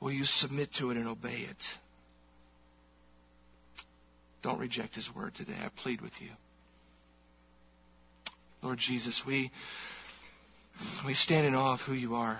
Will 0.00 0.12
you 0.12 0.24
submit 0.24 0.72
to 0.74 0.90
it 0.90 0.96
and 0.96 1.08
obey 1.08 1.46
it? 1.48 1.64
Don't 4.42 4.58
reject 4.58 4.96
His 4.96 5.08
word 5.14 5.34
today. 5.34 5.56
I 5.58 5.70
plead 5.82 6.00
with 6.00 6.12
you. 6.20 6.30
Lord 8.62 8.78
Jesus, 8.78 9.22
we, 9.26 9.50
we 11.04 11.14
stand 11.14 11.46
in 11.48 11.54
awe 11.54 11.74
of 11.74 11.80
who 11.80 11.94
you 11.94 12.14
are. 12.14 12.38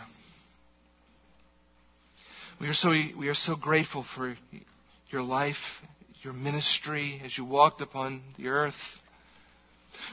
We 2.60 2.68
are 2.68 2.74
so, 2.74 2.90
we 2.90 3.26
are 3.26 3.34
so 3.34 3.56
grateful 3.56 4.04
for 4.14 4.36
your 5.10 5.22
life, 5.22 5.56
your 6.22 6.32
ministry 6.32 7.20
as 7.24 7.36
you 7.36 7.44
walked 7.44 7.80
upon 7.80 8.22
the 8.38 8.48
earth. 8.48 8.76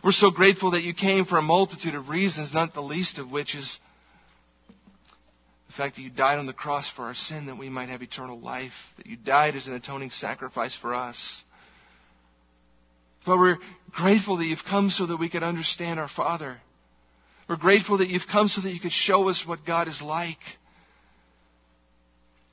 We're 0.04 0.12
so 0.12 0.32
grateful 0.32 0.72
that 0.72 0.82
you 0.82 0.96
came 0.96 1.26
for 1.26 1.38
a 1.38 1.44
multitude 1.44 1.94
of 1.94 2.10
reasons, 2.10 2.56
not 2.56 2.74
the 2.74 2.82
least 2.82 3.20
of 3.20 3.30
which 3.30 3.54
is 3.54 3.78
the 5.68 5.74
fact 5.74 5.96
that 5.96 6.02
you 6.02 6.10
died 6.10 6.40
on 6.40 6.48
the 6.48 6.54
cross 6.54 6.90
for 6.90 7.04
our 7.04 7.14
sin 7.14 7.46
that 7.46 7.60
we 7.60 7.70
might 7.70 7.90
have 7.90 8.02
eternal 8.02 8.40
life, 8.40 8.74
that 8.98 9.06
you 9.06 9.16
died 9.16 9.56
as 9.56 9.68
an 9.68 9.76
atoning 9.76 10.10
sacrifice 10.10 10.76
for 10.76 10.96
us. 10.96 11.44
But 13.30 13.38
we're 13.38 13.58
grateful 13.92 14.38
that 14.38 14.46
you've 14.46 14.66
come 14.68 14.90
so 14.90 15.06
that 15.06 15.18
we 15.18 15.30
could 15.30 15.44
understand 15.44 16.00
our 16.00 16.08
Father. 16.08 16.58
We're 17.48 17.58
grateful 17.58 18.00
that 18.00 18.08
you've 18.08 18.26
come 18.26 18.48
so 18.48 18.60
that 18.62 18.72
you 18.72 18.80
could 18.80 18.92
show 18.92 19.30
us 19.30 19.46
what 19.46 19.68
God 19.68 19.88
is 19.88 20.02
like 20.02 20.40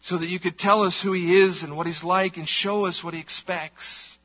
so 0.03 0.19
that 0.19 0.29
you 0.29 0.39
could 0.39 0.59
tell 0.59 0.83
us 0.83 1.01
who 1.03 1.15
He 1.15 1.43
is 1.43 1.63
and 1.63 1.79
what 1.79 1.87
He's 1.87 2.05
like 2.05 2.37
and 2.37 2.47
show 2.47 2.85
us 2.85 3.03
what 3.03 3.15
He 3.15 3.21
expects. 3.21 4.19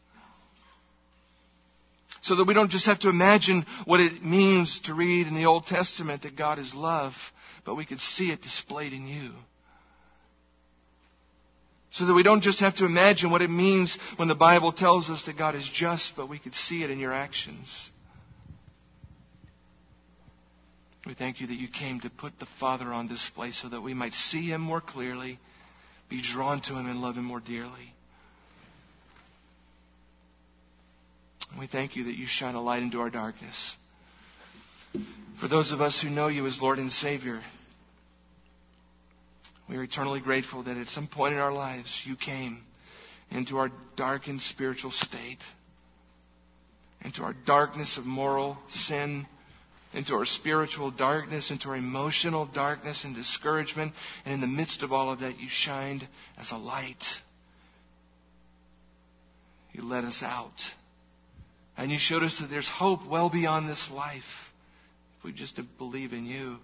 So 2.22 2.36
that 2.36 2.46
we 2.46 2.54
don't 2.54 2.70
just 2.70 2.86
have 2.86 3.00
to 3.00 3.10
imagine 3.10 3.66
what 3.86 4.02
it 4.02 4.22
means 4.22 4.82
to 4.82 4.94
read 4.94 5.28
in 5.28 5.36
the 5.36 5.46
Old 5.46 5.68
Testament 5.68 6.24
that 6.24 6.36
God 6.36 6.60
is 6.60 6.76
love, 6.76 7.14
but 7.66 7.76
we 7.76 7.86
could 7.86 8.02
see 8.02 8.30
it 8.30 8.42
displayed 8.42 8.92
in 8.92 9.08
you. 9.08 9.32
So 11.92 12.06
that 12.06 12.14
we 12.14 12.24
don't 12.24 12.42
just 12.42 12.62
have 12.62 12.76
to 12.78 12.86
imagine 12.86 13.32
what 13.32 13.42
it 13.42 13.50
means 13.50 13.98
when 14.16 14.30
the 14.30 14.36
Bible 14.36 14.72
tells 14.72 15.10
us 15.10 15.26
that 15.26 15.38
God 15.38 15.56
is 15.56 15.70
just, 15.74 16.14
but 16.16 16.30
we 16.30 16.40
could 16.40 16.54
see 16.54 16.84
it 16.84 16.90
in 16.90 17.00
your 17.00 17.12
actions. 17.12 17.92
We 21.06 21.16
thank 21.16 21.42
you 21.42 21.48
that 21.48 21.56
you 21.56 21.68
came 21.68 22.00
to 22.02 22.10
put 22.10 22.40
the 22.40 22.48
Father 22.60 22.94
on 22.94 23.08
display 23.08 23.52
so 23.52 23.68
that 23.70 23.82
we 23.82 23.94
might 23.94 24.14
see 24.14 24.50
Him 24.50 24.62
more 24.62 24.80
clearly 24.82 25.40
be 26.10 26.22
drawn 26.22 26.62
to 26.62 26.74
Him 26.74 26.88
and 26.88 27.02
love 27.02 27.16
Him 27.16 27.26
more 27.26 27.40
dearly. 27.40 27.94
We 31.60 31.68
thank 31.68 31.96
you 31.96 32.06
that 32.06 32.16
you 32.16 32.26
shine 32.28 32.56
a 32.56 32.62
light 32.62 32.84
into 32.84 33.02
our 33.02 33.10
darkness. 33.10 33.76
For 35.42 35.48
those 35.50 35.72
of 35.72 35.82
us 35.82 36.00
who 36.02 36.10
know 36.10 36.28
you 36.28 36.46
as 36.46 36.62
Lord 36.62 36.80
and 36.80 36.92
Savior, 36.92 37.42
we 39.72 39.78
are 39.78 39.84
eternally 39.84 40.20
grateful 40.20 40.64
that 40.64 40.78
at 40.78 40.88
some 40.88 41.08
point 41.08 41.34
in 41.34 41.40
our 41.40 41.54
lives 41.54 42.04
you 42.06 42.16
came 42.16 42.62
into 43.32 43.58
our 43.58 43.72
darkened 43.96 44.42
spiritual 44.42 44.92
state, 44.92 45.40
into 47.04 47.24
our 47.24 47.34
darkness 47.46 47.98
of 47.98 48.06
moral 48.06 48.58
sin 48.68 49.26
into 49.94 50.14
our 50.14 50.26
spiritual 50.26 50.90
darkness, 50.90 51.52
into 51.52 51.70
our 51.70 51.76
emotional 51.76 52.46
darkness 52.46 53.04
and 53.04 53.16
discouragement. 53.16 53.94
And 54.26 54.34
in 54.36 54.42
the 54.42 54.48
midst 54.48 54.84
of 54.84 54.94
all 54.94 55.12
of 55.12 55.20
that, 55.20 55.40
you 55.40 55.48
shined 55.50 56.08
as 56.38 56.52
a 56.52 56.58
light. 56.58 57.04
You 59.74 59.84
led 59.84 60.06
us 60.06 60.22
out. 60.24 60.62
And 61.78 61.92
you 61.92 62.00
showed 62.00 62.24
us 62.24 62.40
that 62.40 62.50
there's 62.50 62.70
hope 62.70 63.06
well 63.08 63.30
beyond 63.30 63.68
this 63.68 63.90
life 63.92 64.24
if 65.18 65.24
we 65.24 65.34
just 65.34 65.60
believe 65.78 66.14
in 66.14 66.26
you 66.26 66.58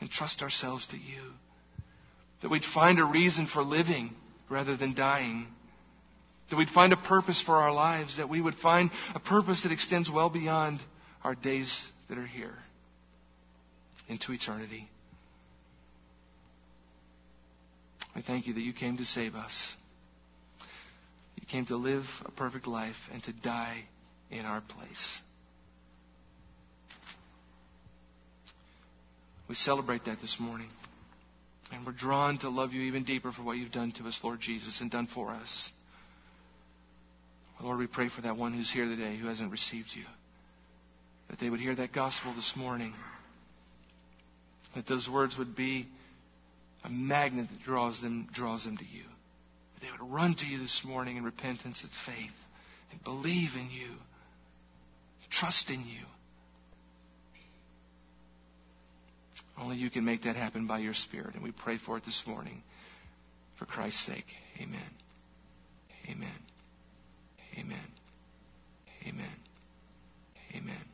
and 0.00 0.10
trust 0.10 0.42
ourselves 0.42 0.86
to 0.88 0.96
you. 0.96 1.32
That 2.42 2.50
we'd 2.50 2.64
find 2.64 2.98
a 2.98 3.04
reason 3.04 3.46
for 3.46 3.62
living 3.62 4.10
rather 4.48 4.76
than 4.76 4.94
dying. 4.94 5.46
That 6.48 6.56
we'd 6.56 6.70
find 6.70 6.92
a 6.92 6.96
purpose 6.96 7.40
for 7.40 7.56
our 7.56 7.72
lives. 7.72 8.16
That 8.16 8.28
we 8.28 8.40
would 8.40 8.56
find 8.56 8.90
a 9.14 9.20
purpose 9.20 9.62
that 9.62 9.72
extends 9.72 10.10
well 10.10 10.30
beyond 10.30 10.80
our 11.22 11.34
days 11.34 11.86
that 12.08 12.18
are 12.18 12.26
here 12.26 12.54
into 14.08 14.32
eternity. 14.32 14.88
I 18.14 18.22
thank 18.22 18.46
you 18.46 18.54
that 18.54 18.60
you 18.60 18.72
came 18.72 18.96
to 18.96 19.04
save 19.04 19.34
us. 19.34 19.72
You 21.36 21.46
came 21.46 21.66
to 21.66 21.76
live 21.76 22.04
a 22.24 22.30
perfect 22.32 22.66
life 22.66 22.96
and 23.12 23.22
to 23.24 23.32
die 23.32 23.84
in 24.30 24.44
our 24.44 24.60
place. 24.60 25.18
We 29.48 29.54
celebrate 29.54 30.04
that 30.04 30.20
this 30.20 30.36
morning. 30.38 30.68
And 31.72 31.86
we're 31.86 31.92
drawn 31.92 32.38
to 32.38 32.48
love 32.48 32.72
you 32.72 32.82
even 32.82 33.04
deeper 33.04 33.32
for 33.32 33.42
what 33.42 33.56
you've 33.56 33.72
done 33.72 33.92
to 33.92 34.08
us, 34.08 34.20
Lord 34.22 34.40
Jesus, 34.40 34.80
and 34.80 34.90
done 34.90 35.06
for 35.06 35.30
us. 35.30 35.70
Lord, 37.62 37.78
we 37.78 37.86
pray 37.86 38.08
for 38.08 38.22
that 38.22 38.36
one 38.36 38.54
who's 38.54 38.70
here 38.70 38.86
today 38.86 39.16
who 39.16 39.28
hasn't 39.28 39.52
received 39.52 39.88
you 39.94 40.04
that 41.30 41.38
they 41.38 41.48
would 41.48 41.60
hear 41.60 41.74
that 41.76 41.92
gospel 41.92 42.34
this 42.34 42.54
morning. 42.56 42.92
That 44.74 44.86
those 44.86 45.08
words 45.08 45.38
would 45.38 45.54
be 45.54 45.86
a 46.84 46.90
magnet 46.90 47.48
that 47.48 47.62
draws 47.62 48.00
them, 48.02 48.28
draws 48.34 48.64
them 48.64 48.76
to 48.76 48.84
you. 48.84 49.04
That 49.74 49.86
they 49.86 49.90
would 49.92 50.12
run 50.12 50.34
to 50.34 50.44
you 50.44 50.58
this 50.58 50.82
morning 50.84 51.16
in 51.16 51.24
repentance 51.24 51.82
and 51.82 51.90
faith 52.04 52.34
and 52.90 53.02
believe 53.04 53.50
in 53.54 53.70
you, 53.70 53.90
trust 55.30 55.70
in 55.70 55.80
you. 55.86 56.04
Only 59.60 59.76
you 59.76 59.90
can 59.90 60.04
make 60.04 60.22
that 60.22 60.36
happen 60.36 60.66
by 60.66 60.78
your 60.78 60.94
Spirit. 60.94 61.34
And 61.34 61.42
we 61.44 61.52
pray 61.52 61.76
for 61.76 61.96
it 61.98 62.04
this 62.04 62.22
morning. 62.26 62.62
For 63.58 63.66
Christ's 63.66 64.06
sake. 64.06 64.24
Amen. 64.60 64.80
Amen. 66.08 66.28
Amen. 67.58 67.76
Amen. 69.06 69.36
Amen. 70.56 70.89